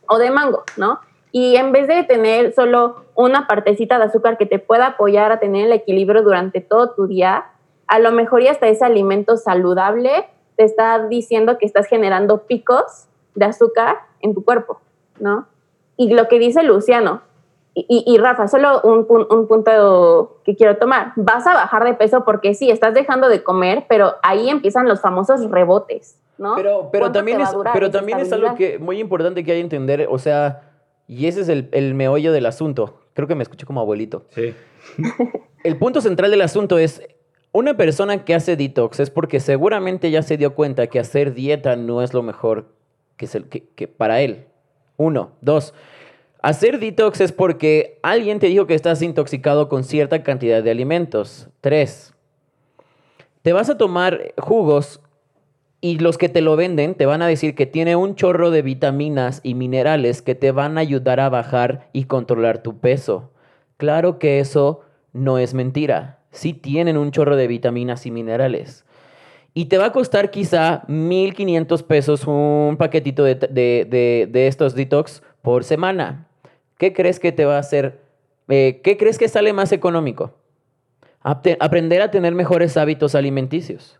o 0.08 0.18
de 0.18 0.32
mango, 0.32 0.64
¿no? 0.78 1.00
Y 1.32 1.56
en 1.56 1.72
vez 1.72 1.88
de 1.88 2.04
tener 2.04 2.54
solo 2.54 3.06
una 3.16 3.48
partecita 3.48 3.98
de 3.98 4.06
azúcar 4.06 4.38
que 4.38 4.46
te 4.46 4.60
pueda 4.60 4.88
apoyar 4.88 5.32
a 5.32 5.40
tener 5.40 5.68
el 5.68 5.72
equilibrio 5.74 6.22
durante 6.24 6.62
todo 6.62 6.92
tu 6.92 7.08
día, 7.08 7.46
a 7.88 8.00
lo 8.00 8.12
mejor 8.12 8.42
ya 8.44 8.52
hasta 8.52 8.68
ese 8.68 8.84
alimento 8.86 9.38
saludable 9.38 10.26
te 10.62 10.66
está 10.66 11.08
diciendo 11.08 11.58
que 11.58 11.66
estás 11.66 11.88
generando 11.88 12.44
picos 12.44 13.08
de 13.34 13.46
azúcar 13.46 13.96
en 14.20 14.36
tu 14.36 14.46
cuerpo, 14.46 14.80
¿no? 15.20 15.48
Y 15.98 16.14
lo 16.14 16.28
que 16.28 16.38
dice 16.38 16.62
Luciano, 16.62 17.22
y, 17.74 17.86
y- 17.90 18.04
y 18.14 18.18
Rafa, 18.20 18.48
solo 18.48 18.80
un, 18.84 19.08
pun- 19.08 19.26
un 19.34 19.48
punto 19.48 20.38
que 20.44 20.56
quiero 20.56 20.78
tomar, 20.78 21.14
vas 21.16 21.48
a 21.48 21.56
bajar 21.56 21.84
de 21.84 21.96
peso 21.96 22.24
porque 22.26 22.54
sí, 22.54 22.70
estás 22.70 22.94
dejando 22.94 23.28
de 23.28 23.42
comer, 23.42 23.86
pero 23.90 24.14
ahí 24.22 24.50
empiezan 24.50 24.88
los 24.88 25.02
famosos 25.02 25.50
rebotes, 25.50 26.16
¿no? 26.38 26.54
Pero, 26.56 26.90
pero 26.92 27.06
¿Cuánto 27.06 27.20
también 27.20 27.42
es, 27.42 27.50
pero 27.74 27.90
también 27.90 28.20
es 28.20 28.32
algo 28.32 28.54
que 28.54 28.78
muy 28.78 29.00
importante 29.00 29.44
que 29.44 29.54
hay 29.54 29.58
que 29.58 29.64
entender, 29.64 30.08
o 30.12 30.20
sea, 30.20 30.62
y 31.08 31.26
ese 31.26 31.42
es 31.42 31.50
el, 31.50 31.70
el 31.72 31.96
meollo 31.96 32.32
del 32.34 32.46
asunto. 32.46 33.00
Creo 33.14 33.28
que 33.28 33.34
me 33.36 33.42
escuché 33.44 33.66
como 33.66 33.82
abuelito. 33.82 34.26
Sí. 34.30 34.54
El 35.64 35.78
punto 35.78 36.02
central 36.02 36.30
del 36.32 36.42
asunto 36.42 36.78
es, 36.78 37.02
una 37.54 37.76
persona 37.76 38.24
que 38.24 38.34
hace 38.34 38.56
detox 38.56 39.00
es 39.00 39.10
porque 39.10 39.40
seguramente 39.40 40.10
ya 40.12 40.22
se 40.24 40.38
dio 40.38 40.56
cuenta 40.56 40.88
que 40.88 41.00
hacer 41.00 41.34
dieta 41.34 41.76
no 41.76 42.02
es 42.02 42.14
lo 42.14 42.24
mejor 42.24 42.74
que, 43.18 43.28
se- 43.28 43.44
que- 43.44 43.68
que 43.76 43.88
para 43.88 44.22
él. 44.22 44.46
Uno. 44.98 45.32
Dos. 45.42 45.74
Hacer 46.42 46.80
detox 46.80 47.22
es 47.22 47.32
porque 47.32 48.00
alguien 48.04 48.40
te 48.40 48.48
dijo 48.48 48.68
que 48.68 48.74
estás 48.76 49.02
intoxicado 49.02 49.68
con 49.70 49.84
cierta 49.84 50.24
cantidad 50.24 50.64
de 50.64 50.72
alimentos. 50.72 51.50
Tres. 51.62 52.14
Te 53.42 53.54
vas 53.54 53.70
a 53.70 53.78
tomar 53.78 54.34
jugos 54.38 55.02
y 55.82 55.98
los 56.00 56.18
que 56.18 56.30
te 56.30 56.42
lo 56.42 56.56
venden 56.56 56.94
te 56.96 57.06
van 57.08 57.22
a 57.24 57.28
decir 57.28 57.56
que 57.56 57.66
tiene 57.66 57.96
un 57.96 58.16
chorro 58.16 58.52
de 58.52 58.62
vitaminas 58.62 59.42
y 59.44 59.56
minerales 59.56 60.22
que 60.22 60.36
te 60.36 60.52
van 60.52 60.78
a 60.78 60.82
ayudar 60.82 61.20
a 61.20 61.30
bajar 61.30 61.90
y 61.92 62.06
controlar 62.06 62.62
tu 62.64 62.78
peso. 62.80 63.32
Claro 63.78 64.20
que 64.20 64.40
eso 64.40 64.82
no 65.12 65.38
es 65.40 65.54
mentira. 65.56 66.20
Sí 66.32 66.54
tienen 66.54 66.98
un 66.98 67.12
chorro 67.12 67.36
de 67.36 67.48
vitaminas 67.48 68.06
y 68.06 68.12
minerales. 68.12 68.86
Y 69.54 69.66
te 69.66 69.78
va 69.78 69.88
a 69.88 69.92
costar 69.92 70.32
quizá 70.32 70.84
1.500 70.88 71.84
pesos 71.84 72.26
un 72.26 72.78
paquetito 72.78 73.24
de, 73.26 73.36
de- 73.36 74.28
de- 74.32 74.48
estos 74.48 74.74
detox 74.76 75.22
por 75.42 75.64
semana. 75.66 76.28
¿Qué 76.78 76.94
crees 76.94 77.20
que 77.20 77.32
te 77.32 77.44
va 77.46 77.58
a 77.58 77.60
hacer? 77.60 78.00
eh, 78.48 78.80
¿Qué 78.84 78.96
crees 78.98 79.18
que 79.18 79.28
sale 79.28 79.52
más 79.54 79.72
económico? 79.72 80.34
Aprender 81.60 82.02
a 82.02 82.12
tener 82.12 82.34
mejores 82.34 82.78
hábitos 82.78 83.14
alimenticios. 83.14 84.00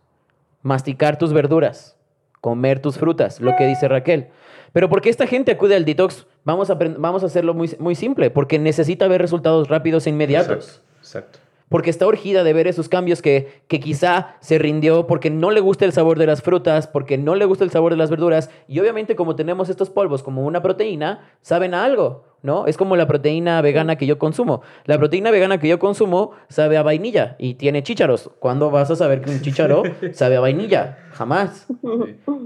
Masticar 0.62 1.18
tus 1.18 1.32
verduras. 1.32 1.96
Comer 2.40 2.80
tus 2.80 2.98
frutas, 2.98 3.40
lo 3.40 3.54
que 3.56 3.66
dice 3.68 3.86
Raquel. 3.88 4.28
Pero 4.72 4.88
¿por 4.88 5.00
qué 5.00 5.10
esta 5.10 5.26
gente 5.28 5.52
acude 5.52 5.76
al 5.76 5.84
detox? 5.84 6.26
Vamos 6.44 6.70
a, 6.70 6.74
vamos 6.74 7.22
a 7.22 7.26
hacerlo 7.26 7.54
muy, 7.54 7.70
muy 7.78 7.94
simple, 7.94 8.30
porque 8.30 8.58
necesita 8.58 9.06
ver 9.06 9.20
resultados 9.20 9.68
rápidos 9.68 10.06
e 10.06 10.10
inmediatos. 10.10 10.82
Exacto. 10.98 10.98
Exacto. 10.98 11.38
Porque 11.72 11.90
está 11.90 12.06
urgida 12.06 12.44
de 12.44 12.52
ver 12.52 12.68
esos 12.68 12.88
cambios 12.88 13.22
que, 13.22 13.62
que 13.66 13.80
quizá 13.80 14.36
se 14.38 14.58
rindió 14.58 15.08
porque 15.08 15.30
no 15.30 15.50
le 15.50 15.60
gusta 15.60 15.84
el 15.84 15.92
sabor 15.92 16.18
de 16.18 16.26
las 16.26 16.42
frutas, 16.42 16.86
porque 16.86 17.18
no 17.18 17.34
le 17.34 17.46
gusta 17.46 17.64
el 17.64 17.70
sabor 17.70 17.90
de 17.90 17.96
las 17.96 18.10
verduras. 18.10 18.50
Y 18.68 18.78
obviamente 18.78 19.16
como 19.16 19.34
tenemos 19.34 19.68
estos 19.68 19.90
polvos 19.90 20.22
como 20.22 20.46
una 20.46 20.62
proteína, 20.62 21.26
saben 21.40 21.74
a 21.74 21.84
algo, 21.84 22.24
¿no? 22.42 22.66
Es 22.66 22.76
como 22.76 22.94
la 22.94 23.08
proteína 23.08 23.60
vegana 23.62 23.96
que 23.96 24.06
yo 24.06 24.18
consumo. 24.18 24.62
La 24.84 24.98
proteína 24.98 25.30
vegana 25.30 25.58
que 25.58 25.68
yo 25.68 25.78
consumo 25.78 26.32
sabe 26.48 26.76
a 26.76 26.82
vainilla 26.82 27.36
y 27.38 27.54
tiene 27.54 27.82
chícharos. 27.82 28.30
¿Cuándo 28.38 28.70
vas 28.70 28.90
a 28.90 28.96
saber 28.96 29.22
que 29.22 29.30
un 29.30 29.40
chícharo 29.40 29.82
sabe 30.12 30.36
a 30.36 30.40
vainilla? 30.40 30.98
Jamás. 31.12 31.66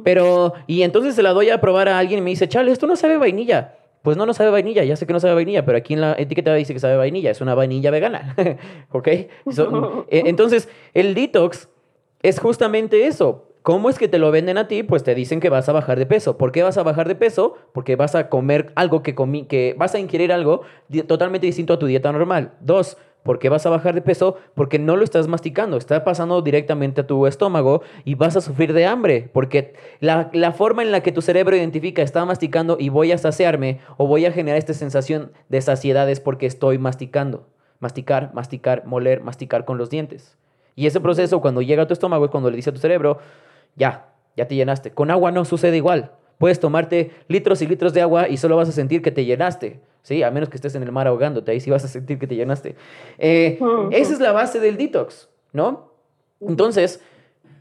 Pero, 0.05 0.55
y 0.67 0.83
entonces 0.83 1.15
se 1.15 1.23
la 1.23 1.33
doy 1.33 1.51
a 1.51 1.61
probar 1.61 1.89
a 1.89 1.99
alguien 1.99 2.21
y 2.21 2.23
me 2.23 2.31
dice, 2.31 2.49
chale, 2.49 2.71
esto 2.71 2.87
no 2.87 2.97
sabe 2.97 3.15
a 3.15 3.19
vainilla. 3.19 3.75
Pues 4.07 4.17
no, 4.17 4.25
no 4.25 4.35
sabe 4.35 4.51
vainilla, 4.51 4.85
ya 4.85 4.95
sé 4.95 5.05
que 5.05 5.13
no 5.13 5.19
sabe 5.19 5.35
vainilla, 5.35 5.65
pero 5.65 5.79
aquí 5.79 5.95
en 5.95 6.01
la 6.01 6.15
etiqueta 6.17 6.55
dice 6.55 6.73
que 6.73 6.79
sabe 6.79 6.97
vainilla, 6.97 7.33
es 7.33 7.41
una 7.41 7.57
vainilla 7.57 7.91
vegana, 7.91 8.37
¿ok? 8.93 9.09
So, 9.51 10.07
eh, 10.13 10.23
entonces, 10.27 10.69
el 10.95 11.13
detox 11.13 11.69
es 12.23 12.39
justamente 12.39 13.09
eso. 13.09 13.49
¿Cómo 13.63 13.91
es 13.91 13.99
que 13.99 14.07
te 14.07 14.21
lo 14.21 14.31
venden 14.31 14.59
a 14.59 14.69
ti? 14.69 14.85
Pues 14.85 15.03
te 15.03 15.17
dicen 15.17 15.41
que 15.41 15.49
vas 15.49 15.69
a 15.69 15.73
bajar 15.73 15.99
de 15.99 16.07
peso. 16.07 16.39
¿Por 16.39 16.53
qué 16.53 16.63
vas 16.63 16.79
a 16.79 16.85
bajar 16.85 17.09
de 17.09 17.17
peso? 17.17 17.57
Porque 17.73 17.97
vas 17.97 18.15
a 18.15 18.29
comer 18.29 18.71
algo 18.77 19.03
que 19.03 19.17
comí, 19.17 19.47
que 19.47 19.75
vas 19.77 19.97
a 19.97 19.99
ingerir 19.99 20.33
algo 20.33 20.61
totalmente 21.09 21.49
distinto 21.49 21.73
a 21.73 21.79
tu 21.81 21.87
dieta 21.87 22.13
normal. 22.13 22.53
Dos, 22.61 22.99
¿por 23.27 23.41
qué 23.41 23.49
vas 23.49 23.67
a 23.67 23.71
bajar 23.71 23.95
de 23.95 24.01
peso? 24.01 24.37
Porque 24.55 24.79
no 24.79 24.97
lo 24.97 25.03
estás 25.03 25.27
masticando, 25.27 25.77
está 25.77 26.05
pasando 26.05 26.41
directamente 26.41 27.01
a 27.01 27.07
tu 27.07 27.27
estómago 27.27 27.83
y 28.05 28.15
vas 28.15 28.37
a 28.37 28.41
sufrir 28.41 28.73
de 28.73 28.87
hambre. 28.87 29.29
Porque 29.33 29.75
la, 30.01 30.31
la 30.33 30.53
forma 30.53 30.83
en 30.83 30.93
la 30.93 31.03
que 31.03 31.11
tu 31.11 31.21
cerebro 31.21 31.57
identifica 31.57 32.03
está 32.03 32.25
masticando 32.25 32.77
y 32.79 32.89
voy 32.89 33.11
a 33.11 33.19
saciarme 33.19 33.81
o 33.97 34.07
voy 34.07 34.25
a 34.27 34.33
generar 34.33 34.59
esta 34.59 34.75
sensación 34.75 35.33
de 35.49 35.61
saciedad 35.61 36.09
es 36.09 36.21
porque 36.21 36.47
estoy 36.47 36.79
masticando. 36.79 37.49
Masticar, 37.81 38.33
masticar, 38.33 38.87
moler, 38.87 39.21
masticar 39.23 39.65
con 39.65 39.77
los 39.77 39.91
dientes. 39.91 40.39
Y 40.77 40.87
ese 40.87 41.01
proceso 41.01 41.41
cuando 41.41 41.63
llega 41.63 41.83
a 41.83 41.87
tu 41.87 41.95
estómago 41.95 42.27
es 42.27 42.31
cuando 42.31 42.51
le 42.51 42.57
dice 42.57 42.71
a 42.71 42.73
tu 42.73 42.79
cerebro, 42.79 43.19
ya, 43.75 44.13
ya 44.37 44.47
te 44.47 44.55
llenaste. 44.55 44.93
Con 44.93 45.11
agua 45.11 45.33
no 45.33 45.45
sucede 45.45 45.77
igual. 45.77 46.13
Puedes 46.39 46.61
tomarte 46.61 47.11
litros 47.29 47.61
y 47.63 47.67
litros 47.67 47.93
de 47.93 48.03
agua 48.03 48.29
y 48.29 48.37
solo 48.37 48.57
vas 48.57 48.69
a 48.69 48.73
sentir 48.73 49.03
que 49.03 49.11
te 49.11 49.25
llenaste. 49.25 49.81
¿Sí? 50.07 50.23
A 50.23 50.31
menos 50.31 50.49
que 50.49 50.57
estés 50.57 50.73
en 50.77 50.85
el 50.85 50.93
mar 50.93 51.09
ahogándote, 51.09 51.51
ahí 51.51 51.59
sí 51.59 51.69
vas 51.69 51.85
a 51.85 51.89
sentir 51.89 52.21
que 52.21 52.29
te 52.29 52.37
llenaste. 52.37 52.77
Eh, 53.19 53.59
esa 53.91 54.13
es 54.13 54.21
la 54.21 54.31
base 54.31 54.61
del 54.61 54.77
detox, 54.77 55.29
¿no? 55.53 55.91
Entonces, 56.41 57.01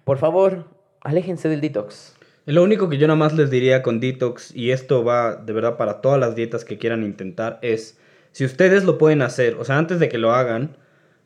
por 0.04 0.20
favor, 0.20 0.66
aléjense 1.02 1.50
del 1.50 1.60
detox. 1.60 2.16
Lo 2.46 2.62
único 2.62 2.88
que 2.88 3.00
yo 3.00 3.08
nada 3.08 3.18
más 3.18 3.34
les 3.34 3.50
diría 3.50 3.82
con 3.82 4.00
detox, 4.00 4.56
y 4.56 4.70
esto 4.70 5.04
va 5.04 5.38
de 5.38 5.54
verdad 5.54 5.76
para 5.76 6.02
todas 6.02 6.20
las 6.20 6.36
dietas 6.36 6.66
que 6.66 6.78
quieran 6.78 7.04
intentar, 7.04 7.58
es 7.64 7.98
si 8.32 8.46
ustedes 8.46 8.84
lo 8.84 9.00
pueden 9.00 9.24
hacer, 9.24 9.56
o 9.56 9.66
sea, 9.66 9.80
antes 9.80 10.00
de 10.00 10.08
que 10.08 10.20
lo 10.20 10.32
hagan, 10.32 10.78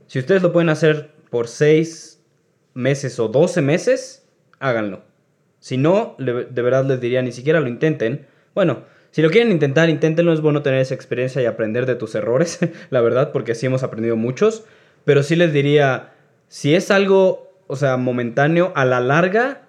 si 0.08 0.20
ustedes 0.20 0.42
lo 0.42 0.54
pueden 0.54 0.70
hacer 0.70 1.12
por 1.30 1.50
6 1.50 2.24
meses 2.76 3.20
o 3.20 3.28
12 3.28 3.62
meses, 3.62 4.26
háganlo. 4.60 5.02
Si 5.60 5.76
no, 5.76 6.16
de 6.18 6.62
verdad 6.62 6.86
les 6.86 7.02
diría, 7.02 7.22
ni 7.22 7.34
siquiera 7.34 7.60
lo 7.60 7.68
intenten. 7.68 8.26
Bueno, 8.56 8.84
si 9.12 9.22
lo 9.22 9.30
quieren 9.30 9.52
intentar, 9.52 9.90
inténtenlo, 9.90 10.34
es 10.34 10.42
bueno 10.42 10.62
tener 10.62 10.80
esa 10.82 10.94
experiencia 10.94 11.42
y 11.42 11.46
aprender 11.46 11.86
de 11.86 11.96
tus 11.96 12.16
errores, 12.16 12.60
la 12.90 13.02
verdad, 13.02 13.32
porque 13.32 13.56
sí 13.56 13.66
hemos 13.66 13.84
aprendido 13.84 14.16
muchos. 14.16 14.66
Pero 15.06 15.24
sí 15.24 15.36
les 15.36 15.54
diría, 15.54 16.12
si 16.48 16.76
es 16.76 16.92
algo, 16.92 17.52
o 17.68 17.76
sea, 17.76 17.98
momentáneo, 17.98 18.72
a 18.76 18.86
la 18.86 19.00
larga 19.00 19.62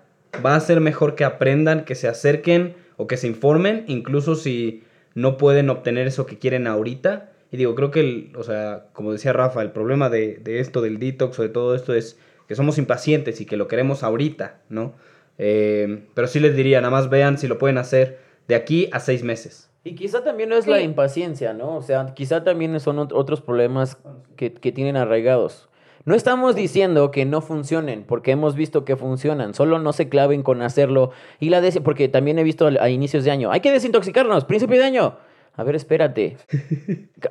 va 0.44 0.54
a 0.56 0.60
ser 0.60 0.80
mejor 0.80 1.14
que 1.14 1.24
aprendan, 1.24 1.84
que 1.84 1.94
se 1.94 2.08
acerquen 2.08 2.74
o 2.96 3.06
que 3.06 3.16
se 3.16 3.26
informen, 3.26 3.84
incluso 3.86 4.34
si 4.34 4.82
no 5.14 5.36
pueden 5.38 5.70
obtener 5.70 6.06
eso 6.06 6.26
que 6.26 6.38
quieren 6.38 6.66
ahorita. 6.66 7.30
Y 7.50 7.56
digo, 7.56 7.74
creo 7.74 7.90
que, 7.90 8.00
el- 8.00 8.32
o 8.36 8.42
sea, 8.44 8.84
como 8.92 9.12
decía 9.12 9.32
Rafa, 9.32 9.62
el 9.62 9.70
problema 9.72 10.08
de, 10.10 10.36
de 10.42 10.60
esto, 10.60 10.82
del 10.82 10.98
detox 10.98 11.38
o 11.38 11.42
de 11.42 11.48
todo 11.48 11.74
esto 11.74 11.94
es 11.94 12.18
que 12.46 12.54
somos 12.54 12.78
impacientes 12.78 13.40
y 13.40 13.46
que 13.46 13.56
lo 13.56 13.68
queremos 13.68 14.02
ahorita, 14.02 14.58
¿no? 14.68 14.94
Eh, 15.38 16.02
pero 16.14 16.26
sí 16.26 16.38
les 16.40 16.54
diría, 16.54 16.80
nada 16.80 16.90
más 16.90 17.08
vean 17.08 17.38
si 17.38 17.48
lo 17.48 17.58
pueden 17.58 17.78
hacer 17.78 18.18
de 18.50 18.56
aquí 18.56 18.90
a 18.92 19.00
seis 19.00 19.22
meses. 19.22 19.70
Y 19.84 19.94
quizá 19.94 20.22
también 20.22 20.50
no 20.50 20.56
es 20.56 20.66
la 20.66 20.76
impaciencia, 20.84 21.54
¿no? 21.54 21.76
O 21.76 21.80
sea, 21.82 22.12
quizá 22.14 22.44
también 22.44 22.78
son 22.80 22.98
ot- 22.98 23.12
otros 23.14 23.40
problemas 23.40 23.96
que, 24.36 24.52
que 24.52 24.72
tienen 24.72 24.96
arraigados. 24.98 25.68
No 26.04 26.14
estamos 26.14 26.54
diciendo 26.54 27.10
que 27.10 27.24
no 27.24 27.40
funcionen, 27.40 28.04
porque 28.04 28.32
hemos 28.32 28.54
visto 28.56 28.84
que 28.84 28.96
funcionan. 28.96 29.54
Solo 29.54 29.78
no 29.78 29.92
se 29.92 30.08
claven 30.08 30.42
con 30.42 30.60
hacerlo. 30.62 31.12
Y 31.38 31.48
la 31.50 31.60
des- 31.62 31.78
porque 31.80 32.08
también 32.08 32.38
he 32.38 32.42
visto 32.42 32.66
a 32.66 32.90
inicios 32.90 33.24
de 33.24 33.30
año, 33.30 33.50
hay 33.52 33.60
que 33.60 33.70
desintoxicarnos, 33.72 34.44
principio 34.44 34.78
de 34.78 34.84
año. 34.84 35.16
A 35.60 35.62
ver, 35.62 35.76
espérate. 35.76 36.38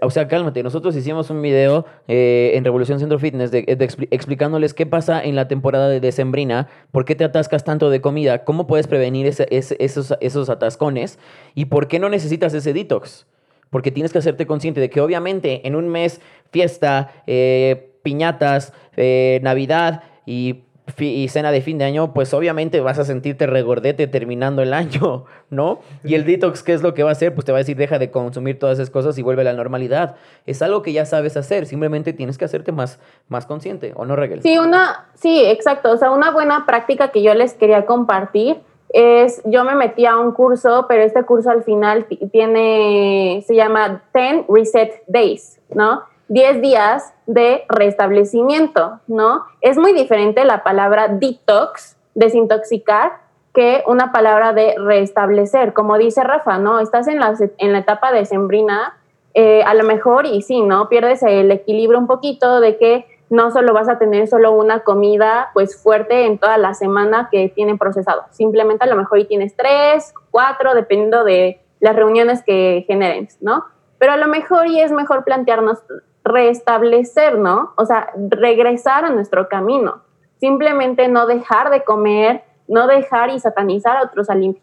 O 0.02 0.12
sea, 0.12 0.28
cálmate. 0.28 0.62
Nosotros 0.62 0.96
hicimos 0.96 1.32
un 1.32 1.42
video 1.42 1.88
eh, 2.08 2.52
en 2.54 2.64
Revolución 2.64 3.00
Centro 3.00 3.18
Fitness 3.18 3.50
explicándoles 3.52 4.76
qué 4.76 4.86
pasa 4.86 5.20
en 5.24 5.36
la 5.36 5.48
temporada 5.48 5.90
de 5.90 6.00
decembrina, 6.00 6.68
por 6.92 7.06
qué 7.06 7.16
te 7.16 7.24
atascas 7.24 7.64
tanto 7.64 7.90
de 7.90 8.02
comida, 8.02 8.44
cómo 8.44 8.68
puedes 8.68 8.86
prevenir 8.86 9.26
esos, 9.26 10.14
esos 10.20 10.50
atascones 10.52 11.18
y 11.56 11.66
por 11.66 11.88
qué 11.88 11.98
no 11.98 12.08
necesitas 12.08 12.54
ese 12.54 12.72
detox. 12.72 13.26
Porque 13.72 13.90
tienes 13.90 14.14
que 14.14 14.20
hacerte 14.20 14.46
consciente 14.46 14.80
de 14.80 14.92
que 14.92 15.02
obviamente 15.02 15.68
en 15.68 15.76
un 15.76 15.88
mes 15.88 16.22
fiesta, 16.52 17.12
eh, 17.26 17.96
piñatas, 18.04 18.74
eh, 18.96 19.40
Navidad 19.42 20.04
y, 20.28 20.66
y 20.98 21.28
cena 21.30 21.52
de 21.52 21.62
fin 21.62 21.78
de 21.78 21.86
año, 21.86 22.14
pues 22.14 22.34
obviamente 22.34 22.80
vas 22.82 23.00
a 23.00 23.06
sentirte 23.06 23.46
regordete 23.48 24.08
terminando 24.08 24.62
el 24.62 24.74
año, 24.74 25.26
¿no? 25.50 25.80
Y 26.04 26.16
el 26.16 26.26
detox, 26.26 26.64
¿qué 26.64 26.74
es 26.74 26.82
lo 26.82 26.94
que 26.94 27.04
va 27.04 27.10
a 27.10 27.12
hacer? 27.14 27.34
Pues 27.34 27.46
te 27.46 27.52
va 27.52 27.58
a 27.58 27.60
decir, 27.60 27.78
deja 27.78 28.00
de 28.00 28.12
consumir 28.12 28.58
todas 28.60 28.80
esas 28.80 28.90
cosas 28.90 29.18
y 29.18 29.22
vuelve 29.22 29.42
a 29.42 29.46
la 29.46 29.54
normalidad. 29.54 30.16
Es 30.46 30.62
algo 30.62 30.82
que 30.82 30.94
ya 30.94 31.06
sabes 31.06 31.38
hacer, 31.38 31.66
simplemente 31.66 32.14
tienes 32.14 32.38
que 32.38 32.46
hacerte 32.46 32.72
más, 32.72 33.00
más 33.28 33.46
consciente, 33.46 33.94
¿o 33.96 34.06
no, 34.06 34.16
Regel? 34.16 34.42
Sí, 34.42 34.58
una, 34.58 35.10
sí, 35.16 35.44
exacto. 35.46 35.92
O 35.92 35.98
sea, 35.98 36.12
una 36.12 36.32
buena 36.32 36.66
práctica 36.66 37.10
que 37.10 37.22
yo 37.24 37.34
les 37.34 37.54
quería 37.54 37.86
compartir 37.86 38.58
es, 38.92 39.42
yo 39.46 39.64
me 39.66 39.76
metí 39.76 40.08
a 40.08 40.18
un 40.18 40.32
curso, 40.32 40.86
pero 40.90 41.04
este 41.04 41.24
curso 41.24 41.52
al 41.52 41.64
final 41.64 42.06
ti- 42.06 42.20
tiene, 42.32 43.44
se 43.46 43.56
llama 43.56 44.02
10 44.14 44.46
Reset 44.50 45.04
Days, 45.08 45.60
¿no? 45.74 46.02
10 46.30 46.62
días 46.62 47.14
de 47.26 47.66
restablecimiento, 47.68 49.00
¿no? 49.08 49.46
Es 49.62 49.78
muy 49.78 49.94
diferente 49.94 50.46
la 50.46 50.64
palabra 50.64 51.08
detox, 51.08 51.98
desintoxicar, 52.14 53.18
que 53.54 53.84
una 53.88 54.12
palabra 54.12 54.54
de 54.54 54.76
restablecer. 54.78 55.74
Como 55.74 55.98
dice 55.98 56.24
Rafa, 56.24 56.60
¿no? 56.60 56.80
Estás 56.80 57.08
en 57.08 57.20
la, 57.20 57.36
en 57.58 57.74
la 57.74 57.80
etapa 57.80 58.12
decembrina, 58.12 58.98
eh, 59.34 59.64
a 59.64 59.74
lo 59.74 59.84
mejor, 59.84 60.28
y 60.28 60.42
sí, 60.44 60.62
¿no? 60.62 60.88
Pierdes 60.88 61.24
el 61.24 61.52
equilibrio 61.52 62.00
un 62.00 62.08
poquito 62.08 62.60
de 62.60 62.78
que 62.78 63.06
no 63.30 63.52
solo 63.52 63.74
vas 63.74 63.90
a 63.90 64.00
tener 64.00 64.28
solo 64.28 64.52
una 64.52 64.82
comida 64.82 65.50
pues 65.54 65.82
fuerte 65.82 66.26
en 66.26 66.40
toda 66.40 66.58
la 66.58 66.74
semana 66.74 67.30
que 67.32 67.50
tienen 67.50 67.78
procesado. 67.78 68.24
Simplemente 68.32 68.86
a 68.86 68.88
lo 68.88 68.96
mejor 68.96 69.20
y 69.20 69.26
tienes 69.26 69.56
tres, 69.56 70.14
cuatro, 70.32 70.74
dependiendo 70.74 71.24
de 71.24 71.62
las 71.80 71.96
reuniones 71.96 72.44
que 72.44 72.84
generen, 72.88 73.30
¿no? 73.42 73.66
Pero 73.98 74.14
a 74.14 74.18
lo 74.18 74.28
mejor 74.28 74.68
y 74.68 74.80
es 74.80 74.92
mejor 74.92 75.24
plantearnos 75.24 75.80
restablecer, 76.24 77.38
¿no? 77.38 77.74
O 77.76 77.86
sea, 77.86 78.10
regresar 78.30 79.06
a 79.06 79.10
nuestro 79.10 79.48
camino. 79.50 80.02
Simplemente 80.40 81.08
no 81.08 81.26
dejar 81.28 81.70
de 81.70 81.84
comer, 81.84 82.44
no 82.68 82.88
dejar 82.88 83.30
y 83.30 83.40
satanizar 83.40 83.98
a 83.98 84.04
otros 84.04 84.30
ali- 84.30 84.60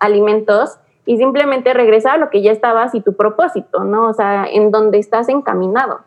alimentos 0.00 0.78
y 1.06 1.16
simplemente 1.18 1.72
regresar 1.74 2.14
a 2.14 2.18
lo 2.18 2.30
que 2.30 2.42
ya 2.42 2.50
estabas 2.52 2.94
y 2.94 3.00
tu 3.00 3.14
propósito, 3.14 3.84
¿no? 3.84 4.08
O 4.08 4.14
sea, 4.14 4.46
en 4.50 4.70
donde 4.70 4.98
estás 4.98 5.28
encaminado. 5.28 6.00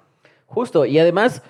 Justo, 0.48 0.86
y 0.86 0.98
además, 1.00 1.44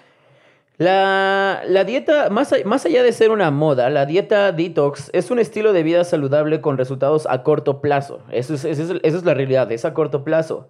la, 0.77 1.61
la 1.65 1.83
dieta, 1.83 2.29
más, 2.29 2.53
más 2.65 2.85
allá 2.85 3.01
de 3.03 3.11
ser 3.11 3.31
una 3.31 3.49
moda, 3.51 3.89
la 3.89 4.05
dieta 4.05 4.51
detox 4.51 5.09
es 5.13 5.31
un 5.31 5.39
estilo 5.39 5.73
de 5.73 5.81
vida 5.83 6.03
saludable 6.03 6.61
con 6.61 6.77
resultados 6.77 7.25
a 7.29 7.41
corto 7.43 7.81
plazo. 7.81 8.19
Eso 8.31 8.53
es, 8.53 8.65
eso 8.65 8.93
es- 9.01 9.15
es 9.15 9.25
la 9.25 9.33
realidad, 9.33 9.71
es 9.71 9.85
a 9.85 9.93
corto 9.93 10.23
plazo. 10.23 10.67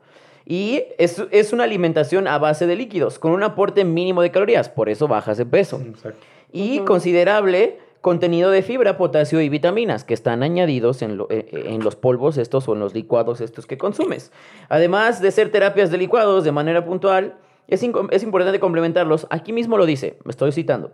Y 0.49 0.83
es, 0.97 1.21
es 1.31 1.51
una 1.51 1.65
alimentación 1.65 2.25
a 2.27 2.37
base 2.37 2.67
de 2.67 2.77
líquidos, 2.77 3.19
con 3.19 3.33
un 3.33 3.43
aporte 3.43 3.83
mínimo 3.83 4.21
de 4.21 4.31
calorías, 4.31 4.69
por 4.69 4.87
eso 4.87 5.09
bajas 5.09 5.37
de 5.37 5.45
peso. 5.45 5.81
Exacto. 5.85 6.19
Y 6.53 6.79
considerable 6.79 7.79
contenido 7.99 8.49
de 8.51 8.61
fibra, 8.61 8.95
potasio 8.97 9.41
y 9.41 9.49
vitaminas 9.49 10.05
que 10.05 10.13
están 10.13 10.43
añadidos 10.43 11.01
en, 11.01 11.17
lo- 11.17 11.27
eh, 11.29 11.49
eh, 11.51 11.63
en 11.67 11.83
los 11.83 11.97
polvos 11.97 12.37
estos 12.37 12.69
o 12.69 12.73
en 12.73 12.79
los 12.79 12.93
licuados 12.93 13.41
estos 13.41 13.65
que 13.65 13.77
consumes. 13.77 14.31
Además 14.69 15.21
de 15.21 15.31
ser 15.31 15.51
terapias 15.51 15.91
de 15.91 15.97
licuados 15.97 16.45
de 16.45 16.53
manera 16.53 16.85
puntual, 16.85 17.35
es, 17.67 17.83
es 18.11 18.23
importante 18.23 18.61
complementarlos. 18.61 19.27
Aquí 19.29 19.51
mismo 19.51 19.77
lo 19.77 19.85
dice, 19.85 20.17
me 20.23 20.31
estoy 20.31 20.53
citando. 20.53 20.91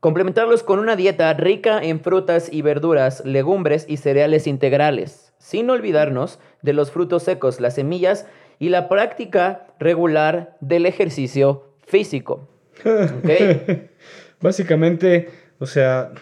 Complementarlos 0.00 0.64
con 0.64 0.80
una 0.80 0.96
dieta 0.96 1.32
rica 1.34 1.78
en 1.80 2.00
frutas 2.00 2.52
y 2.52 2.62
verduras, 2.62 3.24
legumbres 3.24 3.86
y 3.88 3.98
cereales 3.98 4.48
integrales, 4.48 5.32
sin 5.38 5.70
olvidarnos 5.70 6.40
de 6.62 6.72
los 6.72 6.90
frutos 6.90 7.22
secos, 7.22 7.60
las 7.60 7.76
semillas 7.76 8.26
y 8.58 8.68
la 8.68 8.88
práctica 8.88 9.66
regular 9.78 10.56
del 10.60 10.86
ejercicio 10.86 11.64
físico. 11.86 12.48
¿Ok? 12.84 13.30
Básicamente, 14.40 15.30
o 15.58 15.66
sea, 15.66 16.12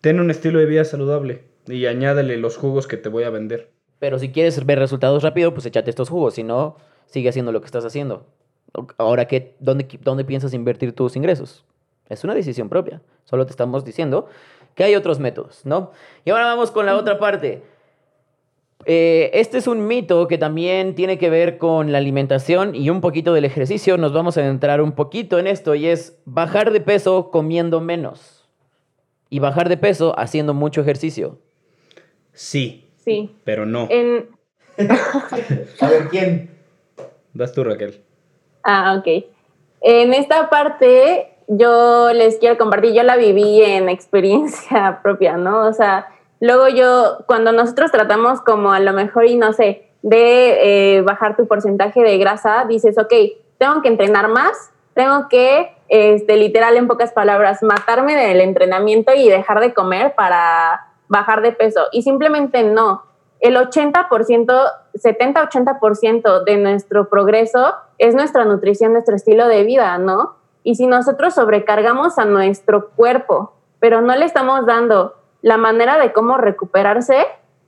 ten 0.00 0.20
un 0.20 0.30
estilo 0.30 0.58
de 0.58 0.66
vida 0.66 0.84
saludable 0.84 1.44
y 1.66 1.86
añádele 1.86 2.36
los 2.36 2.56
jugos 2.56 2.86
que 2.86 2.96
te 2.96 3.08
voy 3.08 3.24
a 3.24 3.30
vender. 3.30 3.70
Pero 3.98 4.18
si 4.18 4.30
quieres 4.30 4.64
ver 4.66 4.78
resultados 4.78 5.22
rápido, 5.22 5.54
pues 5.54 5.66
échate 5.66 5.90
estos 5.90 6.10
jugos. 6.10 6.34
Si 6.34 6.42
no, 6.42 6.76
sigue 7.06 7.28
haciendo 7.28 7.52
lo 7.52 7.60
que 7.60 7.66
estás 7.66 7.84
haciendo. 7.84 8.26
Ahora, 8.98 9.26
¿qué, 9.26 9.54
dónde, 9.60 9.86
¿dónde 10.02 10.24
piensas 10.24 10.52
invertir 10.52 10.92
tus 10.92 11.16
ingresos? 11.16 11.64
Es 12.08 12.24
una 12.24 12.34
decisión 12.34 12.68
propia. 12.68 13.00
Solo 13.24 13.46
te 13.46 13.50
estamos 13.50 13.84
diciendo 13.84 14.28
que 14.74 14.84
hay 14.84 14.94
otros 14.94 15.20
métodos, 15.20 15.64
¿no? 15.64 15.92
Y 16.24 16.30
ahora 16.30 16.46
vamos 16.46 16.70
con 16.70 16.86
la 16.86 16.96
otra 16.96 17.18
parte. 17.18 17.62
Eh, 18.86 19.30
este 19.34 19.58
es 19.58 19.66
un 19.66 19.86
mito 19.86 20.28
que 20.28 20.36
también 20.38 20.94
tiene 20.94 21.18
que 21.18 21.30
ver 21.30 21.58
con 21.58 21.90
la 21.92 21.98
alimentación 21.98 22.74
y 22.74 22.90
un 22.90 23.00
poquito 23.00 23.32
del 23.32 23.44
ejercicio. 23.44 23.96
Nos 23.96 24.12
vamos 24.12 24.36
a 24.36 24.46
entrar 24.46 24.80
un 24.82 24.92
poquito 24.92 25.38
en 25.38 25.46
esto 25.46 25.74
y 25.74 25.86
es 25.86 26.18
bajar 26.24 26.70
de 26.70 26.80
peso 26.80 27.30
comiendo 27.30 27.80
menos 27.80 28.48
y 29.30 29.38
bajar 29.38 29.68
de 29.68 29.76
peso 29.76 30.18
haciendo 30.18 30.54
mucho 30.54 30.80
ejercicio. 30.80 31.38
Sí, 32.32 32.80
Sí. 33.04 33.34
pero 33.44 33.66
no. 33.66 33.86
En... 33.90 34.28
A 35.80 35.88
ver, 35.88 36.08
¿quién? 36.10 36.50
Vas 37.32 37.52
tú, 37.52 37.64
Raquel. 37.64 38.00
Ah, 38.62 38.96
ok. 38.98 39.24
En 39.82 40.14
esta 40.14 40.48
parte 40.48 41.28
yo 41.48 42.12
les 42.14 42.38
quiero 42.38 42.56
compartir, 42.56 42.94
yo 42.94 43.02
la 43.02 43.16
viví 43.16 43.62
en 43.62 43.88
experiencia 43.88 45.00
propia, 45.02 45.36
¿no? 45.36 45.66
O 45.66 45.72
sea, 45.72 46.06
luego 46.44 46.68
yo, 46.68 47.24
cuando 47.26 47.52
nosotros 47.52 47.90
tratamos 47.90 48.42
como 48.42 48.72
a 48.72 48.80
lo 48.80 48.92
mejor, 48.92 49.24
y 49.24 49.36
no 49.36 49.54
sé, 49.54 49.88
de 50.02 50.96
eh, 50.96 51.00
bajar 51.00 51.36
tu 51.36 51.48
porcentaje 51.48 52.02
de 52.02 52.18
grasa, 52.18 52.66
dices, 52.68 52.98
ok, 52.98 53.12
tengo 53.56 53.80
que 53.80 53.88
entrenar 53.88 54.28
más, 54.28 54.70
tengo 54.92 55.28
que, 55.30 55.74
este, 55.88 56.36
literal, 56.36 56.76
en 56.76 56.86
pocas 56.86 57.12
palabras, 57.12 57.62
matarme 57.62 58.14
del 58.14 58.42
entrenamiento 58.42 59.14
y 59.14 59.30
dejar 59.30 59.60
de 59.60 59.72
comer 59.72 60.14
para 60.14 60.88
bajar 61.08 61.40
de 61.40 61.52
peso. 61.52 61.86
Y 61.92 62.02
simplemente 62.02 62.62
no. 62.62 63.04
El 63.40 63.56
80%, 63.56 64.06
70-80% 64.94 66.44
de 66.44 66.56
nuestro 66.58 67.08
progreso 67.08 67.74
es 67.96 68.14
nuestra 68.14 68.44
nutrición, 68.44 68.92
nuestro 68.92 69.16
estilo 69.16 69.48
de 69.48 69.64
vida, 69.64 69.96
¿no? 69.96 70.36
Y 70.62 70.74
si 70.74 70.86
nosotros 70.86 71.34
sobrecargamos 71.34 72.18
a 72.18 72.26
nuestro 72.26 72.90
cuerpo, 72.90 73.54
pero 73.80 74.02
no 74.02 74.14
le 74.14 74.26
estamos 74.26 74.66
dando 74.66 75.14
la 75.44 75.58
manera 75.58 75.98
de 75.98 76.14
cómo 76.14 76.38
recuperarse, 76.38 77.18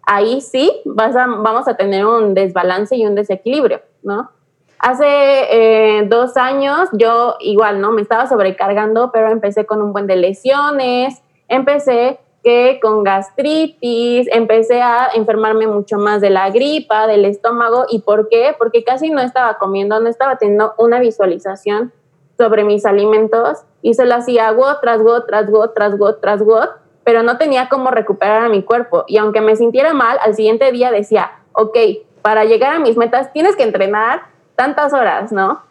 ahí 0.07 0.41
sí 0.41 0.81
vas 0.87 1.15
vamos 1.15 1.69
a 1.69 1.77
tener 1.77 2.07
un 2.07 2.33
desbalance 2.33 2.97
y 2.97 3.05
un 3.05 3.15
desequilibrio, 3.15 3.83
¿no? 4.03 4.31
Hace 4.79 5.05
eh, 5.07 6.07
dos 6.09 6.39
años 6.39 6.89
yo 6.93 7.37
igual, 7.39 7.83
¿no? 7.83 7.93
Me 7.93 8.01
estaba 8.01 8.27
sobrecargando, 8.27 9.13
pero 9.13 9.29
empecé 9.29 9.67
con 9.67 9.83
un 9.83 9.93
buen 9.93 10.07
de 10.07 10.17
lesiones, 10.17 11.23
empecé 11.49 12.19
que 12.43 12.79
con 12.81 13.05
gastritis, 13.05 14.27
empecé 14.33 14.81
a 14.81 15.09
enfermarme 15.15 15.67
mucho 15.67 15.99
más 15.99 16.23
de 16.23 16.31
la 16.31 16.49
gripa, 16.49 17.07
del 17.07 17.27
estómago. 17.27 17.85
¿Y 17.91 17.99
por 17.99 18.31
qué? 18.31 18.55
Porque 18.57 18.85
casi 18.85 19.11
no 19.11 19.21
estaba 19.21 19.59
comiendo, 19.59 20.01
no 20.01 20.09
estaba 20.09 20.39
teniendo 20.39 20.73
una 20.79 20.99
visualización 20.99 21.93
sobre 22.39 22.65
mis 22.65 22.87
alimentos 22.87 23.65
y 23.83 23.93
se 23.93 24.07
lo 24.07 24.15
hacía 24.15 24.51
got 24.53 24.81
tras 24.81 25.03
got, 25.03 25.27
tras 25.27 25.51
got, 25.51 25.75
tras 25.75 25.99
got, 25.99 26.21
tras 26.23 26.43
got, 26.43 26.86
pero 27.07 27.23
no 27.23 27.39
tenía 27.39 27.69
cómo 27.69 27.93
recuperar 27.93 28.43
a 28.43 28.49
mi 28.49 28.65
cuerpo. 28.65 29.05
Y 29.07 29.19
aunque 29.19 29.41
me 29.41 29.55
sintiera 29.55 29.95
mal, 29.95 30.19
al 30.21 30.35
siguiente 30.35 30.73
día 30.73 30.91
decía, 30.91 31.31
ok, 31.53 31.79
para 32.21 32.45
llegar 32.45 32.75
a 32.75 32.81
mis 32.81 32.97
metas 32.97 33.33
tienes 33.33 33.55
que 33.55 33.63
entrenar 33.63 34.23
tantas 34.57 34.93
horas, 34.93 35.31
¿no? 35.31 35.63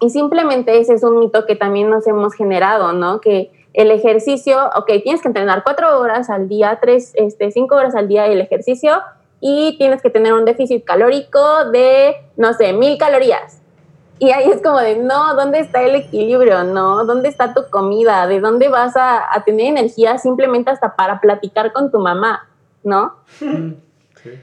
Y 0.00 0.10
simplemente 0.10 0.80
ese 0.80 0.94
es 0.94 1.04
un 1.04 1.20
mito 1.20 1.46
que 1.46 1.54
también 1.54 1.88
nos 1.88 2.08
hemos 2.08 2.34
generado, 2.34 2.92
¿no? 2.94 3.20
Que 3.20 3.52
el 3.74 3.92
ejercicio, 3.92 4.58
ok, 4.74 4.90
tienes 5.04 5.22
que 5.22 5.28
entrenar 5.28 5.62
cuatro 5.62 6.00
horas 6.00 6.28
al 6.30 6.48
día, 6.48 6.76
tres, 6.82 7.12
este, 7.14 7.52
cinco 7.52 7.76
horas 7.76 7.94
al 7.94 8.08
día 8.08 8.26
el 8.26 8.40
ejercicio 8.40 9.02
y 9.38 9.78
tienes 9.78 10.02
que 10.02 10.10
tener 10.10 10.32
un 10.32 10.44
déficit 10.44 10.84
calórico 10.84 11.66
de, 11.66 12.16
no 12.36 12.54
sé, 12.54 12.72
mil 12.72 12.98
calorías. 12.98 13.61
Y 14.24 14.30
ahí 14.30 14.48
es 14.50 14.62
como 14.62 14.78
de, 14.78 14.94
no, 14.96 15.34
¿dónde 15.34 15.58
está 15.58 15.82
el 15.82 15.96
equilibrio? 15.96 16.62
¿No? 16.62 17.04
¿Dónde 17.04 17.28
está 17.28 17.52
tu 17.54 17.68
comida? 17.70 18.28
¿De 18.28 18.38
dónde 18.38 18.68
vas 18.68 18.96
a, 18.96 19.34
a 19.34 19.42
tener 19.42 19.66
energía 19.66 20.16
simplemente 20.16 20.70
hasta 20.70 20.94
para 20.94 21.20
platicar 21.20 21.72
con 21.72 21.90
tu 21.90 21.98
mamá? 21.98 22.48
¿No? 22.84 23.16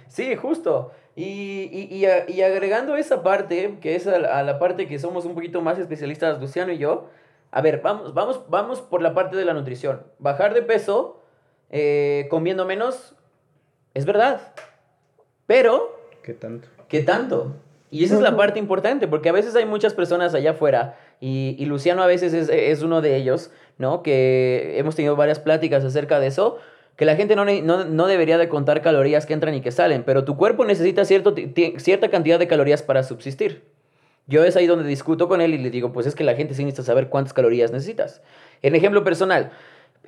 Sí, 0.10 0.36
justo. 0.36 0.92
Y, 1.16 1.70
y, 1.72 1.88
y, 1.96 2.06
a- 2.06 2.30
y 2.30 2.42
agregando 2.42 2.98
esa 2.98 3.24
parte, 3.24 3.78
que 3.82 3.96
es 3.96 4.06
a 4.06 4.20
la, 4.20 4.40
a 4.40 4.44
la 4.44 4.60
parte 4.60 4.86
que 4.86 5.00
somos 5.00 5.24
un 5.24 5.34
poquito 5.34 5.62
más 5.62 5.80
especialistas, 5.80 6.42
Luciano 6.42 6.74
y 6.74 6.78
yo, 6.78 7.08
a 7.52 7.62
ver, 7.62 7.80
vamos, 7.82 8.14
vamos, 8.14 8.42
vamos 8.50 8.82
por 8.82 9.02
la 9.02 9.14
parte 9.14 9.38
de 9.38 9.46
la 9.46 9.54
nutrición. 9.54 10.04
Bajar 10.20 10.54
de 10.54 10.62
peso 10.62 11.22
eh, 11.70 12.28
comiendo 12.30 12.66
menos 12.66 13.16
es 13.94 14.06
verdad, 14.06 14.42
pero 15.48 15.98
¿Qué 16.22 16.34
tanto? 16.34 16.68
¿Qué 16.90 17.02
tanto? 17.02 17.54
Y 17.92 18.04
esa 18.04 18.16
es 18.16 18.22
la 18.22 18.36
parte 18.36 18.60
importante, 18.60 19.08
porque 19.08 19.30
a 19.30 19.32
veces 19.32 19.56
hay 19.56 19.66
muchas 19.66 19.94
personas 19.94 20.36
allá 20.36 20.52
afuera, 20.52 20.98
y, 21.20 21.56
y 21.58 21.66
Luciano 21.66 22.04
a 22.04 22.08
veces 22.08 22.34
es, 22.34 22.50
es 22.50 22.84
uno 22.84 23.02
de 23.02 23.16
ellos, 23.16 23.52
¿no? 23.78 24.04
Que 24.04 24.76
hemos 24.78 24.96
tenido 24.96 25.16
varias 25.16 25.40
pláticas 25.40 25.84
acerca 25.84 26.20
de 26.20 26.28
eso, 26.28 26.58
que 26.96 27.06
la 27.06 27.16
gente 27.16 27.36
no, 27.36 27.46
no, 27.46 27.86
no 27.86 28.08
debería 28.08 28.38
de 28.38 28.50
contar 28.50 28.82
calorías 28.82 29.26
que 29.26 29.34
entran 29.34 29.56
y 29.56 29.62
que 29.62 29.72
salen, 29.72 30.04
pero 30.04 30.26
tu 30.26 30.36
cuerpo 30.36 30.66
necesita 30.66 31.06
cierto, 31.06 31.34
cierta 31.78 32.10
cantidad 32.10 32.38
de 32.38 32.48
calorías 32.48 32.84
para 32.84 33.04
subsistir. 33.04 33.64
Yo 34.28 34.44
es 34.44 34.56
ahí 34.56 34.68
donde 34.68 34.88
discuto 34.88 35.28
con 35.28 35.42
él 35.42 35.54
y 35.54 35.58
le 35.58 35.72
digo, 35.72 35.92
pues 35.92 36.06
es 36.06 36.14
que 36.14 36.24
la 36.24 36.36
gente 36.36 36.54
sí 36.54 36.64
necesita 36.64 36.84
saber 36.84 37.08
cuántas 37.08 37.34
calorías 37.34 37.72
necesitas. 37.72 38.22
En 38.62 38.76
ejemplo 38.76 39.04
personal, 39.04 39.52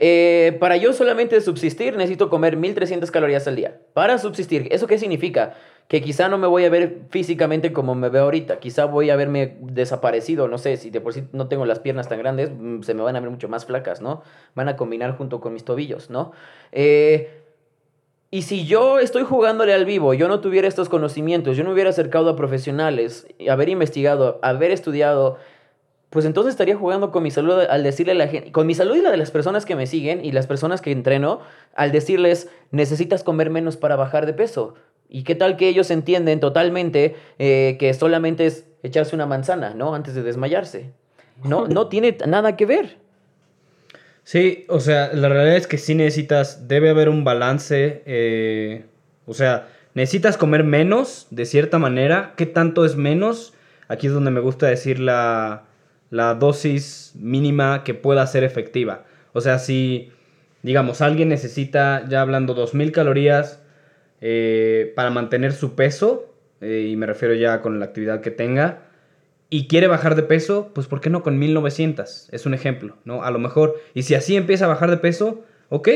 eh, 0.04 0.58
para 0.60 0.78
yo 0.78 0.94
solamente 0.94 1.40
subsistir 1.42 1.96
necesito 1.96 2.28
comer 2.28 2.58
1300 2.58 3.12
calorías 3.12 3.48
al 3.48 3.56
día. 3.56 3.82
Para 3.94 4.18
subsistir, 4.18 4.68
¿eso 4.72 4.88
qué 4.88 4.98
significa? 4.98 5.54
Que 5.88 6.02
quizá 6.02 6.28
no 6.28 6.40
me 6.40 6.48
voy 6.48 6.66
a 6.66 6.72
ver 6.72 7.02
físicamente 7.12 7.72
como 7.72 7.94
me 7.94 8.10
veo 8.10 8.24
ahorita. 8.24 8.58
Quizá 8.58 8.86
voy 8.86 9.12
a 9.12 9.16
verme 9.16 9.58
desaparecido. 9.62 10.48
No 10.48 10.58
sé, 10.58 10.78
si 10.78 10.90
de 10.90 11.02
por 11.02 11.14
sí 11.14 11.26
no 11.34 11.48
tengo 11.50 11.68
las 11.68 11.78
piernas 11.78 12.10
tan 12.10 12.18
grandes, 12.18 12.50
mm, 12.52 12.82
se 12.82 12.96
me 12.96 13.04
van 13.04 13.16
a 13.16 13.20
ver 13.20 13.30
mucho 13.30 13.48
más 13.48 13.68
flacas, 13.68 14.02
¿no? 14.02 14.24
Van 14.56 14.70
a 14.70 14.76
combinar 14.76 15.16
junto 15.16 15.40
con 15.40 15.54
mis 15.54 15.66
tobillos, 15.66 16.10
¿no? 16.10 16.32
Eh, 16.72 17.42
y 18.32 18.42
si 18.42 18.66
yo 18.66 18.98
estoy 18.98 19.22
jugándole 19.22 19.72
al 19.72 19.86
vivo, 19.86 20.16
yo 20.16 20.28
no 20.28 20.40
tuviera 20.40 20.68
estos 20.68 20.90
conocimientos, 20.90 21.58
yo 21.58 21.64
no 21.64 21.74
hubiera 21.74 21.92
acercado 21.92 22.30
a 22.30 22.36
profesionales, 22.36 23.28
haber 23.48 23.70
investigado, 23.70 24.40
haber 24.42 24.72
estudiado, 24.72 25.38
pues 26.12 26.26
entonces 26.26 26.52
estaría 26.52 26.76
jugando 26.76 27.10
con 27.10 27.24
mi 27.24 27.32
salud 27.32 27.54
al 27.70 27.84
decirle 27.84 28.12
a 28.12 28.16
la 28.16 28.28
gente, 28.28 28.52
con 28.52 28.68
mi 28.68 28.76
salud 28.76 28.98
y 28.98 29.02
la 29.02 29.12
de 29.12 29.18
las 29.18 29.32
personas 29.32 29.66
que 29.66 29.78
me 29.78 29.88
siguen 29.88 30.24
y 30.24 30.34
las 30.34 30.46
personas 30.46 30.82
que 30.82 30.92
entreno, 30.92 31.40
al 31.74 31.94
decirles, 31.94 32.50
necesitas 32.70 33.24
comer 33.24 33.50
menos 33.50 33.78
para 33.78 33.96
bajar 33.96 34.26
de 34.26 34.34
peso. 34.34 34.76
¿Y 35.08 35.24
qué 35.24 35.36
tal 35.36 35.56
que 35.56 35.70
ellos 35.70 35.90
entienden 35.90 36.42
totalmente 36.42 37.16
eh, 37.40 37.78
que 37.80 37.94
solamente 37.94 38.46
es 38.46 38.66
echarse 38.84 39.16
una 39.16 39.26
manzana, 39.26 39.74
¿no? 39.74 39.96
Antes 39.96 40.14
de 40.14 40.22
desmayarse. 40.22 40.92
No, 41.46 41.68
no 41.70 41.88
tiene 41.88 42.18
nada 42.28 42.58
que 42.58 42.66
ver. 42.66 42.98
Sí, 44.26 44.66
o 44.68 44.82
sea, 44.82 45.14
la 45.14 45.30
realidad 45.30 45.56
es 45.56 45.68
que 45.68 45.78
sí 45.78 45.96
necesitas, 45.96 46.68
debe 46.68 46.90
haber 46.90 47.08
un 47.08 47.24
balance, 47.24 48.04
eh, 48.06 48.84
o 49.26 49.34
sea, 49.34 49.70
necesitas 49.94 50.36
comer 50.36 50.66
menos, 50.66 51.28
de 51.32 51.46
cierta 51.46 51.80
manera. 51.80 52.34
¿Qué 52.36 52.46
tanto 52.46 52.84
es 52.84 52.98
menos? 52.98 53.54
Aquí 53.88 54.08
es 54.08 54.14
donde 54.14 54.32
me 54.32 54.42
gusta 54.42 54.68
decir 54.68 55.00
la, 55.00 55.64
la 56.12 56.36
dosis 56.36 57.14
mínima 57.16 57.84
que 57.84 57.96
pueda 57.96 58.28
ser 58.28 58.44
efectiva. 58.44 59.06
O 59.34 59.42
sea, 59.42 59.58
si, 59.58 60.12
digamos, 60.62 61.02
alguien 61.02 61.30
necesita, 61.30 62.06
ya 62.08 62.22
hablando, 62.22 62.54
2000 62.54 62.92
calorías 62.92 63.60
eh, 64.20 64.94
para 64.96 65.10
mantener 65.10 65.54
su 65.54 65.74
peso, 65.74 66.32
eh, 66.60 66.90
y 66.92 66.96
me 66.98 67.08
refiero 67.08 67.34
ya 67.34 67.62
con 67.62 67.80
la 67.80 67.86
actividad 67.86 68.22
que 68.22 68.30
tenga, 68.30 68.84
y 69.50 69.68
quiere 69.68 69.88
bajar 69.88 70.16
de 70.16 70.24
peso, 70.24 70.72
pues 70.76 70.88
¿por 70.88 71.02
qué 71.02 71.10
no 71.10 71.24
con 71.24 71.40
1900? 71.40 72.30
Es 72.32 72.46
un 72.46 72.54
ejemplo, 72.54 72.98
¿no? 73.06 73.24
A 73.24 73.32
lo 73.32 73.40
mejor, 73.40 73.76
y 73.94 74.04
si 74.04 74.14
así 74.14 74.36
empieza 74.36 74.66
a 74.66 74.68
bajar 74.70 74.92
de 74.92 74.98
peso, 74.98 75.44
ok. 75.70 75.90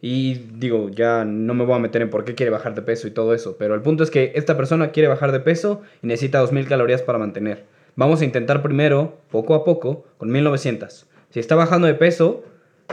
Y 0.00 0.34
digo, 0.56 0.88
ya 0.90 1.24
no 1.24 1.54
me 1.54 1.64
voy 1.64 1.76
a 1.76 1.78
meter 1.78 2.02
en 2.02 2.10
por 2.10 2.24
qué 2.24 2.34
quiere 2.34 2.50
bajar 2.50 2.74
de 2.74 2.82
peso 2.82 3.06
y 3.06 3.12
todo 3.12 3.34
eso, 3.34 3.56
pero 3.56 3.74
el 3.74 3.82
punto 3.82 4.02
es 4.02 4.10
que 4.10 4.32
esta 4.34 4.56
persona 4.56 4.90
quiere 4.90 5.08
bajar 5.08 5.30
de 5.30 5.40
peso 5.40 5.82
y 6.02 6.06
necesita 6.06 6.40
2000 6.40 6.66
calorías 6.66 7.02
para 7.02 7.18
mantener. 7.18 7.64
Vamos 7.96 8.20
a 8.20 8.24
intentar 8.24 8.62
primero, 8.62 9.18
poco 9.30 9.54
a 9.54 9.64
poco, 9.64 10.04
con 10.18 10.30
1900. 10.30 11.06
Si 11.30 11.40
está 11.40 11.54
bajando 11.54 11.86
de 11.86 11.94
peso, 11.94 12.44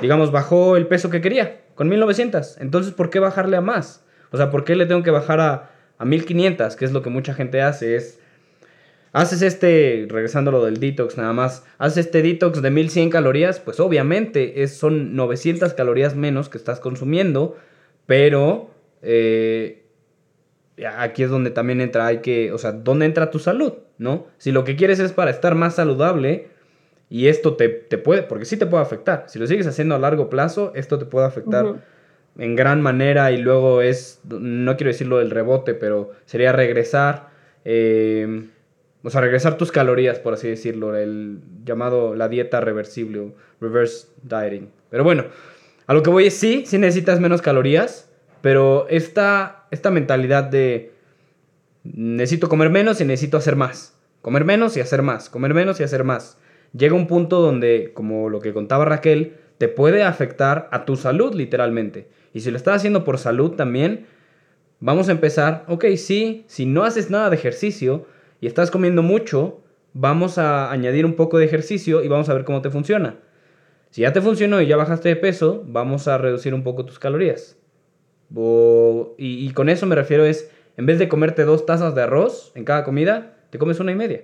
digamos, 0.02 0.32
bajó 0.32 0.78
el 0.78 0.88
peso 0.88 1.10
que 1.10 1.22
quería, 1.22 1.62
con 1.76 1.90
1900. 1.90 2.58
Entonces, 2.60 2.94
¿por 2.94 3.10
qué 3.10 3.20
bajarle 3.20 3.58
a 3.58 3.62
más? 3.62 4.04
O 4.32 4.38
sea, 4.38 4.52
¿por 4.52 4.64
qué 4.64 4.76
le 4.76 4.86
tengo 4.86 5.04
que 5.04 5.12
bajar 5.12 5.40
a, 5.40 5.72
a 5.98 6.06
1500? 6.06 6.76
Que 6.76 6.86
es 6.86 6.92
lo 6.92 7.02
que 7.02 7.10
mucha 7.10 7.34
gente 7.34 7.62
hace, 7.62 7.96
es 7.96 8.20
haces 9.12 9.42
este, 9.42 10.06
regresando 10.10 10.50
a 10.50 10.54
lo 10.54 10.66
del 10.66 10.80
detox 10.80 11.18
nada 11.18 11.34
más, 11.34 11.66
haces 11.78 12.06
este 12.06 12.22
detox 12.22 12.62
de 12.62 12.70
1100 12.70 13.10
calorías, 13.10 13.60
pues 13.60 13.80
obviamente 13.80 14.62
es, 14.64 14.78
son 14.78 15.16
900 15.16 15.74
calorías 15.74 16.16
menos 16.16 16.50
que 16.50 16.58
estás 16.58 16.80
consumiendo, 16.80 17.58
pero 18.06 18.70
eh, 19.02 19.79
aquí 20.86 21.24
es 21.24 21.30
donde 21.30 21.52
también 21.52 21.82
entra, 21.82 22.08
hay 22.08 22.20
que, 22.20 22.52
o 22.52 22.58
sea, 22.58 22.72
¿dónde 22.72 23.06
entra 23.06 23.32
tu 23.32 23.40
salud? 23.40 23.74
¿No? 23.98 24.28
Si 24.38 24.52
lo 24.52 24.64
que 24.64 24.76
quieres 24.76 25.00
es 25.00 25.12
para 25.12 25.32
estar 25.32 25.56
más 25.56 25.76
saludable 25.76 26.48
y 27.10 27.28
esto 27.28 27.56
te, 27.56 27.70
te 27.70 27.98
puede, 27.98 28.24
porque 28.24 28.46
sí 28.46 28.58
te 28.58 28.66
puede 28.66 28.84
afectar, 28.84 29.26
si 29.28 29.40
lo 29.40 29.48
sigues 29.48 29.68
haciendo 29.68 29.96
a 29.96 30.00
largo 30.00 30.30
plazo, 30.30 30.72
esto 30.76 30.98
te 31.00 31.06
puede 31.06 31.28
afectar. 31.28 31.76
En 32.38 32.56
gran 32.56 32.82
manera 32.82 33.32
y 33.32 33.38
luego 33.38 33.82
es, 33.82 34.22
no 34.30 34.78
quiero 34.78 34.92
decirlo 34.92 35.18
del 35.18 35.32
rebote, 35.32 35.74
pero 35.74 36.12
sería 36.26 36.52
regresar. 36.52 37.30
eh, 37.66 38.48
o 39.04 39.10
sea, 39.10 39.22
regresar 39.22 39.58
tus 39.58 39.72
calorías, 39.72 40.20
por 40.20 40.34
así 40.34 40.48
decirlo, 40.50 40.96
el 40.96 41.40
llamado 41.64 42.16
la 42.16 42.28
dieta 42.28 42.60
reversible 42.60 43.20
o 43.20 43.34
reverse 43.62 44.08
dieting. 44.24 44.70
Pero 44.90 45.04
bueno, 45.04 45.26
a 45.88 45.94
lo 45.94 46.04
que 46.04 46.10
voy 46.10 46.28
es 46.28 46.34
sí, 46.34 46.64
sí 46.66 46.78
necesitas 46.78 47.20
menos 47.20 47.42
calorías, 47.42 48.09
pero 48.42 48.88
esta, 48.90 49.68
esta 49.72 49.92
mentalidad 49.92 50.44
de 50.44 50.94
necesito 51.84 52.50
comer 52.50 52.70
menos 52.70 53.02
y 53.02 53.06
necesito 53.06 53.38
hacer 53.38 53.56
más. 53.56 53.96
Comer 54.22 54.46
menos 54.46 54.76
y 54.76 54.82
hacer 54.82 55.02
más, 55.02 55.30
comer 55.30 55.54
menos 55.54 55.80
y 55.80 55.84
hacer 55.84 56.04
más. 56.04 56.38
Llega 56.74 56.96
un 56.96 57.08
punto 57.08 57.42
donde, 57.42 57.92
como 57.94 58.30
lo 58.30 58.40
que 58.42 58.54
contaba 58.54 58.86
Raquel, 58.86 59.38
te 59.58 59.68
puede 59.68 60.04
afectar 60.04 60.68
a 60.72 60.86
tu 60.86 60.96
salud 60.96 61.34
literalmente. 61.34 62.10
Y 62.34 62.42
si 62.42 62.52
lo 62.52 62.58
estás 62.58 62.78
haciendo 62.78 63.04
por 63.04 63.18
salud 63.18 63.52
también, 63.52 64.06
vamos 64.80 65.10
a 65.10 65.14
empezar, 65.14 65.66
ok, 65.68 65.86
sí, 65.96 66.44
si 66.48 66.66
no 66.66 66.84
haces 66.84 67.10
nada 67.10 67.30
de 67.30 67.36
ejercicio, 67.36 68.06
y 68.42 68.48
estás 68.48 68.72
comiendo 68.72 69.04
mucho, 69.04 69.62
vamos 69.94 70.38
a 70.38 70.72
añadir 70.72 71.06
un 71.06 71.16
poco 71.16 71.38
de 71.38 71.46
ejercicio 71.46 72.04
y 72.04 72.08
vamos 72.08 72.30
a 72.30 72.34
ver 72.34 72.46
cómo 72.46 72.62
te 72.62 72.70
funciona. 72.70 73.18
Si 73.90 74.02
ya 74.02 74.14
te 74.14 74.22
funcionó 74.22 74.62
y 74.62 74.68
ya 74.68 74.78
bajaste 74.78 75.10
de 75.10 75.16
peso, 75.16 75.64
vamos 75.66 76.08
a 76.08 76.18
reducir 76.18 76.54
un 76.54 76.64
poco 76.64 76.86
tus 76.86 77.00
calorías. 77.00 77.59
Y, 79.18 79.52
con 79.54 79.70
eso 79.70 79.86
me 79.86 79.96
refiero 79.96 80.26
es, 80.26 80.52
en 80.78 80.86
vez 80.86 81.00
de 81.00 81.10
comerte 81.10 81.46
dos 81.46 81.66
tazas 81.66 81.96
de 81.96 82.04
arroz 82.04 82.52
en 82.56 82.66
cada 82.66 82.84
comida, 82.84 83.38
te 83.50 83.58
comes 83.58 83.80
una 83.80 83.92
y 83.92 83.96
media. 83.96 84.24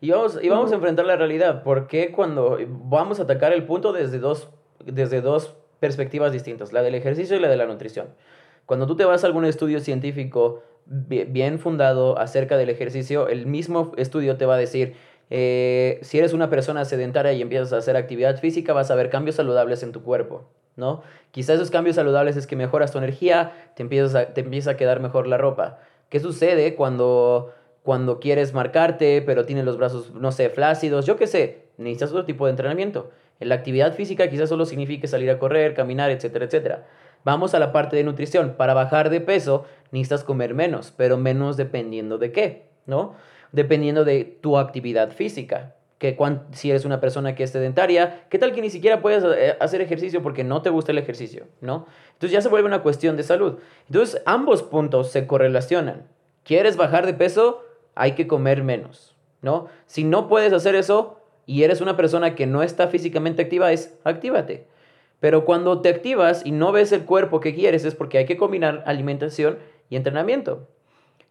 Y 0.00 0.10
vamos, 0.10 0.38
y 0.40 0.48
vamos 0.48 0.70
a 0.70 0.76
enfrentar 0.76 1.06
la 1.06 1.16
realidad, 1.16 1.62
porque 1.64 2.12
cuando 2.12 2.58
vamos 2.68 3.18
a 3.18 3.24
atacar 3.24 3.52
el 3.52 3.64
punto 3.64 3.92
desde 3.92 4.18
dos, 4.20 4.48
desde 4.84 5.20
dos 5.20 5.56
perspectivas 5.80 6.32
distintas, 6.32 6.72
la 6.72 6.82
del 6.82 6.94
ejercicio 6.94 7.36
y 7.36 7.40
la 7.40 7.48
de 7.48 7.56
la 7.56 7.66
nutrición. 7.66 8.08
Cuando 8.66 8.86
tú 8.86 8.96
te 8.96 9.04
vas 9.04 9.24
a 9.24 9.26
algún 9.26 9.44
estudio 9.44 9.80
científico 9.80 10.62
bien 10.86 11.58
fundado 11.58 12.18
acerca 12.18 12.56
del 12.56 12.70
ejercicio, 12.70 13.28
el 13.28 13.46
mismo 13.46 13.92
estudio 13.96 14.36
te 14.36 14.46
va 14.46 14.54
a 14.54 14.58
decir, 14.58 14.94
eh, 15.30 15.98
si 16.02 16.18
eres 16.18 16.32
una 16.32 16.48
persona 16.48 16.84
sedentaria 16.84 17.32
y 17.32 17.42
empiezas 17.42 17.72
a 17.72 17.78
hacer 17.78 17.96
actividad 17.96 18.38
física, 18.38 18.72
vas 18.72 18.90
a 18.90 18.94
ver 18.94 19.10
cambios 19.10 19.36
saludables 19.36 19.82
en 19.82 19.92
tu 19.92 20.02
cuerpo, 20.02 20.48
¿no? 20.78 21.02
Quizás 21.32 21.56
esos 21.56 21.70
cambios 21.70 21.96
saludables 21.96 22.36
es 22.36 22.46
que 22.46 22.56
mejoras 22.56 22.92
tu 22.92 22.98
energía, 22.98 23.52
te, 23.74 23.82
empiezas 23.82 24.32
te 24.32 24.40
empieza 24.40 24.70
a 24.70 24.76
quedar 24.76 25.00
mejor 25.00 25.26
la 25.26 25.36
ropa. 25.36 25.80
¿Qué 26.08 26.20
sucede 26.20 26.74
cuando, 26.74 27.52
cuando 27.82 28.20
quieres 28.20 28.54
marcarte, 28.54 29.20
pero 29.20 29.44
tienes 29.44 29.66
los 29.66 29.76
brazos, 29.76 30.14
no 30.14 30.32
sé, 30.32 30.48
flácidos? 30.48 31.04
Yo 31.04 31.16
qué 31.16 31.26
sé, 31.26 31.66
necesitas 31.76 32.10
otro 32.10 32.24
tipo 32.24 32.46
de 32.46 32.52
entrenamiento. 32.52 33.10
En 33.40 33.50
la 33.50 33.56
actividad 33.56 33.92
física 33.92 34.30
quizás 34.30 34.48
solo 34.48 34.64
signifique 34.64 35.08
salir 35.08 35.30
a 35.30 35.38
correr, 35.38 35.74
caminar, 35.74 36.10
etcétera, 36.10 36.46
etcétera. 36.46 36.86
Vamos 37.24 37.54
a 37.54 37.58
la 37.58 37.72
parte 37.72 37.96
de 37.96 38.04
nutrición. 38.04 38.54
Para 38.56 38.72
bajar 38.72 39.10
de 39.10 39.20
peso 39.20 39.66
necesitas 39.90 40.24
comer 40.24 40.54
menos, 40.54 40.94
pero 40.96 41.18
menos 41.18 41.56
dependiendo 41.56 42.18
de 42.18 42.32
qué, 42.32 42.66
¿no? 42.86 43.14
Dependiendo 43.50 44.04
de 44.04 44.24
tu 44.24 44.58
actividad 44.58 45.10
física. 45.10 45.74
Que 45.98 46.16
si 46.52 46.70
eres 46.70 46.84
una 46.84 47.00
persona 47.00 47.34
que 47.34 47.42
es 47.42 47.50
sedentaria, 47.50 48.24
¿qué 48.30 48.38
tal 48.38 48.52
que 48.52 48.60
ni 48.60 48.70
siquiera 48.70 49.02
puedes 49.02 49.24
eh, 49.24 49.56
hacer 49.60 49.80
ejercicio 49.80 50.22
porque 50.22 50.44
no 50.44 50.62
te 50.62 50.70
gusta 50.70 50.92
el 50.92 50.98
ejercicio, 50.98 51.46
¿no? 51.60 51.86
Entonces 52.12 52.30
ya 52.30 52.40
se 52.40 52.48
vuelve 52.48 52.68
una 52.68 52.82
cuestión 52.82 53.16
de 53.16 53.24
salud. 53.24 53.58
Entonces 53.88 54.22
ambos 54.24 54.62
puntos 54.62 55.10
se 55.10 55.26
correlacionan. 55.26 56.06
¿Quieres 56.44 56.76
bajar 56.76 57.04
de 57.04 57.14
peso? 57.14 57.64
Hay 57.94 58.12
que 58.12 58.28
comer 58.28 58.62
menos, 58.62 59.16
¿no? 59.42 59.68
Si 59.86 60.04
no 60.04 60.28
puedes 60.28 60.52
hacer 60.52 60.76
eso 60.76 61.20
y 61.46 61.64
eres 61.64 61.80
una 61.80 61.96
persona 61.96 62.34
que 62.34 62.46
no 62.46 62.62
está 62.62 62.88
físicamente 62.88 63.42
activa, 63.42 63.72
es 63.72 63.98
actívate. 64.04 64.66
Pero 65.20 65.44
cuando 65.44 65.80
te 65.80 65.88
activas 65.88 66.46
y 66.46 66.52
no 66.52 66.72
ves 66.72 66.92
el 66.92 67.04
cuerpo 67.04 67.40
que 67.40 67.54
quieres 67.54 67.84
es 67.84 67.94
porque 67.94 68.18
hay 68.18 68.26
que 68.26 68.36
combinar 68.36 68.84
alimentación 68.86 69.58
y 69.90 69.96
entrenamiento. 69.96 70.68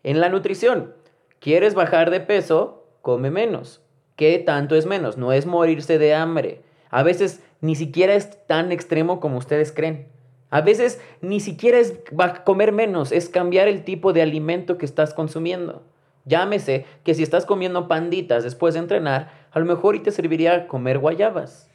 En 0.03 0.20
la 0.20 0.30
nutrición, 0.30 0.93
quieres 1.39 1.74
bajar 1.74 2.11
de 2.11 2.20
peso, 2.20 2.86
come 3.01 3.32
menos. 3.32 3.82
¿Qué 4.18 4.39
tanto 4.39 4.76
es 4.76 4.86
menos? 4.86 5.18
No 5.18 5.32
es 5.32 5.45
morirse 5.45 5.97
de 5.99 6.13
hambre. 6.13 6.61
A 6.89 7.03
veces 7.03 7.41
ni 7.61 7.76
siquiera 7.76 8.15
es 8.15 8.45
tan 8.47 8.72
extremo 8.74 9.22
como 9.22 9.38
ustedes 9.38 9.72
creen. 9.72 10.07
A 10.49 10.61
veces 10.61 10.99
ni 11.22 11.39
siquiera 11.39 11.78
es 11.78 11.99
comer 12.43 12.72
menos, 12.72 13.11
es 13.11 13.30
cambiar 13.30 13.68
el 13.68 13.84
tipo 13.84 14.13
de 14.13 14.24
alimento 14.24 14.78
que 14.78 14.86
estás 14.86 15.13
consumiendo. 15.13 15.84
Llámese 16.26 16.86
que 17.03 17.13
si 17.13 17.24
estás 17.24 17.45
comiendo 17.45 17.88
panditas 17.88 18.43
después 18.43 18.74
de 18.74 18.82
entrenar, 18.82 19.32
a 19.51 19.59
lo 19.59 19.65
mejor 19.65 19.95
y 19.95 19.99
te 19.99 20.11
serviría 20.11 20.68
comer 20.68 20.97
guayabas. 20.99 21.70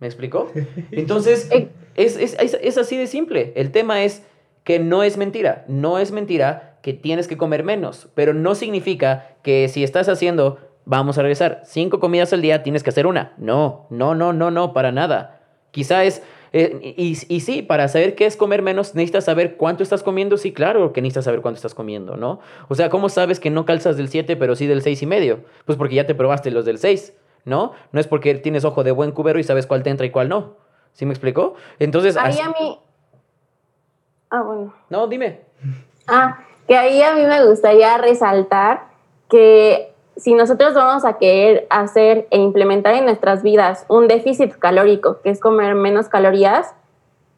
¿Me 0.00 0.08
explicó? 0.08 0.50
Entonces, 0.90 1.48
es, 1.94 2.16
es, 2.16 2.36
es, 2.38 2.78
así 2.78 2.96
de 2.96 3.06
simple. 3.06 3.52
El 3.54 3.70
tema 3.70 4.02
es 4.02 4.26
que 4.64 4.80
no 4.80 5.04
es 5.04 5.16
mentira. 5.16 5.64
No 5.68 5.98
es 5.98 6.10
mentira 6.10 6.78
que 6.82 6.92
tienes 6.92 7.28
que 7.28 7.38
comer 7.38 7.62
menos, 7.62 8.08
pero 8.14 8.34
no 8.34 8.54
significa 8.54 9.36
que 9.42 9.68
si 9.68 9.84
estás 9.84 10.08
haciendo, 10.08 10.58
vamos 10.84 11.18
a 11.18 11.22
regresar, 11.22 11.62
cinco 11.64 12.00
comidas 12.00 12.32
al 12.32 12.42
día, 12.42 12.62
tienes 12.62 12.82
que 12.82 12.90
hacer 12.90 13.06
una. 13.06 13.32
No, 13.36 13.86
no, 13.90 14.14
no, 14.14 14.32
no, 14.32 14.50
no, 14.50 14.72
para 14.72 14.92
nada. 14.92 15.40
Quizá 15.70 16.04
es, 16.04 16.22
eh, 16.52 16.94
y, 16.96 17.18
y, 17.28 17.40
sí, 17.40 17.62
para 17.62 17.88
saber 17.88 18.14
qué 18.14 18.26
es 18.26 18.36
comer 18.36 18.62
menos, 18.62 18.94
necesitas 18.94 19.24
saber 19.24 19.56
cuánto 19.56 19.82
estás 19.82 20.02
comiendo. 20.02 20.36
Sí, 20.36 20.52
claro 20.52 20.92
que 20.92 21.02
necesitas 21.02 21.24
saber 21.24 21.40
cuánto 21.40 21.56
estás 21.56 21.74
comiendo, 21.74 22.16
¿no? 22.16 22.40
O 22.68 22.74
sea, 22.74 22.90
¿cómo 22.90 23.08
sabes 23.08 23.40
que 23.40 23.50
no 23.50 23.64
calzas 23.64 23.96
del 23.96 24.08
7, 24.08 24.36
pero 24.36 24.54
sí 24.54 24.66
del 24.66 24.82
seis 24.82 25.02
y 25.02 25.06
medio? 25.06 25.40
Pues 25.64 25.76
porque 25.76 25.96
ya 25.96 26.06
te 26.06 26.14
probaste 26.14 26.50
los 26.50 26.64
del 26.64 26.78
6. 26.78 27.14
¿no? 27.44 27.72
No 27.92 28.00
es 28.00 28.06
porque 28.06 28.34
tienes 28.36 28.64
ojo 28.64 28.84
de 28.84 28.90
buen 28.90 29.12
cubero 29.12 29.38
y 29.38 29.44
sabes 29.44 29.66
cuál 29.66 29.82
te 29.82 29.90
entra 29.90 30.06
y 30.06 30.10
cuál 30.10 30.28
no. 30.28 30.56
¿Sí 30.92 31.06
me 31.06 31.12
explicó? 31.12 31.54
Entonces... 31.78 32.16
Ahí 32.16 32.38
a 32.40 32.48
mí... 32.48 32.78
Ah, 34.30 34.42
bueno. 34.42 34.74
No, 34.90 35.06
dime. 35.06 35.42
Ah, 36.06 36.40
que 36.66 36.76
ahí 36.76 37.02
a 37.02 37.14
mí 37.14 37.24
me 37.24 37.44
gustaría 37.44 37.96
resaltar 37.98 38.88
que 39.28 39.93
si 40.16 40.34
nosotros 40.34 40.74
vamos 40.74 41.04
a 41.04 41.18
querer 41.18 41.66
hacer 41.70 42.26
e 42.30 42.38
implementar 42.38 42.94
en 42.94 43.04
nuestras 43.04 43.42
vidas 43.42 43.84
un 43.88 44.08
déficit 44.08 44.52
calórico, 44.58 45.20
que 45.22 45.30
es 45.30 45.40
comer 45.40 45.74
menos 45.74 46.08
calorías, 46.08 46.74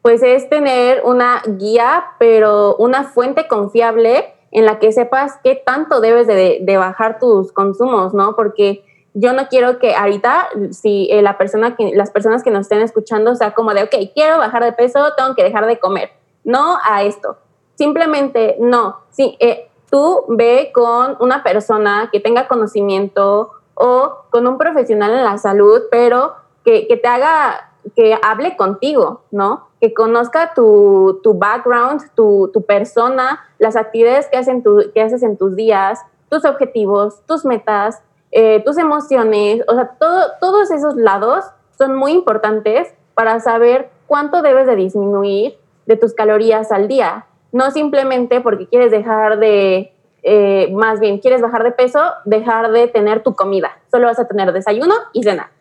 pues 0.01 0.23
es 0.23 0.49
tener 0.49 1.01
una 1.03 1.41
guía, 1.45 2.05
pero 2.19 2.75
una 2.77 3.03
fuente 3.03 3.47
confiable 3.47 4.33
en 4.51 4.65
la 4.65 4.79
que 4.79 4.91
sepas 4.91 5.33
qué 5.43 5.55
tanto 5.55 5.99
debes 5.99 6.27
de, 6.27 6.77
bajar 6.77 7.19
tus 7.19 7.51
consumos, 7.51 8.13
¿no? 8.13 8.35
Porque 8.35 8.85
yo 9.13 9.33
no 9.33 9.47
quiero 9.49 9.79
que 9.79 9.95
ahorita, 9.95 10.49
si 10.71 11.09
eh, 11.11 11.21
la 11.21 11.37
persona 11.37 11.75
que, 11.75 11.91
las 11.93 12.11
personas 12.11 12.43
que 12.43 12.51
nos 12.51 12.61
estén 12.61 12.81
escuchando 12.81 13.35
sea 13.35 13.53
como 13.53 13.73
de, 13.73 13.83
ok, 13.83 13.95
quiero 14.13 14.37
bajar 14.37 14.63
de 14.63 14.71
peso, 14.71 14.99
tengo 15.17 15.35
que 15.35 15.43
dejar 15.43 15.65
de 15.65 15.79
comer. 15.79 16.11
No 16.43 16.77
a 16.83 17.03
esto. 17.03 17.37
Simplemente 17.75 18.55
no. 18.59 18.99
Sí, 19.09 19.35
eh, 19.39 19.66
tú 19.89 20.25
ve 20.29 20.71
con 20.73 21.17
una 21.19 21.43
persona 21.43 22.09
que 22.11 22.19
tenga 22.19 22.47
conocimiento 22.47 23.51
o 23.73 24.17
con 24.29 24.47
un 24.47 24.57
profesional 24.57 25.11
en 25.13 25.23
la 25.23 25.37
salud, 25.37 25.83
pero 25.91 26.33
que, 26.65 26.87
que 26.87 26.97
te 26.97 27.07
haga, 27.07 27.71
que 27.95 28.17
hable 28.21 28.57
contigo, 28.57 29.21
¿no? 29.31 29.67
Que 29.79 29.93
conozca 29.93 30.53
tu, 30.53 31.19
tu 31.23 31.35
background, 31.35 32.01
tu, 32.15 32.49
tu, 32.53 32.63
persona, 32.63 33.45
las 33.59 33.75
actividades 33.75 34.27
que, 34.27 34.37
hacen 34.37 34.63
tu, 34.63 34.91
que 34.93 35.01
haces 35.01 35.23
en 35.23 35.37
tus 35.37 35.55
días, 35.55 36.01
tus 36.29 36.43
objetivos, 36.43 37.21
tus 37.25 37.45
metas, 37.45 38.01
eh, 38.31 38.61
tus 38.65 38.77
emociones, 38.77 39.63
o 39.67 39.75
sea, 39.75 39.95
todo, 39.99 40.25
todos 40.41 40.71
esos 40.71 40.95
lados 40.95 41.45
son 41.77 41.95
muy 41.95 42.11
importantes 42.11 42.93
para 43.13 43.39
saber 43.39 43.89
cuánto 44.07 44.41
debes 44.41 44.67
de 44.67 44.75
disminuir 44.75 45.57
de 45.85 45.95
tus 45.95 46.13
calorías 46.13 46.71
al 46.71 46.87
día. 46.87 47.25
No 47.57 47.71
simplemente 47.71 48.39
porque 48.39 48.67
quieres 48.67 48.91
dejar 48.91 49.39
de, 49.39 49.91
eh, 50.21 50.71
más 50.73 50.99
bien, 50.99 51.17
quieres 51.17 51.41
bajar 51.41 51.63
de 51.63 51.71
peso, 51.71 51.99
dejar 52.23 52.71
de 52.71 52.87
tener 52.87 53.23
tu 53.23 53.33
comida. 53.33 53.79
Solo 53.89 54.05
vas 54.05 54.19
a 54.19 54.27
tener 54.27 54.53
desayuno 54.53 54.93
y 55.11 55.23
cena. 55.23 55.51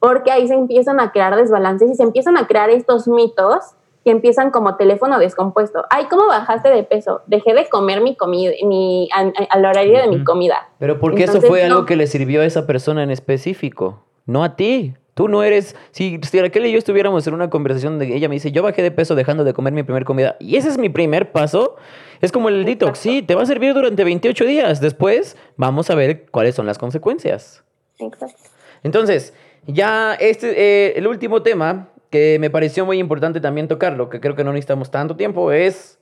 Porque 0.00 0.32
ahí 0.32 0.48
se 0.48 0.54
empiezan 0.54 0.98
a 0.98 1.12
crear 1.12 1.36
desbalances 1.36 1.88
y 1.92 1.94
se 1.94 2.02
empiezan 2.02 2.36
a 2.36 2.48
crear 2.48 2.70
estos 2.70 3.06
mitos 3.06 3.76
que 4.02 4.10
empiezan 4.10 4.50
como 4.50 4.74
teléfono 4.74 5.20
descompuesto. 5.20 5.84
Ay, 5.90 6.06
¿cómo 6.10 6.26
bajaste 6.26 6.70
de 6.70 6.82
peso? 6.82 7.22
Dejé 7.28 7.54
de 7.54 7.68
comer 7.68 8.00
mi 8.00 8.16
comida, 8.16 8.52
mi, 8.64 9.08
al 9.12 9.64
horario 9.64 10.00
de 10.00 10.08
mi 10.08 10.24
comida. 10.24 10.68
Pero 10.80 10.98
porque 10.98 11.22
eso 11.22 11.40
fue 11.40 11.62
algo 11.62 11.86
que 11.86 11.94
le 11.94 12.08
sirvió 12.08 12.42
a 12.42 12.46
esa 12.46 12.66
persona 12.66 13.04
en 13.04 13.12
específico, 13.12 14.02
no 14.26 14.42
a 14.42 14.56
ti. 14.56 14.94
Tú 15.14 15.28
no 15.28 15.44
eres, 15.44 15.76
si, 15.92 16.18
si 16.28 16.40
Raquel 16.40 16.66
y 16.66 16.72
yo 16.72 16.78
estuviéramos 16.78 17.24
en 17.26 17.34
una 17.34 17.48
conversación 17.48 18.00
de 18.00 18.16
ella 18.16 18.28
me 18.28 18.34
dice, 18.34 18.50
yo 18.50 18.62
bajé 18.64 18.82
de 18.82 18.90
peso 18.90 19.14
dejando 19.14 19.44
de 19.44 19.52
comer 19.52 19.72
mi 19.72 19.84
primer 19.84 20.04
comida, 20.04 20.36
y 20.40 20.56
ese 20.56 20.68
es 20.68 20.76
mi 20.76 20.88
primer 20.88 21.30
paso, 21.30 21.76
es 22.20 22.32
como 22.32 22.48
el 22.48 22.64
detox, 22.64 22.98
sí, 22.98 23.22
te 23.22 23.36
va 23.36 23.42
a 23.42 23.46
servir 23.46 23.74
durante 23.74 24.02
28 24.02 24.44
días, 24.44 24.80
después 24.80 25.36
vamos 25.56 25.88
a 25.90 25.94
ver 25.94 26.26
cuáles 26.30 26.56
son 26.56 26.66
las 26.66 26.78
consecuencias. 26.78 27.62
Exacto. 27.98 28.42
Entonces, 28.82 29.34
ya 29.66 30.14
este, 30.14 30.50
eh, 30.50 30.94
el 30.96 31.06
último 31.06 31.42
tema 31.42 31.88
que 32.10 32.38
me 32.40 32.50
pareció 32.50 32.84
muy 32.84 32.98
importante 32.98 33.40
también 33.40 33.68
tocarlo, 33.68 34.10
que 34.10 34.20
creo 34.20 34.34
que 34.34 34.44
no 34.44 34.52
necesitamos 34.52 34.90
tanto 34.90 35.16
tiempo, 35.16 35.52
es 35.52 35.98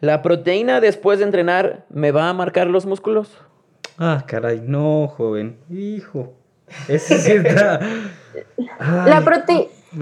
¿la 0.00 0.22
proteína 0.22 0.80
después 0.80 1.18
de 1.18 1.24
entrenar 1.24 1.86
me 1.90 2.12
va 2.12 2.28
a 2.28 2.32
marcar 2.34 2.68
los 2.68 2.86
músculos? 2.86 3.36
Ah, 3.98 4.24
caray, 4.26 4.62
no, 4.64 5.08
joven. 5.08 5.58
Hijo. 5.70 6.34
Ese 6.88 7.18
sí 7.18 7.32
está... 7.32 7.80
la, 8.78 9.20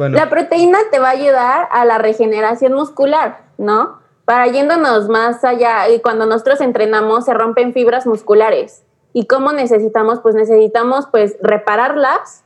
la 0.08 0.30
proteína 0.30 0.78
te 0.90 0.98
va 0.98 1.08
a 1.08 1.12
ayudar 1.12 1.68
a 1.70 1.84
la 1.84 1.98
regeneración 1.98 2.72
muscular, 2.72 3.42
¿no? 3.58 4.00
Para 4.24 4.46
yéndonos 4.46 5.08
más 5.08 5.44
allá, 5.44 5.88
y 5.88 6.00
cuando 6.00 6.26
nosotros 6.26 6.60
entrenamos 6.60 7.24
se 7.24 7.34
rompen 7.34 7.72
fibras 7.72 8.06
musculares. 8.06 8.82
¿Y 9.12 9.26
cómo 9.26 9.52
necesitamos? 9.52 10.20
Pues 10.20 10.34
necesitamos 10.34 11.06
pues 11.10 11.36
repararlas, 11.42 12.44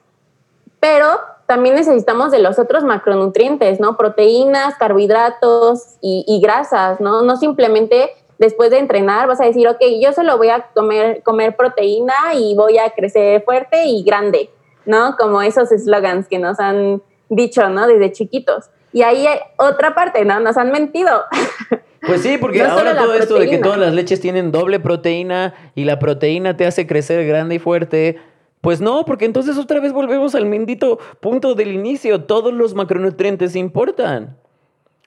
pero 0.81 1.07
también 1.47 1.77
necesitamos 1.77 2.33
de 2.33 2.41
los 2.41 2.59
otros 2.59 2.83
macronutrientes, 2.83 3.79
¿no? 3.79 3.97
Proteínas, 3.97 4.75
carbohidratos 4.77 5.97
y, 6.01 6.25
y 6.27 6.41
grasas, 6.41 7.01
¿no? 7.01 7.23
No 7.23 7.37
simplemente 7.37 8.11
después 8.39 8.71
de 8.71 8.79
entrenar 8.79 9.27
vas 9.27 9.41
a 9.41 9.45
decir, 9.45 9.67
ok, 9.69 9.81
yo 10.01 10.13
solo 10.13 10.37
voy 10.37 10.49
a 10.49 10.67
comer, 10.75 11.23
comer 11.23 11.57
proteína 11.57 12.15
y 12.35 12.55
voy 12.55 12.79
a 12.79 12.91
crecer 12.91 13.43
fuerte 13.45 13.87
y 13.87 14.03
grande, 14.05 14.51
¿no? 14.85 15.17
Como 15.17 15.43
esos 15.43 15.73
eslogans 15.73 16.29
que 16.29 16.39
nos 16.39 16.61
han 16.61 17.03
dicho, 17.29 17.69
¿no? 17.69 17.87
Desde 17.87 18.13
chiquitos. 18.13 18.67
Y 18.93 19.03
ahí 19.03 19.27
hay 19.27 19.39
otra 19.59 19.95
parte, 19.95 20.25
¿no? 20.25 20.41
Nos 20.41 20.57
han 20.57 20.71
mentido. 20.73 21.11
Pues 22.07 22.23
sí, 22.23 22.39
porque 22.39 22.59
No 22.63 22.71
ahora 22.71 22.97
todo 22.97 23.15
esto 23.15 23.39
de 23.39 23.49
que 23.49 23.59
todas 23.59 23.79
las 23.79 23.93
leches 23.93 24.21
tienen 24.21 24.53
doble 24.53 24.81
proteína 24.81 25.55
y 25.75 25.85
la 25.85 25.99
proteína 25.99 26.57
te 26.57 26.67
hace 26.67 26.87
crecer 26.87 27.27
grande 27.27 27.57
y 27.57 27.59
fuerte. 27.59 28.19
Pues 28.61 28.81
no, 28.81 29.05
porque 29.05 29.27
entonces 29.27 29.59
otra 29.59 29.81
vez 29.81 29.93
volvemos 29.93 30.35
al 30.35 30.49
bendito 30.49 30.99
punto 31.21 31.55
del 31.55 31.73
inicio. 31.73 32.25
Todos 32.25 32.53
los 32.53 32.75
macronutrientes 32.75 33.55
importan. 33.55 34.37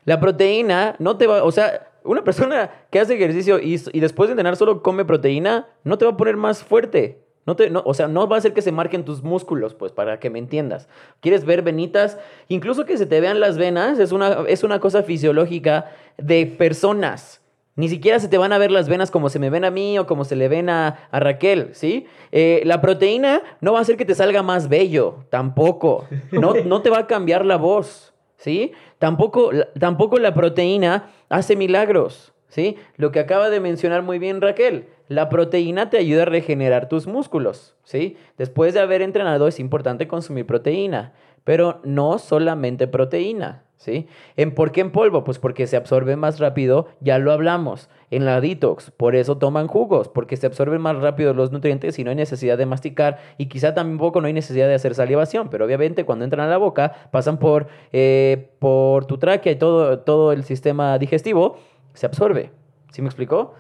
La 0.06 0.20
proteína 0.20 0.96
no 1.00 1.18
te 1.18 1.28
va, 1.28 1.44
o 1.44 1.52
sea, 1.52 1.89
una 2.12 2.24
persona 2.24 2.72
que 2.92 3.00
hace 3.00 3.16
ejercicio 3.16 3.60
y, 3.60 3.82
y 3.94 4.00
después 4.00 4.28
de 4.28 4.34
entrenar 4.34 4.56
solo 4.56 4.82
come 4.82 5.06
proteína, 5.06 5.68
no 5.84 5.98
te 5.98 6.06
va 6.06 6.12
a 6.12 6.18
poner 6.18 6.38
más 6.38 6.64
fuerte. 6.64 7.24
No 7.46 7.56
te, 7.56 7.70
no, 7.70 7.82
o 7.86 7.94
sea, 7.96 8.08
no 8.08 8.28
va 8.28 8.36
a 8.36 8.40
hacer 8.40 8.54
que 8.54 8.62
se 8.62 8.72
marquen 8.72 9.06
tus 9.06 9.24
músculos, 9.24 9.74
pues, 9.74 9.92
para 9.92 10.20
que 10.20 10.30
me 10.30 10.38
entiendas. 10.38 10.88
¿Quieres 11.20 11.46
ver 11.46 11.64
venitas? 11.64 12.20
Incluso 12.48 12.86
que 12.86 12.98
se 12.98 13.08
te 13.08 13.22
vean 13.22 13.40
las 13.40 13.58
venas 13.58 13.98
es 13.98 14.12
una, 14.12 14.44
es 14.48 14.64
una 14.64 14.80
cosa 14.80 15.02
fisiológica 15.02 15.92
de 16.18 16.46
personas. 16.46 17.42
Ni 17.76 17.88
siquiera 17.88 18.20
se 18.20 18.28
te 18.28 18.38
van 18.38 18.52
a 18.52 18.58
ver 18.58 18.72
las 18.72 18.90
venas 18.90 19.10
como 19.10 19.30
se 19.30 19.40
me 19.40 19.50
ven 19.50 19.64
a 19.64 19.72
mí 19.72 19.98
o 19.98 20.06
como 20.06 20.26
se 20.26 20.36
le 20.36 20.48
ven 20.50 20.70
a, 20.70 21.08
a 21.10 21.20
Raquel, 21.20 21.70
¿sí? 21.72 22.06
Eh, 22.32 22.62
la 22.66 22.82
proteína 22.82 23.42
no 23.62 23.72
va 23.72 23.80
a 23.80 23.82
hacer 23.82 23.96
que 23.96 24.06
te 24.06 24.16
salga 24.16 24.44
más 24.44 24.68
bello, 24.68 25.26
tampoco. 25.30 26.06
No, 26.32 26.54
no 26.66 26.82
te 26.82 26.90
va 26.90 27.00
a 27.00 27.08
cambiar 27.08 27.46
la 27.46 27.56
voz, 27.56 28.14
¿sí? 28.36 28.74
Tampoco, 29.00 29.52
tampoco 29.80 30.20
la 30.20 30.34
proteína 30.34 31.10
hace 31.30 31.56
milagros, 31.56 32.34
¿sí? 32.50 32.76
Lo 32.98 33.12
que 33.12 33.20
acaba 33.20 33.50
de 33.50 33.62
mencionar 33.62 34.04
muy 34.04 34.20
bien 34.20 34.42
Raquel, 34.42 34.88
la 35.08 35.30
proteína 35.30 35.90
te 35.90 35.98
ayuda 35.98 36.24
a 36.24 36.26
regenerar 36.26 36.90
tus 36.90 37.08
músculos, 37.08 37.76
¿sí? 37.84 38.18
Después 38.38 38.74
de 38.74 38.82
haber 38.82 39.02
entrenado 39.02 39.48
es 39.48 39.60
importante 39.60 40.08
consumir 40.08 40.46
proteína, 40.46 41.14
pero 41.44 41.80
no 41.84 42.18
solamente 42.20 42.88
proteína, 42.88 43.64
¿sí? 43.78 44.08
¿En 44.36 44.54
por 44.54 44.72
qué 44.72 44.82
en 44.82 44.92
polvo? 44.92 45.24
Pues 45.24 45.40
porque 45.40 45.68
se 45.68 45.78
absorbe 45.78 46.16
más 46.16 46.40
rápido, 46.40 46.88
ya 47.00 47.18
lo 47.18 47.32
hablamos. 47.32 47.90
En 48.12 48.26
la 48.26 48.42
detox, 48.42 48.92
por 48.92 49.16
eso 49.16 49.38
toman 49.38 49.68
jugos, 49.68 50.10
porque 50.10 50.36
se 50.38 50.48
absorben 50.48 50.82
más 50.82 50.98
rápido 50.98 51.34
los 51.34 51.52
nutrientes 51.52 52.00
y 52.00 52.04
no 52.04 52.10
hay 52.10 52.16
necesidad 52.16 52.58
de 52.58 52.66
masticar 52.66 53.20
y 53.38 53.48
quizá 53.48 53.74
tampoco 53.74 54.20
no 54.22 54.28
hay 54.28 54.34
necesidad 54.34 54.68
de 54.68 54.74
hacer 54.74 54.96
salivación, 54.96 55.50
pero 55.50 55.66
obviamente 55.66 56.06
cuando 56.06 56.26
entran 56.26 56.48
a 56.48 56.50
la 56.50 56.58
boca 56.58 57.10
pasan 57.12 57.38
por, 57.38 57.68
eh, 57.92 58.50
por 58.60 59.06
tu 59.06 59.18
tráquea 59.18 59.54
y 59.54 59.56
todo, 59.58 60.00
todo 60.00 60.32
el 60.32 60.44
sistema 60.44 60.98
digestivo, 60.98 61.58
se 61.94 62.06
absorbe. 62.06 62.52
¿Sí 62.92 63.02
me 63.02 63.08
explicó? 63.08 63.54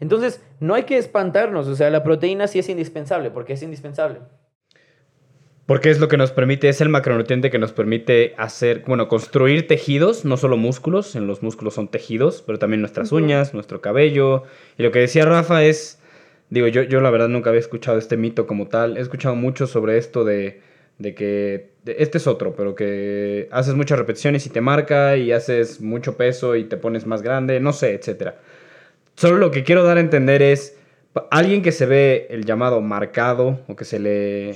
Entonces, 0.00 0.42
no 0.60 0.74
hay 0.74 0.84
que 0.84 0.96
espantarnos, 0.96 1.68
o 1.68 1.74
sea, 1.74 1.90
la 1.90 2.02
proteína 2.02 2.46
sí 2.46 2.58
es 2.58 2.68
indispensable, 2.68 3.30
porque 3.30 3.52
es 3.52 3.62
indispensable. 3.62 4.20
Porque 5.70 5.90
es 5.90 6.00
lo 6.00 6.08
que 6.08 6.16
nos 6.16 6.32
permite, 6.32 6.68
es 6.68 6.80
el 6.80 6.88
macronutriente 6.88 7.48
que 7.48 7.60
nos 7.60 7.70
permite 7.70 8.34
hacer, 8.36 8.82
bueno, 8.88 9.06
construir 9.06 9.68
tejidos, 9.68 10.24
no 10.24 10.36
solo 10.36 10.56
músculos, 10.56 11.14
en 11.14 11.28
los 11.28 11.44
músculos 11.44 11.74
son 11.74 11.86
tejidos, 11.86 12.42
pero 12.44 12.58
también 12.58 12.80
nuestras 12.80 13.12
uñas, 13.12 13.54
nuestro 13.54 13.80
cabello. 13.80 14.42
Y 14.78 14.82
lo 14.82 14.90
que 14.90 14.98
decía 14.98 15.26
Rafa 15.26 15.62
es, 15.62 16.00
digo, 16.48 16.66
yo, 16.66 16.82
yo 16.82 17.00
la 17.00 17.10
verdad 17.10 17.28
nunca 17.28 17.50
había 17.50 17.60
escuchado 17.60 17.98
este 17.98 18.16
mito 18.16 18.48
como 18.48 18.66
tal, 18.66 18.96
he 18.96 19.00
escuchado 19.00 19.36
mucho 19.36 19.68
sobre 19.68 19.96
esto 19.96 20.24
de, 20.24 20.60
de 20.98 21.14
que, 21.14 21.70
de- 21.84 21.94
este 22.00 22.18
es 22.18 22.26
otro, 22.26 22.56
pero 22.56 22.74
que 22.74 23.48
haces 23.52 23.76
muchas 23.76 23.96
repeticiones 23.96 24.44
y 24.46 24.50
te 24.50 24.60
marca 24.60 25.16
y 25.16 25.30
haces 25.30 25.80
mucho 25.80 26.16
peso 26.16 26.56
y 26.56 26.64
te 26.64 26.78
pones 26.78 27.06
más 27.06 27.22
grande, 27.22 27.60
no 27.60 27.72
sé, 27.72 27.94
etcétera. 27.94 28.40
Solo 29.14 29.38
lo 29.38 29.52
que 29.52 29.62
quiero 29.62 29.84
dar 29.84 29.98
a 29.98 30.00
entender 30.00 30.42
es, 30.42 30.76
alguien 31.30 31.62
que 31.62 31.70
se 31.70 31.86
ve 31.86 32.26
el 32.30 32.44
llamado 32.44 32.80
marcado 32.80 33.60
o 33.68 33.76
que 33.76 33.84
se 33.84 34.00
le... 34.00 34.52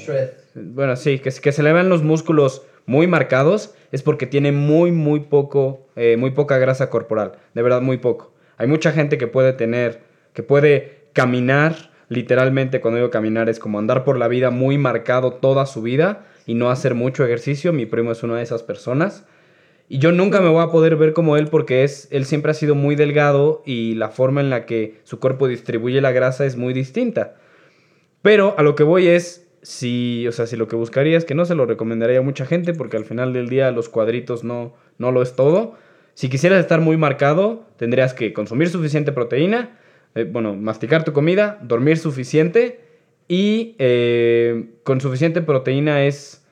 Bueno, 0.54 0.94
sí, 0.96 1.18
que, 1.18 1.30
se 1.30 1.62
le 1.62 1.72
ven 1.72 1.88
los 1.88 2.02
músculos 2.02 2.62
muy 2.86 3.06
marcados 3.06 3.74
es 3.90 4.02
porque 4.02 4.26
tiene 4.26 4.52
muy, 4.52 4.92
muy 4.92 5.20
poco, 5.20 5.86
eh, 5.96 6.16
muy 6.16 6.30
poca 6.30 6.58
grasa 6.58 6.90
corporal. 6.90 7.32
De 7.54 7.62
verdad, 7.62 7.82
muy 7.82 7.98
poco. 7.98 8.32
Hay 8.56 8.68
mucha 8.68 8.92
gente 8.92 9.18
que 9.18 9.26
puede 9.26 9.52
tener, 9.52 10.02
que 10.32 10.42
puede 10.42 11.08
caminar, 11.12 11.90
literalmente 12.08 12.80
cuando 12.80 12.98
digo 12.98 13.10
caminar 13.10 13.48
es 13.48 13.58
como 13.58 13.78
andar 13.78 14.04
por 14.04 14.18
la 14.18 14.28
vida 14.28 14.50
muy 14.50 14.78
marcado 14.78 15.32
toda 15.32 15.66
su 15.66 15.82
vida 15.82 16.26
y 16.46 16.54
no 16.54 16.70
hacer 16.70 16.94
mucho 16.94 17.24
ejercicio. 17.24 17.72
Mi 17.72 17.86
primo 17.86 18.12
es 18.12 18.22
una 18.22 18.36
de 18.36 18.42
esas 18.42 18.62
personas. 18.62 19.26
Y 19.88 19.98
yo 19.98 20.12
nunca 20.12 20.40
me 20.40 20.48
voy 20.48 20.62
a 20.62 20.70
poder 20.70 20.96
ver 20.96 21.12
como 21.12 21.36
él 21.36 21.48
porque 21.48 21.84
es, 21.84 22.08
él 22.10 22.24
siempre 22.24 22.52
ha 22.52 22.54
sido 22.54 22.74
muy 22.74 22.94
delgado 22.94 23.62
y 23.66 23.94
la 23.96 24.08
forma 24.08 24.40
en 24.40 24.50
la 24.50 24.66
que 24.66 25.00
su 25.02 25.18
cuerpo 25.18 25.48
distribuye 25.48 26.00
la 26.00 26.12
grasa 26.12 26.46
es 26.46 26.56
muy 26.56 26.72
distinta. 26.72 27.34
Pero 28.22 28.54
a 28.56 28.62
lo 28.62 28.74
que 28.76 28.84
voy 28.84 29.08
es, 29.08 29.43
si, 29.64 30.28
o 30.28 30.32
sea, 30.32 30.46
si 30.46 30.56
lo 30.56 30.68
que 30.68 30.76
buscaría 30.76 31.16
es 31.16 31.24
que 31.24 31.34
no 31.34 31.46
se 31.46 31.54
lo 31.54 31.64
recomendaría 31.64 32.18
a 32.18 32.22
mucha 32.22 32.44
gente 32.44 32.74
porque 32.74 32.98
al 32.98 33.06
final 33.06 33.32
del 33.32 33.48
día 33.48 33.70
los 33.70 33.88
cuadritos 33.88 34.44
no, 34.44 34.74
no 34.98 35.10
lo 35.10 35.22
es 35.22 35.34
todo. 35.34 35.74
Si 36.12 36.28
quisieras 36.28 36.60
estar 36.60 36.82
muy 36.82 36.98
marcado, 36.98 37.64
tendrías 37.78 38.12
que 38.12 38.34
consumir 38.34 38.68
suficiente 38.68 39.10
proteína, 39.10 39.78
eh, 40.14 40.28
bueno, 40.30 40.54
masticar 40.54 41.02
tu 41.02 41.14
comida, 41.14 41.58
dormir 41.62 41.96
suficiente 41.96 42.80
y 43.26 43.74
eh, 43.78 44.66
con 44.82 45.00
suficiente 45.00 45.40
proteína 45.40 46.04
es, 46.04 46.44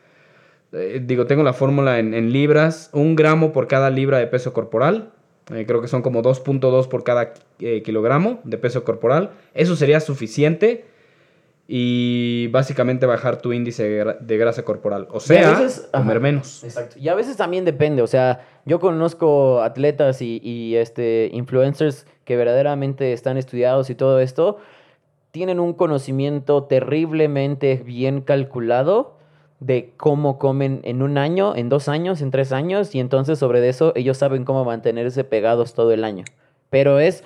eh, 0.73 1.03
digo, 1.05 1.27
tengo 1.27 1.43
la 1.43 1.53
fórmula 1.53 1.99
en, 1.99 2.33
libras, 2.33 2.89
un 2.95 3.15
gramo 3.15 3.53
por 3.53 3.69
cada 3.69 3.91
libra 3.91 4.19
de 4.19 4.27
peso 4.27 4.55
corporal. 4.55 5.13
Creo 5.45 5.83
que 5.83 5.89
son 5.89 6.01
como 6.01 6.23
2.2 6.23 6.89
por 6.89 7.05
cada 7.05 7.35
kilogramo 7.59 8.41
de 8.45 8.57
peso 8.57 8.85
corporal. 8.85 9.33
Eso 9.53 9.77
sería 9.77 10.01
suficiente 10.01 10.87
y 11.69 12.49
básicamente 12.49 13.07
bajar 13.07 13.41
tu 13.41 13.53
índice 13.53 13.89
de 13.89 14.05
gra- 14.05 14.19
de 14.19 14.37
grasa 14.37 14.65
corporal. 14.65 15.09
O 15.11 15.21
sea, 15.21 15.59
veces- 15.59 15.89
comer 15.93 16.17
ajá. 16.17 16.23
menos. 16.23 16.65
Exacto. 16.65 16.99
Y 16.99 17.09
a 17.09 17.15
veces 17.15 17.37
también 17.37 17.65
depende, 17.65 18.03
o 18.03 18.07
sea, 18.07 18.45
yo 18.65 18.79
conozco 18.81 19.63
atletas 19.63 20.21
y, 20.23 20.41
y, 20.43 20.77
este, 20.77 21.31
influencers 21.33 22.07
que 22.25 22.37
verdaderamente 22.37 23.13
están 23.13 23.37
estudiados 23.37 23.91
y 23.91 23.95
todo 23.95 24.21
esto, 24.21 24.59
tienen 25.31 25.61
un 25.61 25.73
conocimiento 25.73 26.65
terriblemente 26.65 27.83
bien 27.85 28.21
calculado 28.21 29.17
de 29.61 29.93
cómo 29.97 30.39
comen 30.39 30.81
en 30.85 31.03
un 31.03 31.17
año, 31.17 31.55
en 31.57 31.69
dos 31.69 31.89
años, 31.89 32.21
en 32.21 32.31
tres 32.31 32.53
años, 32.53 32.95
y 32.95 33.01
entonces 33.01 33.39
sobre 33.39 33.67
eso 33.69 33.93
ellos 33.95 34.19
saben 34.19 34.45
cómo 34.45 34.65
mantenerse 34.65 35.25
pegados 35.25 35.73
todo 35.75 35.93
el 35.93 36.05
año. 36.05 36.25
Pero 36.69 36.99
es 36.99 37.23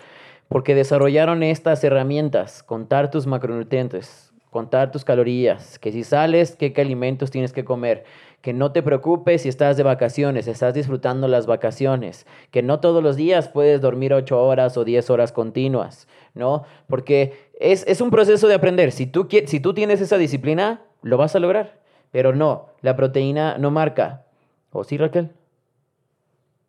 porque 0.48 0.74
desarrollaron 0.74 1.42
estas 1.42 1.82
herramientas, 1.84 2.62
contar 2.62 3.10
tus 3.10 3.26
macronutrientes, 3.26 4.32
contar 4.50 4.90
tus 4.90 5.04
calorías, 5.04 5.78
que 5.78 5.92
si 5.92 6.04
sales, 6.04 6.56
qué, 6.56 6.72
alimentos 6.76 7.30
tienes 7.30 7.52
que 7.52 7.64
comer, 7.64 8.04
que 8.40 8.52
no 8.52 8.72
te 8.72 8.82
preocupes 8.82 9.42
si 9.42 9.48
estás 9.48 9.76
de 9.76 9.82
vacaciones, 9.82 10.46
estás 10.46 10.72
disfrutando 10.72 11.28
las 11.28 11.46
vacaciones, 11.46 12.26
que 12.50 12.62
no 12.62 12.80
todos 12.80 13.02
los 13.02 13.16
días 13.16 13.48
puedes 13.48 13.80
dormir 13.80 14.14
8 14.14 14.42
horas 14.42 14.76
o 14.76 14.84
10 14.84 15.10
horas 15.10 15.32
continuas, 15.32 16.08
¿no? 16.34 16.64
Porque 16.86 17.50
es, 17.58 17.84
es 17.86 18.00
un 18.00 18.10
proceso 18.10 18.48
de 18.48 18.54
aprender. 18.54 18.92
Si 18.92 19.06
tú, 19.06 19.28
si 19.46 19.60
tú 19.60 19.74
tienes 19.74 20.00
esa 20.00 20.16
disciplina, 20.16 20.82
lo 21.02 21.16
vas 21.16 21.34
a 21.34 21.40
lograr. 21.40 21.80
Pero 22.12 22.34
no, 22.34 22.68
la 22.80 22.96
proteína 22.96 23.58
no 23.58 23.70
marca. 23.70 24.24
¿O 24.70 24.84
sí, 24.84 24.96
Raquel? 24.96 25.32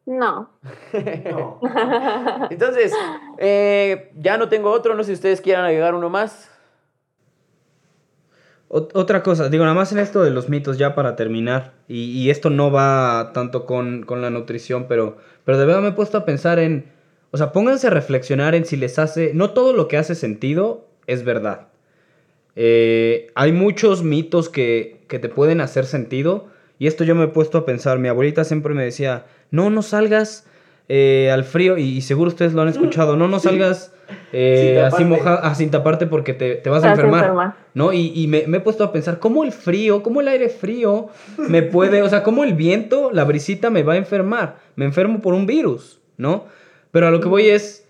No. 0.08 0.50
Entonces, 2.50 2.94
eh, 3.38 4.12
ya 4.18 4.38
no 4.38 4.50
tengo 4.50 4.72
otro, 4.72 4.96
no 4.96 5.04
sé 5.04 5.08
si 5.10 5.14
ustedes 5.14 5.42
quieran 5.42 5.66
agregar 5.66 5.94
uno 5.94 6.10
más. 6.10 6.50
Ot- 8.70 8.92
Otra 8.96 9.24
cosa, 9.24 9.50
digo, 9.50 9.64
nada 9.64 9.76
más 9.76 9.92
en 9.92 10.00
esto 10.00 10.24
de 10.24 10.32
los 10.32 10.50
mitos, 10.50 10.78
ya 10.78 10.96
para 10.96 11.16
terminar, 11.16 11.74
y, 11.88 12.12
y 12.12 12.30
esto 12.30 12.50
no 12.50 12.72
va 12.72 13.32
tanto 13.34 13.66
con, 13.66 14.04
con 14.04 14.22
la 14.22 14.30
nutrición, 14.30 14.88
pero, 14.90 15.18
pero 15.46 15.58
de 15.58 15.66
verdad 15.66 15.82
me 15.82 15.90
he 15.90 15.94
puesto 15.94 16.18
a 16.18 16.26
pensar 16.26 16.60
en, 16.60 16.92
o 17.32 17.38
sea, 17.38 17.52
pónganse 17.54 17.88
a 17.88 17.92
reflexionar 17.92 18.56
en 18.56 18.66
si 18.66 18.76
les 18.76 19.00
hace, 19.00 19.32
no 19.34 19.52
todo 19.52 19.72
lo 19.74 19.88
que 19.88 19.98
hace 19.98 20.16
sentido 20.16 20.86
es 21.06 21.24
verdad. 21.24 21.68
Eh, 22.56 23.32
hay 23.36 23.52
muchos 23.54 24.04
mitos 24.04 24.50
que, 24.50 25.06
que 25.08 25.20
te 25.20 25.30
pueden 25.30 25.62
hacer 25.62 25.86
sentido, 25.86 26.48
y 26.80 26.88
esto 26.88 27.04
yo 27.06 27.16
me 27.16 27.26
he 27.26 27.30
puesto 27.30 27.60
a 27.60 27.66
pensar, 27.66 28.00
mi 28.00 28.08
abuelita 28.10 28.44
siempre 28.44 28.74
me 28.74 28.84
decía, 28.84 29.26
no, 29.52 29.70
no 29.70 29.82
salgas 29.82 30.48
eh, 30.90 31.30
al 31.32 31.44
frío, 31.44 31.78
y, 31.78 31.98
y 31.98 32.02
seguro 32.02 32.30
ustedes 32.30 32.54
lo 32.54 32.62
han 32.62 32.70
escuchado, 32.70 33.18
no, 33.18 33.28
no 33.28 33.40
salgas 33.40 33.94
eh, 34.32 34.82
así 34.86 35.04
mojado, 35.04 35.40
ah, 35.44 35.56
sin 35.56 35.70
taparte 35.70 36.08
porque 36.08 36.34
te, 36.34 36.56
te 36.56 36.70
vas 36.70 36.84
a 36.84 36.92
enfermar. 36.92 37.56
¿no? 37.74 37.94
Y, 37.94 38.12
y 38.16 38.28
me, 38.28 38.48
me 38.48 38.58
he 38.58 38.62
puesto 38.62 38.84
a 38.84 38.92
pensar, 38.92 39.20
¿cómo 39.20 39.44
el 39.44 39.52
frío, 39.52 40.04
cómo 40.04 40.22
el 40.22 40.28
aire 40.28 40.50
frío 40.50 41.10
me 41.38 41.64
puede, 41.64 42.02
o 42.02 42.10
sea, 42.10 42.24
cómo 42.24 42.44
el 42.44 42.54
viento, 42.54 43.12
la 43.12 43.24
brisita 43.24 43.70
me 43.70 43.84
va 43.84 43.94
a 43.94 43.98
enfermar? 43.98 44.58
Me 44.76 44.86
enfermo 44.86 45.22
por 45.22 45.34
un 45.34 45.46
virus, 45.46 46.00
¿no? 46.18 46.46
Pero 46.92 47.08
a 47.08 47.12
lo 47.12 47.20
que 47.20 47.28
voy 47.28 47.50
es, 47.50 47.86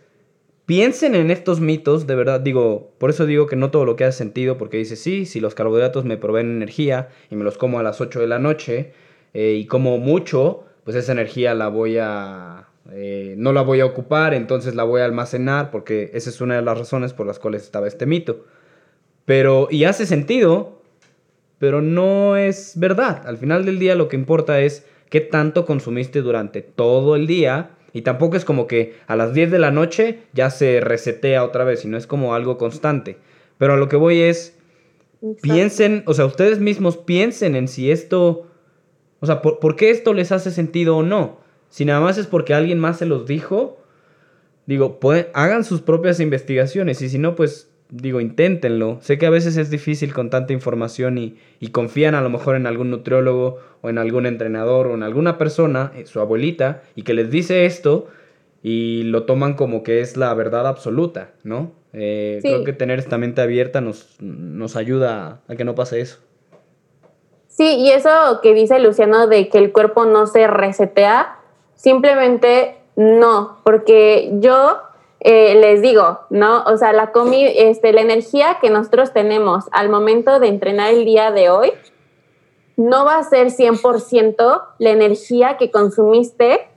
piensen 0.65 1.15
en 1.15 1.31
estos 1.31 1.61
mitos, 1.61 2.07
de 2.07 2.15
verdad, 2.15 2.41
digo, 2.41 2.91
por 2.97 3.09
eso 3.09 3.25
digo 3.25 3.47
que 3.47 3.55
no 3.55 3.71
todo 3.71 3.85
lo 3.85 3.95
que 3.95 4.03
hace 4.03 4.17
sentido, 4.17 4.57
porque 4.57 4.77
dice, 4.77 4.95
sí, 4.95 5.25
si 5.25 5.39
los 5.39 5.55
carbohidratos 5.55 6.03
me 6.03 6.17
proveen 6.17 6.51
energía 6.51 7.09
y 7.29 7.35
me 7.35 7.43
los 7.43 7.57
como 7.57 7.79
a 7.79 7.83
las 7.83 8.01
8 8.01 8.19
de 8.19 8.27
la 8.27 8.39
noche 8.39 8.91
eh, 9.33 9.53
y 9.59 9.65
como 9.65 9.97
mucho, 9.97 10.65
pues 10.87 10.95
esa 10.95 11.11
energía 11.11 11.53
la 11.53 11.67
voy 11.67 11.97
a... 11.97 12.69
eh, 12.93 13.35
no 13.37 13.51
la 13.51 13.61
voy 13.61 13.81
a 13.81 13.85
ocupar, 13.85 14.33
entonces 14.33 14.73
la 14.73 14.85
voy 14.85 15.01
a 15.01 15.03
almacenar, 15.03 15.69
porque 15.69 16.11
esa 16.13 16.29
es 16.29 16.39
una 16.39 16.55
de 16.55 16.61
las 16.61 16.77
razones 16.77 17.11
por 17.11 17.27
las 17.27 17.39
cuales 17.39 17.63
estaba 17.63 17.89
este 17.89 18.05
mito. 18.05 18.45
Pero, 19.25 19.67
y 19.69 19.83
hace 19.83 20.05
sentido, 20.05 20.81
pero 21.59 21.81
no 21.81 22.37
es 22.37 22.71
verdad. 22.77 23.27
Al 23.27 23.35
final 23.35 23.65
del 23.65 23.79
día 23.79 23.95
lo 23.95 24.07
que 24.07 24.15
importa 24.15 24.61
es 24.61 24.85
qué 25.09 25.19
tanto 25.19 25.65
consumiste 25.65 26.21
durante 26.21 26.61
todo 26.61 27.17
el 27.17 27.27
día. 27.27 27.71
Y 27.91 28.03
tampoco 28.03 28.37
es 28.37 28.45
como 28.45 28.65
que 28.65 28.95
a 29.07 29.17
las 29.17 29.33
10 29.33 29.51
de 29.51 29.59
la 29.59 29.71
noche 29.71 30.19
ya 30.31 30.49
se 30.51 30.79
resetea 30.79 31.43
otra 31.43 31.65
vez, 31.65 31.81
sino 31.81 31.97
es 31.97 32.07
como 32.07 32.33
algo 32.33 32.57
constante. 32.57 33.17
Pero 33.57 33.73
a 33.73 33.77
lo 33.77 33.89
que 33.89 33.97
voy 33.97 34.21
es, 34.21 34.57
piensen, 35.41 36.03
o 36.05 36.13
sea, 36.13 36.23
ustedes 36.23 36.59
mismos 36.59 36.95
piensen 36.95 37.57
en 37.57 37.67
si 37.67 37.91
esto, 37.91 38.47
o 39.19 39.25
sea, 39.25 39.41
por, 39.41 39.59
por 39.59 39.75
qué 39.75 39.89
esto 39.89 40.13
les 40.13 40.31
hace 40.31 40.51
sentido 40.51 40.97
o 40.97 41.03
no. 41.03 41.37
Si 41.69 41.85
nada 41.85 41.99
más 41.99 42.17
es 42.17 42.27
porque 42.27 42.53
alguien 42.53 42.79
más 42.79 42.97
se 42.99 43.05
los 43.05 43.25
dijo, 43.27 43.77
digo, 44.65 44.99
pueden- 44.99 45.27
hagan 45.33 45.63
sus 45.63 45.81
propias 45.81 46.19
investigaciones 46.19 47.01
y 47.01 47.09
si 47.09 47.17
no, 47.19 47.35
pues 47.35 47.69
digo, 47.89 48.19
inténtenlo. 48.19 48.97
Sé 49.01 49.17
que 49.17 49.25
a 49.25 49.29
veces 49.29 49.55
es 49.57 49.69
difícil 49.69 50.13
con 50.13 50.29
tanta 50.29 50.51
información 50.53 51.17
y, 51.17 51.37
y 51.59 51.69
confían 51.69 52.15
a 52.15 52.21
lo 52.21 52.29
mejor 52.29 52.55
en 52.55 52.67
algún 52.67 52.89
nutriólogo 52.91 53.59
o 53.81 53.89
en 53.89 53.97
algún 53.97 54.25
entrenador 54.25 54.87
o 54.87 54.93
en 54.95 55.03
alguna 55.03 55.37
persona, 55.37 55.91
eh, 55.95 56.05
su 56.05 56.19
abuelita, 56.19 56.83
y 56.95 57.03
que 57.03 57.13
les 57.13 57.31
dice 57.31 57.65
esto 57.65 58.07
y 58.61 59.03
lo 59.03 59.23
toman 59.23 59.53
como 59.53 59.83
que 59.83 60.01
es 60.01 60.17
la 60.17 60.33
verdad 60.33 60.67
absoluta, 60.67 61.31
¿no? 61.43 61.71
Eh, 61.93 62.39
Sí. 62.41 62.49
Creo 62.49 62.63
que 62.65 62.73
tener 62.73 62.99
esta 62.99 63.17
mente 63.17 63.39
abierta 63.41 63.79
nos, 63.79 64.17
nos 64.21 64.75
ayuda 64.75 65.41
a 65.47 65.55
que 65.55 65.63
no 65.63 65.73
pase 65.75 66.01
eso. 66.01 66.19
Sí, 67.57 67.77
y 67.79 67.89
eso 67.89 68.09
que 68.43 68.53
dice 68.53 68.77
Luciano 68.77 69.25
de 69.25 69.49
que 69.49 69.57
el 69.57 69.73
cuerpo 69.73 70.05
no 70.05 70.27
se 70.27 70.45
resetea, 70.45 71.39
simplemente 71.73 72.77
no, 72.95 73.57
porque 73.63 74.29
yo 74.33 74.77
eh, 75.19 75.55
les 75.55 75.81
digo, 75.81 76.19
¿no? 76.29 76.63
O 76.65 76.77
sea, 76.77 76.93
la, 76.93 77.11
comi 77.11 77.43
este, 77.43 77.93
la 77.93 78.01
energía 78.01 78.59
que 78.61 78.69
nosotros 78.69 79.11
tenemos 79.11 79.65
al 79.71 79.89
momento 79.89 80.39
de 80.39 80.49
entrenar 80.49 80.93
el 80.93 81.03
día 81.03 81.31
de 81.31 81.49
hoy 81.49 81.73
no 82.75 83.05
va 83.05 83.17
a 83.17 83.23
ser 83.23 83.47
100% 83.47 84.63
la 84.77 84.89
energía 84.91 85.57
que 85.57 85.71
consumiste 85.71 86.67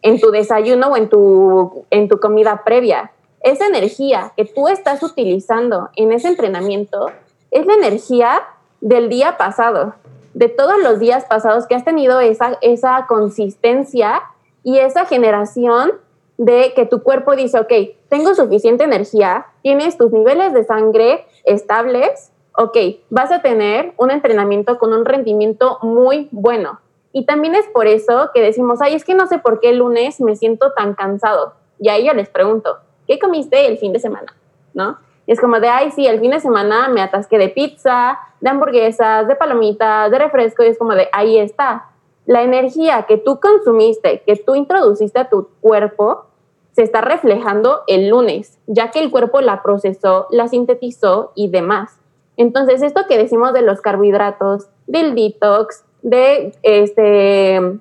en 0.00 0.18
tu 0.20 0.30
desayuno 0.30 0.88
o 0.88 0.96
en 0.96 1.10
tu, 1.10 1.84
en 1.90 2.08
tu 2.08 2.18
comida 2.18 2.64
previa. 2.64 3.12
Esa 3.42 3.66
energía 3.66 4.32
que 4.38 4.46
tú 4.46 4.68
estás 4.68 5.02
utilizando 5.02 5.90
en 5.96 6.12
ese 6.12 6.28
entrenamiento 6.28 7.10
es 7.50 7.66
la 7.66 7.74
energía 7.74 8.42
del 8.80 9.10
día 9.10 9.36
pasado, 9.36 9.94
de 10.34 10.48
todos 10.48 10.78
los 10.82 10.98
días 10.98 11.24
pasados 11.24 11.66
que 11.66 11.74
has 11.74 11.84
tenido 11.84 12.20
esa, 12.20 12.58
esa 12.60 13.06
consistencia 13.08 14.22
y 14.62 14.78
esa 14.78 15.06
generación 15.06 15.92
de 16.38 16.72
que 16.74 16.86
tu 16.86 17.02
cuerpo 17.02 17.36
dice, 17.36 17.58
ok, 17.60 17.72
tengo 18.08 18.34
suficiente 18.34 18.84
energía, 18.84 19.46
tienes 19.62 19.98
tus 19.98 20.10
niveles 20.10 20.54
de 20.54 20.64
sangre 20.64 21.26
estables, 21.44 22.32
ok, 22.56 22.76
vas 23.10 23.30
a 23.30 23.42
tener 23.42 23.92
un 23.96 24.10
entrenamiento 24.10 24.78
con 24.78 24.92
un 24.92 25.04
rendimiento 25.04 25.78
muy 25.82 26.28
bueno. 26.30 26.80
Y 27.12 27.26
también 27.26 27.54
es 27.54 27.66
por 27.66 27.86
eso 27.86 28.30
que 28.32 28.40
decimos, 28.40 28.80
ay, 28.80 28.94
es 28.94 29.04
que 29.04 29.14
no 29.14 29.26
sé 29.26 29.38
por 29.38 29.60
qué 29.60 29.70
el 29.70 29.78
lunes 29.78 30.20
me 30.20 30.36
siento 30.36 30.72
tan 30.72 30.94
cansado. 30.94 31.54
Y 31.78 31.88
ahí 31.88 32.06
yo 32.06 32.14
les 32.14 32.28
pregunto, 32.28 32.78
¿qué 33.06 33.18
comiste 33.18 33.66
el 33.66 33.78
fin 33.78 33.92
de 33.92 33.98
semana? 33.98 34.34
¿No? 34.72 34.98
Es 35.30 35.40
como 35.40 35.60
de, 35.60 35.68
ay, 35.68 35.92
sí, 35.92 36.08
el 36.08 36.18
fin 36.18 36.32
de 36.32 36.40
semana 36.40 36.88
me 36.88 37.00
atasqué 37.00 37.38
de 37.38 37.50
pizza, 37.50 38.18
de 38.40 38.50
hamburguesas, 38.50 39.28
de 39.28 39.36
palomitas, 39.36 40.10
de 40.10 40.18
refresco, 40.18 40.64
y 40.64 40.66
es 40.66 40.76
como 40.76 40.92
de, 40.92 41.08
ahí 41.12 41.38
está. 41.38 41.90
La 42.26 42.42
energía 42.42 43.04
que 43.06 43.16
tú 43.16 43.38
consumiste, 43.38 44.24
que 44.26 44.34
tú 44.34 44.56
introduciste 44.56 45.20
a 45.20 45.28
tu 45.28 45.46
cuerpo, 45.60 46.24
se 46.72 46.82
está 46.82 47.00
reflejando 47.00 47.82
el 47.86 48.08
lunes, 48.08 48.58
ya 48.66 48.90
que 48.90 48.98
el 48.98 49.12
cuerpo 49.12 49.40
la 49.40 49.62
procesó, 49.62 50.26
la 50.30 50.48
sintetizó 50.48 51.30
y 51.36 51.46
demás. 51.46 51.96
Entonces, 52.36 52.82
esto 52.82 53.02
que 53.08 53.16
decimos 53.16 53.52
de 53.52 53.62
los 53.62 53.80
carbohidratos, 53.80 54.66
del 54.88 55.14
detox, 55.14 55.84
de 56.02 56.52
este, 56.64 57.78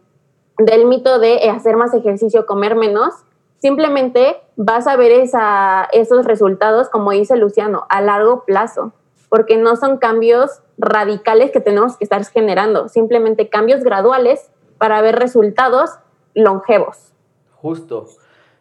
del 0.59 0.85
mito 0.85 1.17
de 1.17 1.49
hacer 1.49 1.77
más 1.77 1.95
ejercicio, 1.95 2.45
comer 2.45 2.75
menos, 2.75 3.15
simplemente 3.59 4.37
vas 4.55 4.87
a 4.87 4.95
ver 4.95 5.11
esa, 5.11 5.87
esos 5.91 6.25
resultados, 6.25 6.89
como 6.89 7.11
dice 7.11 7.37
Luciano, 7.37 7.85
a 7.89 8.01
largo 8.01 8.43
plazo, 8.45 8.93
porque 9.29 9.57
no 9.57 9.75
son 9.75 9.97
cambios 9.97 10.61
radicales 10.77 11.51
que 11.51 11.59
tenemos 11.59 11.97
que 11.97 12.03
estar 12.03 12.25
generando, 12.25 12.89
simplemente 12.89 13.49
cambios 13.49 13.83
graduales 13.83 14.49
para 14.77 15.01
ver 15.01 15.17
resultados 15.17 15.91
longevos. 16.33 17.13
Justo. 17.55 18.07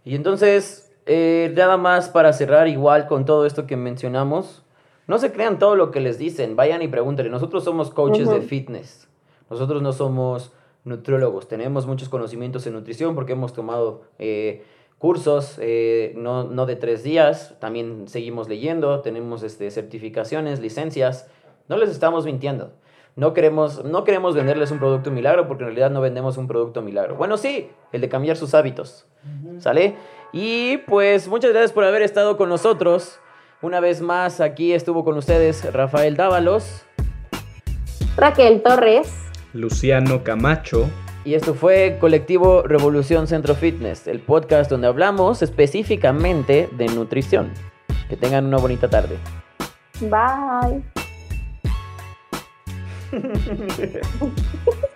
Y 0.04 0.14
entonces, 0.14 0.92
eh, 1.06 1.52
nada 1.56 1.76
más 1.76 2.08
para 2.08 2.32
cerrar 2.32 2.68
igual 2.68 3.06
con 3.06 3.24
todo 3.24 3.46
esto 3.46 3.66
que 3.66 3.76
mencionamos, 3.76 4.64
no 5.06 5.18
se 5.18 5.32
crean 5.32 5.58
todo 5.58 5.74
lo 5.74 5.90
que 5.90 6.00
les 6.00 6.18
dicen, 6.18 6.54
vayan 6.54 6.82
y 6.82 6.88
pregúntenle. 6.88 7.30
Nosotros 7.30 7.64
somos 7.64 7.90
coaches 7.90 8.28
de 8.28 8.42
fitness, 8.42 9.08
nosotros 9.48 9.80
no 9.80 9.92
somos 9.92 10.52
nutriólogos, 10.84 11.48
tenemos 11.48 11.86
muchos 11.86 12.08
conocimientos 12.08 12.66
en 12.66 12.74
nutrición 12.74 13.14
porque 13.14 13.32
hemos 13.32 13.52
tomado 13.52 14.02
eh, 14.18 14.64
cursos, 14.98 15.58
eh, 15.60 16.12
no, 16.16 16.44
no 16.44 16.66
de 16.66 16.76
tres 16.76 17.02
días, 17.02 17.54
también 17.60 18.08
seguimos 18.08 18.48
leyendo, 18.48 19.00
tenemos 19.00 19.42
este, 19.42 19.70
certificaciones, 19.70 20.60
licencias, 20.60 21.28
no 21.68 21.76
les 21.76 21.90
estamos 21.90 22.24
mintiendo. 22.24 22.72
No 23.16 23.34
queremos, 23.34 23.84
no 23.84 24.04
queremos 24.04 24.36
venderles 24.36 24.70
un 24.70 24.78
producto 24.78 25.10
milagro 25.10 25.48
porque 25.48 25.64
en 25.64 25.70
realidad 25.70 25.90
no 25.90 26.00
vendemos 26.00 26.36
un 26.36 26.46
producto 26.46 26.82
milagro. 26.82 27.16
Bueno, 27.16 27.36
sí, 27.36 27.68
el 27.90 28.00
de 28.00 28.08
cambiar 28.08 28.36
sus 28.36 28.54
hábitos. 28.54 29.06
¿Sale? 29.58 29.96
Y 30.32 30.78
pues 30.86 31.26
muchas 31.26 31.50
gracias 31.50 31.72
por 31.72 31.82
haber 31.82 32.02
estado 32.02 32.36
con 32.36 32.48
nosotros. 32.48 33.18
Una 33.60 33.80
vez 33.80 34.00
más 34.00 34.40
aquí 34.40 34.72
estuvo 34.72 35.04
con 35.04 35.16
ustedes 35.16 35.72
Rafael 35.72 36.16
Dávalos. 36.16 36.84
Raquel 38.16 38.62
Torres, 38.62 39.12
Luciano 39.52 40.22
Camacho. 40.22 40.88
Y 41.28 41.34
esto 41.34 41.52
fue 41.52 41.98
Colectivo 42.00 42.62
Revolución 42.62 43.26
Centro 43.26 43.54
Fitness, 43.54 44.06
el 44.06 44.20
podcast 44.20 44.70
donde 44.70 44.86
hablamos 44.86 45.42
específicamente 45.42 46.70
de 46.72 46.86
nutrición. 46.86 47.52
Que 48.08 48.16
tengan 48.16 48.46
una 48.46 48.56
bonita 48.56 48.88
tarde. 48.88 49.18
bye. 50.00 50.82